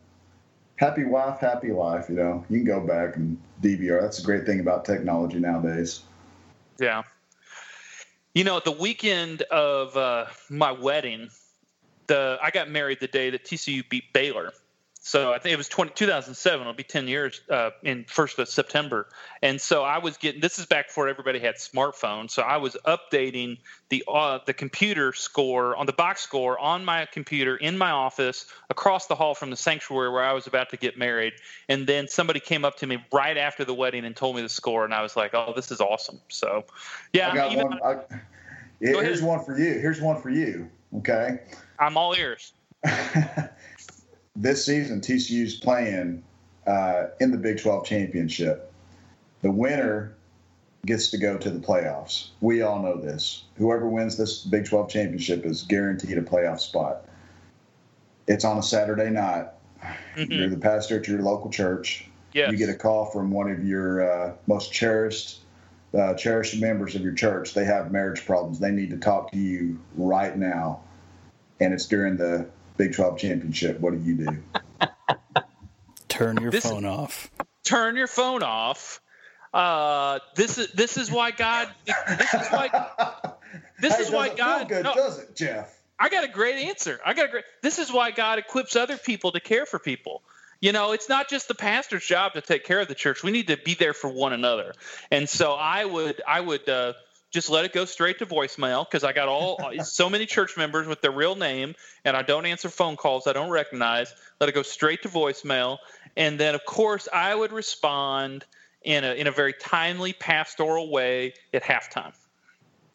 Happy 0.76 1.04
wife, 1.04 1.38
happy 1.38 1.70
life. 1.70 2.06
You 2.08 2.16
know, 2.16 2.44
you 2.50 2.58
can 2.58 2.64
go 2.66 2.80
back 2.80 3.14
and 3.14 3.40
DVR. 3.62 4.00
That's 4.00 4.18
a 4.18 4.22
great 4.24 4.44
thing 4.44 4.58
about 4.58 4.84
technology 4.84 5.38
nowadays. 5.38 6.00
Yeah. 6.80 7.04
You 8.34 8.42
know, 8.42 8.58
the 8.58 8.72
weekend 8.72 9.42
of 9.42 9.96
uh, 9.96 10.26
my 10.50 10.72
wedding, 10.72 11.28
the 12.08 12.38
I 12.42 12.50
got 12.50 12.68
married 12.68 12.98
the 12.98 13.06
day 13.06 13.30
that 13.30 13.44
TCU 13.44 13.88
beat 13.88 14.12
Baylor. 14.12 14.52
So 15.06 15.34
I 15.34 15.38
think 15.38 15.52
it 15.52 15.58
was 15.58 15.68
20, 15.68 15.92
2007. 15.94 16.62
It'll 16.62 16.72
be 16.72 16.82
10 16.82 17.08
years 17.08 17.42
uh, 17.50 17.70
in 17.82 18.06
first 18.08 18.38
of 18.38 18.48
September. 18.48 19.06
And 19.42 19.60
so 19.60 19.84
I 19.84 19.98
was 19.98 20.16
getting 20.16 20.40
this 20.40 20.58
is 20.58 20.64
back 20.64 20.86
before 20.86 21.08
everybody 21.08 21.38
had 21.38 21.56
smartphones. 21.56 22.30
So 22.30 22.40
I 22.40 22.56
was 22.56 22.74
updating 22.86 23.58
the 23.90 24.02
uh, 24.08 24.38
the 24.46 24.54
computer 24.54 25.12
score 25.12 25.76
on 25.76 25.84
the 25.84 25.92
box 25.92 26.22
score 26.22 26.58
on 26.58 26.86
my 26.86 27.06
computer 27.12 27.54
in 27.54 27.76
my 27.76 27.90
office 27.90 28.46
across 28.70 29.06
the 29.06 29.14
hall 29.14 29.34
from 29.34 29.50
the 29.50 29.58
sanctuary 29.58 30.08
where 30.10 30.24
I 30.24 30.32
was 30.32 30.46
about 30.46 30.70
to 30.70 30.78
get 30.78 30.96
married. 30.96 31.34
And 31.68 31.86
then 31.86 32.08
somebody 32.08 32.40
came 32.40 32.64
up 32.64 32.78
to 32.78 32.86
me 32.86 33.04
right 33.12 33.36
after 33.36 33.66
the 33.66 33.74
wedding 33.74 34.06
and 34.06 34.16
told 34.16 34.36
me 34.36 34.42
the 34.42 34.48
score, 34.48 34.86
and 34.86 34.94
I 34.94 35.02
was 35.02 35.16
like, 35.16 35.34
"Oh, 35.34 35.52
this 35.54 35.70
is 35.70 35.82
awesome!" 35.82 36.18
So, 36.28 36.64
yeah, 37.12 37.30
I 37.30 37.34
got 37.34 37.52
even- 37.52 37.66
one. 37.66 37.80
I, 37.84 37.92
yeah, 38.80 39.02
here's 39.02 39.18
ahead. 39.18 39.28
one 39.28 39.44
for 39.44 39.58
you. 39.58 39.78
Here's 39.80 40.00
one 40.00 40.22
for 40.22 40.30
you. 40.30 40.70
Okay. 40.96 41.40
I'm 41.78 41.98
all 41.98 42.14
ears. 42.14 42.54
this 44.36 44.64
season, 44.64 45.00
TCU's 45.00 45.54
playing 45.54 46.22
uh, 46.66 47.06
in 47.20 47.30
the 47.30 47.38
Big 47.38 47.60
12 47.60 47.86
championship. 47.86 48.72
The 49.42 49.50
winner 49.50 50.14
gets 50.86 51.10
to 51.10 51.18
go 51.18 51.38
to 51.38 51.50
the 51.50 51.60
playoffs. 51.60 52.28
We 52.40 52.62
all 52.62 52.82
know 52.82 53.00
this. 53.00 53.44
Whoever 53.56 53.88
wins 53.88 54.16
this 54.16 54.44
Big 54.44 54.66
12 54.66 54.90
championship 54.90 55.44
is 55.46 55.62
guaranteed 55.62 56.18
a 56.18 56.22
playoff 56.22 56.60
spot. 56.60 57.06
It's 58.26 58.44
on 58.44 58.58
a 58.58 58.62
Saturday 58.62 59.10
night. 59.10 59.48
Mhm. 60.16 60.30
You're 60.30 60.48
the 60.48 60.56
pastor 60.56 60.98
at 60.98 61.06
your 61.06 61.20
local 61.20 61.50
church. 61.50 62.08
Yes. 62.32 62.50
You 62.50 62.58
get 62.58 62.68
a 62.68 62.74
call 62.74 63.06
from 63.06 63.30
one 63.30 63.50
of 63.50 63.64
your 63.64 64.10
uh, 64.10 64.32
most 64.46 64.72
cherished, 64.72 65.40
uh, 65.96 66.14
cherished 66.14 66.60
members 66.60 66.94
of 66.94 67.02
your 67.02 67.12
church. 67.12 67.54
They 67.54 67.64
have 67.64 67.92
marriage 67.92 68.26
problems. 68.26 68.58
They 68.58 68.72
need 68.72 68.90
to 68.90 68.96
talk 68.96 69.30
to 69.32 69.38
you 69.38 69.78
right 69.96 70.36
now, 70.36 70.80
and 71.60 71.72
it's 71.72 71.86
during 71.86 72.16
the 72.16 72.46
Big 72.76 72.94
12 72.94 73.18
championship. 73.18 73.80
What 73.80 73.92
do 73.92 74.00
you 74.00 74.16
do? 74.16 74.42
Turn 76.08 76.36
your 76.40 76.50
This- 76.50 76.64
phone 76.68 76.84
off. 76.84 77.30
Turn 77.64 77.96
your 77.96 78.06
phone 78.08 78.42
off. 78.42 79.00
Uh, 79.54 80.18
this 80.34 80.58
is 80.58 80.72
this 80.72 80.96
is 80.98 81.10
why 81.10 81.30
God. 81.30 81.68
This 81.86 82.34
is 82.34 82.48
why 82.48 82.68
This 83.80 83.96
Hey, 83.96 84.02
is 84.02 84.10
why 84.10 84.28
God- 84.34 84.58
feel 84.58 84.68
good, 84.68 84.84
no. 84.84 84.94
does 84.94 85.18
it, 85.20 85.34
Jeff? 85.36 85.74
I 85.98 86.08
got 86.08 86.24
a 86.24 86.28
great 86.28 86.56
answer. 86.66 86.98
I 87.06 87.14
got 87.14 87.26
a 87.26 87.28
great. 87.28 87.44
This 87.62 87.78
is 87.78 87.92
why 87.92 88.10
God 88.10 88.38
equips 88.38 88.74
other 88.76 88.96
people 88.98 89.32
to 89.32 89.40
care 89.40 89.64
for 89.64 89.78
people. 89.78 90.22
You 90.60 90.72
know, 90.72 90.92
it's 90.92 91.08
not 91.08 91.28
just 91.30 91.46
the 91.48 91.54
pastor's 91.54 92.04
job 92.04 92.32
to 92.34 92.40
take 92.40 92.64
care 92.64 92.80
of 92.80 92.88
the 92.88 92.94
church. 92.94 93.22
We 93.22 93.30
need 93.30 93.46
to 93.48 93.56
be 93.56 93.74
there 93.74 93.92
for 93.94 94.08
one 94.08 94.32
another. 94.32 94.72
And 95.10 95.28
so 95.28 95.52
I 95.52 95.84
would, 95.84 96.20
I 96.26 96.40
would 96.40 96.68
uh, 96.68 96.94
just 97.34 97.50
let 97.50 97.64
it 97.64 97.72
go 97.72 97.84
straight 97.84 98.20
to 98.20 98.26
voicemail 98.26 98.88
because 98.88 99.02
I 99.02 99.12
got 99.12 99.26
all 99.26 99.60
uh, 99.60 99.82
so 99.82 100.08
many 100.08 100.24
church 100.24 100.56
members 100.56 100.86
with 100.86 101.02
their 101.02 101.10
real 101.10 101.34
name, 101.34 101.74
and 102.04 102.16
I 102.16 102.22
don't 102.22 102.46
answer 102.46 102.68
phone 102.68 102.96
calls 102.96 103.26
I 103.26 103.32
don't 103.32 103.50
recognize. 103.50 104.14
Let 104.40 104.48
it 104.48 104.54
go 104.54 104.62
straight 104.62 105.02
to 105.02 105.08
voicemail, 105.08 105.78
and 106.16 106.38
then 106.38 106.54
of 106.54 106.64
course 106.64 107.08
I 107.12 107.34
would 107.34 107.52
respond 107.52 108.44
in 108.82 109.02
a 109.02 109.14
in 109.14 109.26
a 109.26 109.32
very 109.32 109.52
timely 109.52 110.12
pastoral 110.12 110.90
way 110.90 111.34
at 111.52 111.64
halftime. 111.64 112.12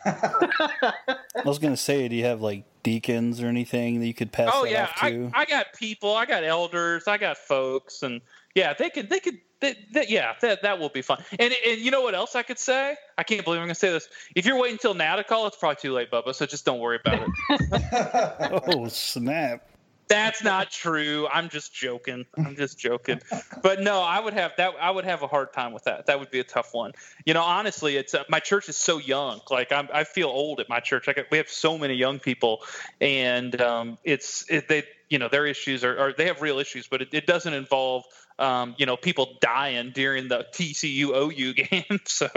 I 0.05 1.13
was 1.43 1.59
gonna 1.59 1.75
say, 1.75 2.07
do 2.07 2.15
you 2.15 2.23
have 2.23 2.41
like 2.41 2.63
deacons 2.81 3.41
or 3.41 3.47
anything 3.47 3.99
that 3.99 4.07
you 4.07 4.13
could 4.13 4.31
pass? 4.31 4.49
Oh 4.53 4.63
that 4.63 4.71
yeah, 4.71 4.83
off 4.83 5.01
to? 5.01 5.31
I, 5.33 5.41
I 5.41 5.45
got 5.45 5.73
people, 5.73 6.15
I 6.15 6.25
got 6.25 6.45
elders, 6.45 7.07
I 7.07 7.17
got 7.17 7.37
folks, 7.37 8.03
and 8.03 8.21
yeah, 8.55 8.73
they 8.73 8.89
could 8.89 9.09
they 9.09 9.19
could 9.19 9.39
that, 9.62 9.76
that, 9.93 10.10
yeah, 10.10 10.34
that 10.41 10.62
that 10.62 10.80
will 10.80 10.89
be 10.89 11.01
fun. 11.01 11.24
And 11.38 11.53
and 11.66 11.80
you 11.80 11.91
know 11.91 12.01
what 12.01 12.16
else 12.16 12.36
I 12.36 12.43
could 12.43 12.60
say? 12.60 12.95
I 13.18 13.24
can't 13.24 13.43
believe 13.43 13.60
I'm 13.60 13.66
going 13.66 13.74
to 13.74 13.76
say 13.76 13.91
this. 13.91 14.07
If 14.36 14.45
you're 14.45 14.57
waiting 14.57 14.76
until 14.76 14.93
now 14.93 15.18
to 15.18 15.24
call, 15.24 15.47
it's 15.47 15.57
probably 15.57 15.78
too 15.82 15.93
late, 15.93 16.10
Bubba. 16.10 16.34
So 16.34 16.45
just 16.45 16.66
don't 16.66 16.80
worry 16.80 16.99
about 17.03 17.28
it. 17.28 18.64
oh 18.76 18.88
snap! 18.88 19.70
That's 20.10 20.43
not 20.43 20.72
true. 20.72 21.28
I'm 21.32 21.49
just 21.49 21.74
joking. 21.74 22.26
I'm 22.36 22.55
just 22.55 22.80
joking. 22.80 23.22
But 23.62 23.82
no, 23.82 24.01
I 24.01 24.20
would 24.20 24.34
have 24.34 24.53
that. 24.57 24.74
I 24.82 24.89
would 24.89 25.05
have 25.05 25.22
a 25.22 25.28
hard 25.28 25.53
time 25.53 25.72
with 25.72 25.84
that. 25.84 26.07
That 26.07 26.20
would 26.20 26.32
be 26.32 26.39
a 26.39 26.43
tough 26.43 26.74
one. 26.74 26.93
You 27.26 27.36
know, 27.36 27.43
honestly, 27.43 27.95
it's 27.95 28.16
uh, 28.16 28.24
my 28.28 28.39
church 28.39 28.70
is 28.70 28.78
so 28.78 28.97
young. 28.97 29.39
Like 29.51 29.72
I'm, 29.72 29.88
I 29.93 30.05
feel 30.05 30.30
old 30.30 30.60
at 30.62 30.68
my 30.68 30.80
church. 30.80 31.05
Like 31.05 31.28
we 31.30 31.38
have 31.38 31.49
so 31.49 31.78
many 31.78 31.93
young 31.93 32.18
people, 32.18 32.64
and 32.99 33.60
um, 33.62 33.97
it's 34.03 34.49
it, 34.49 34.68
they. 34.68 34.84
You 35.10 35.18
know, 35.18 35.28
their 35.28 35.47
issues 35.47 35.84
are, 35.84 35.97
are 35.97 36.14
they 36.14 36.28
have 36.28 36.39
real 36.39 36.60
issues, 36.60 36.86
but 36.86 37.01
it, 37.01 37.10
it 37.14 37.26
doesn't 37.26 37.53
involve 37.53 38.05
um, 38.39 38.75
you 38.77 38.85
know, 38.85 38.97
people 38.97 39.37
dying 39.41 39.91
during 39.93 40.27
the 40.27 40.45
TCU 40.53 41.09
OU 41.09 41.53
game. 41.69 41.99
so 42.05 42.27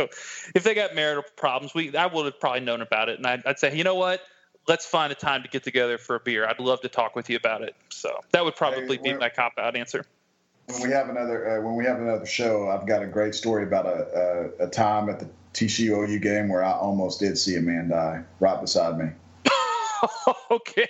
if 0.55 0.65
they 0.65 0.75
got 0.75 0.95
marital 0.95 1.25
problems, 1.37 1.75
we 1.75 1.97
I 1.97 2.07
would 2.07 2.25
have 2.27 2.41
probably 2.41 2.61
known 2.61 2.83
about 2.83 3.09
it, 3.09 3.19
and 3.19 3.27
I'd, 3.27 3.47
I'd, 3.47 3.59
say, 3.59 3.77
you 3.77 3.85
know 3.85 3.95
what, 3.95 4.21
let's 4.69 4.85
find 4.85 5.13
a 5.13 5.17
time 5.17 5.43
to 5.43 5.49
get 5.49 5.65
together 5.65 5.99
for 5.99 6.17
a 6.17 6.21
beer. 6.21 6.47
I'd 6.47 6.61
love 6.61 6.81
to 6.83 6.89
talk 6.89 7.17
with 7.17 7.31
you 7.31 7.37
about 7.37 7.63
it. 7.63 7.75
So 7.89 8.13
that 8.33 8.45
would 8.45 8.57
probably 8.57 8.97
hey, 8.97 9.13
be 9.13 9.15
my 9.15 9.29
cop 9.29 9.53
out 9.59 9.77
answer. 9.77 10.05
When 10.67 10.83
we 10.83 10.91
have 10.91 11.09
another 11.09 11.59
uh, 11.59 11.63
when 11.63 11.77
we 11.77 11.85
have 11.85 12.01
another 12.01 12.27
show, 12.27 12.69
I've 12.69 12.87
got 12.87 13.03
a 13.03 13.07
great 13.07 13.35
story 13.35 13.65
about 13.65 13.87
a, 13.87 14.51
a, 14.61 14.67
a 14.67 14.69
time 14.69 15.09
at 15.09 15.21
the 15.21 15.29
TCU 15.55 16.09
OU 16.09 16.19
game 16.19 16.49
where 16.49 16.65
I 16.65 16.73
almost 16.73 17.21
did 17.21 17.37
see 17.39 17.57
a 17.57 17.61
man 17.61 17.89
die 17.89 18.23
right 18.41 18.61
beside 18.61 18.99
me. 18.99 19.11
okay. 20.51 20.89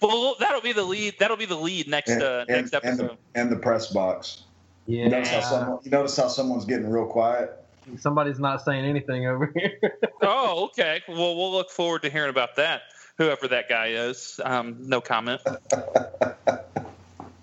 Well, 0.00 0.36
that'll 0.40 0.60
be 0.60 0.72
the 0.72 0.82
lead. 0.82 1.14
That'll 1.18 1.36
be 1.36 1.46
the 1.46 1.56
lead 1.56 1.88
next 1.88 2.10
and, 2.10 2.22
uh, 2.22 2.44
next 2.44 2.72
and, 2.72 2.84
episode. 2.84 3.00
And 3.00 3.10
the, 3.10 3.40
and 3.40 3.50
the 3.50 3.56
press 3.56 3.88
box. 3.88 4.42
Yeah. 4.88 5.04
You 5.04 5.10
notice 5.10 5.28
how 5.28 5.40
someone, 5.42 5.78
you 5.84 5.90
notice 5.90 6.16
how 6.16 6.28
someone's 6.28 6.64
getting 6.64 6.88
real 6.88 7.04
quiet. 7.04 7.62
Somebody's 7.98 8.38
not 8.38 8.64
saying 8.64 8.86
anything 8.86 9.26
over 9.26 9.52
here. 9.54 9.98
oh, 10.22 10.64
okay. 10.64 11.02
Well, 11.06 11.36
we'll 11.36 11.52
look 11.52 11.70
forward 11.70 12.02
to 12.02 12.10
hearing 12.10 12.30
about 12.30 12.56
that. 12.56 12.82
Whoever 13.18 13.48
that 13.48 13.68
guy 13.68 13.88
is. 13.88 14.40
Um, 14.42 14.76
no 14.80 15.02
comment. 15.02 15.42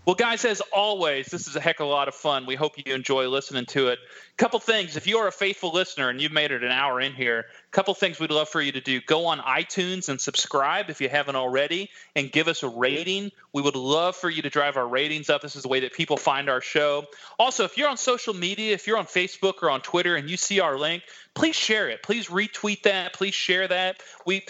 Well, 0.06 0.14
guys, 0.14 0.45
as 0.45 0.62
always, 0.72 1.26
this 1.28 1.47
is 1.47 1.56
a 1.56 1.60
heck 1.60 1.80
of 1.80 1.88
a 1.88 1.89
lot 1.89 2.08
of 2.08 2.14
fun. 2.14 2.45
We 2.45 2.53
hope 2.53 2.74
you 2.78 2.93
enjoy 2.93 3.28
listening 3.28 3.66
to 3.68 3.88
it. 3.88 3.97
A 3.97 4.38
Couple 4.38 4.60
things. 4.60 4.97
If 4.97 5.08
you 5.08 5.18
are 5.18 5.28
a 5.28 5.32
faithful 5.32 5.72
listener 5.72 6.10
and 6.10 6.22
you've 6.22 6.32
made 6.32 6.51
it 6.51 6.64
an 6.64 6.72
hour 6.72 7.01
in 7.01 7.14
here, 7.14 7.39
a 7.39 7.72
couple 7.72 7.91
things 7.95 8.20
we'd 8.20 8.30
love 8.30 8.47
for 8.47 8.62
you 8.62 8.72
to 8.74 8.82
do. 8.82 9.01
Go 9.01 9.26
on 9.26 9.39
iTunes 9.39 10.08
and 10.08 10.22
subscribe 10.22 10.91
if 10.91 11.01
you 11.01 11.10
haven't 11.10 11.36
already 11.36 11.89
and 12.16 12.32
give 12.32 12.47
us 12.47 12.62
a 12.62 12.70
rating. 12.70 13.32
We 13.51 13.64
would 13.64 13.76
love 13.76 14.16
for 14.16 14.30
you 14.30 14.43
to 14.43 14.49
drive 14.51 14.78
our 14.78 14.88
ratings 14.88 15.32
up. 15.32 15.41
This 15.41 15.56
is 15.56 15.64
the 15.64 15.70
way 15.70 15.80
that 15.80 15.93
people 15.93 16.18
find 16.18 16.49
our 16.49 16.62
show. 16.62 17.06
Also, 17.39 17.64
if 17.64 17.76
you're 17.76 17.89
on 17.89 17.97
social 17.97 18.36
media, 18.36 18.76
if 18.76 18.86
you're 18.86 18.99
on 18.99 19.08
Facebook 19.08 19.64
or 19.64 19.72
on 19.72 19.82
Twitter 19.82 20.16
and 20.16 20.30
you 20.30 20.38
see 20.38 20.60
our 20.60 20.78
link, 20.78 21.01
please 21.34 21.56
share 21.56 21.89
it. 21.89 22.03
Please 22.03 22.28
retweet 22.28 22.84
that. 22.84 23.14
Please 23.14 23.34
share 23.34 23.68
that. 23.68 24.03
We 24.24 24.45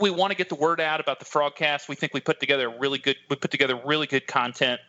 we 0.00 0.10
want 0.10 0.30
to 0.30 0.36
get 0.36 0.48
the 0.48 0.54
word 0.54 0.80
out 0.80 1.00
about 1.00 1.18
the 1.18 1.24
Frogcast. 1.24 1.88
We 1.88 1.94
think 1.94 2.14
we 2.14 2.20
put 2.20 2.40
together 2.40 2.68
really 2.68 2.98
good. 2.98 3.16
We 3.28 3.36
put 3.36 3.50
together 3.50 3.80
really 3.84 4.06
good 4.06 4.26
content 4.26 4.80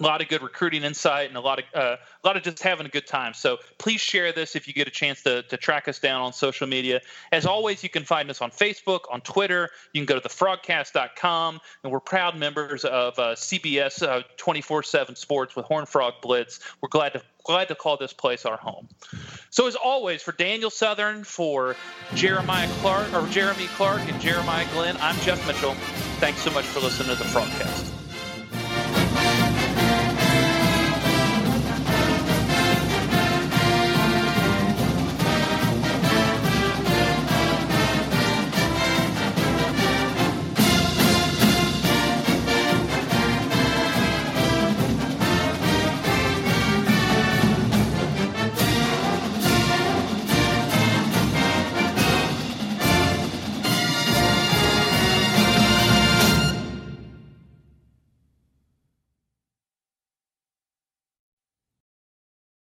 a 0.00 0.02
lot 0.02 0.20
of 0.20 0.28
good 0.28 0.42
recruiting 0.42 0.82
insight 0.82 1.28
and 1.28 1.36
a 1.36 1.40
lot 1.40 1.58
of 1.58 1.64
uh, 1.74 1.96
a 2.22 2.26
lot 2.26 2.36
of 2.36 2.42
just 2.42 2.62
having 2.62 2.86
a 2.86 2.88
good 2.88 3.06
time. 3.06 3.34
So 3.34 3.58
please 3.78 4.00
share 4.00 4.32
this 4.32 4.56
if 4.56 4.68
you 4.68 4.74
get 4.74 4.86
a 4.86 4.90
chance 4.90 5.22
to, 5.22 5.42
to 5.42 5.56
track 5.56 5.88
us 5.88 5.98
down 5.98 6.20
on 6.20 6.32
social 6.32 6.66
media. 6.66 7.00
As 7.32 7.46
always, 7.46 7.82
you 7.82 7.88
can 7.88 8.04
find 8.04 8.28
us 8.30 8.42
on 8.42 8.50
Facebook, 8.50 9.00
on 9.10 9.20
Twitter. 9.22 9.70
You 9.92 10.04
can 10.04 10.06
go 10.06 10.20
to 10.20 10.28
thefrogcast.com, 10.28 11.60
and 11.82 11.92
we're 11.92 12.00
proud 12.00 12.36
members 12.36 12.84
of 12.84 13.18
uh, 13.18 13.34
CBS 13.34 14.02
uh, 14.02 14.22
24/7 14.36 15.16
Sports 15.16 15.56
with 15.56 15.66
Horned 15.66 15.88
Frog 15.88 16.14
Blitz. 16.20 16.60
We're 16.80 16.88
glad 16.88 17.14
to 17.14 17.22
glad 17.46 17.68
to 17.68 17.74
call 17.74 17.96
this 17.96 18.12
place 18.12 18.44
our 18.44 18.56
home. 18.56 18.88
So 19.50 19.66
as 19.66 19.76
always, 19.76 20.22
for 20.22 20.32
Daniel 20.32 20.70
Southern, 20.70 21.24
for 21.24 21.76
Jeremiah 22.14 22.68
Clark 22.80 23.12
or 23.14 23.26
Jeremy 23.28 23.66
Clark 23.76 24.00
and 24.02 24.20
Jeremiah 24.20 24.66
Glenn, 24.72 24.96
I'm 25.00 25.18
Jeff 25.20 25.46
Mitchell. 25.46 25.74
Thanks 26.18 26.40
so 26.40 26.50
much 26.50 26.64
for 26.66 26.80
listening 26.80 27.16
to 27.16 27.22
the 27.22 27.28
Frogcast. 27.30 27.95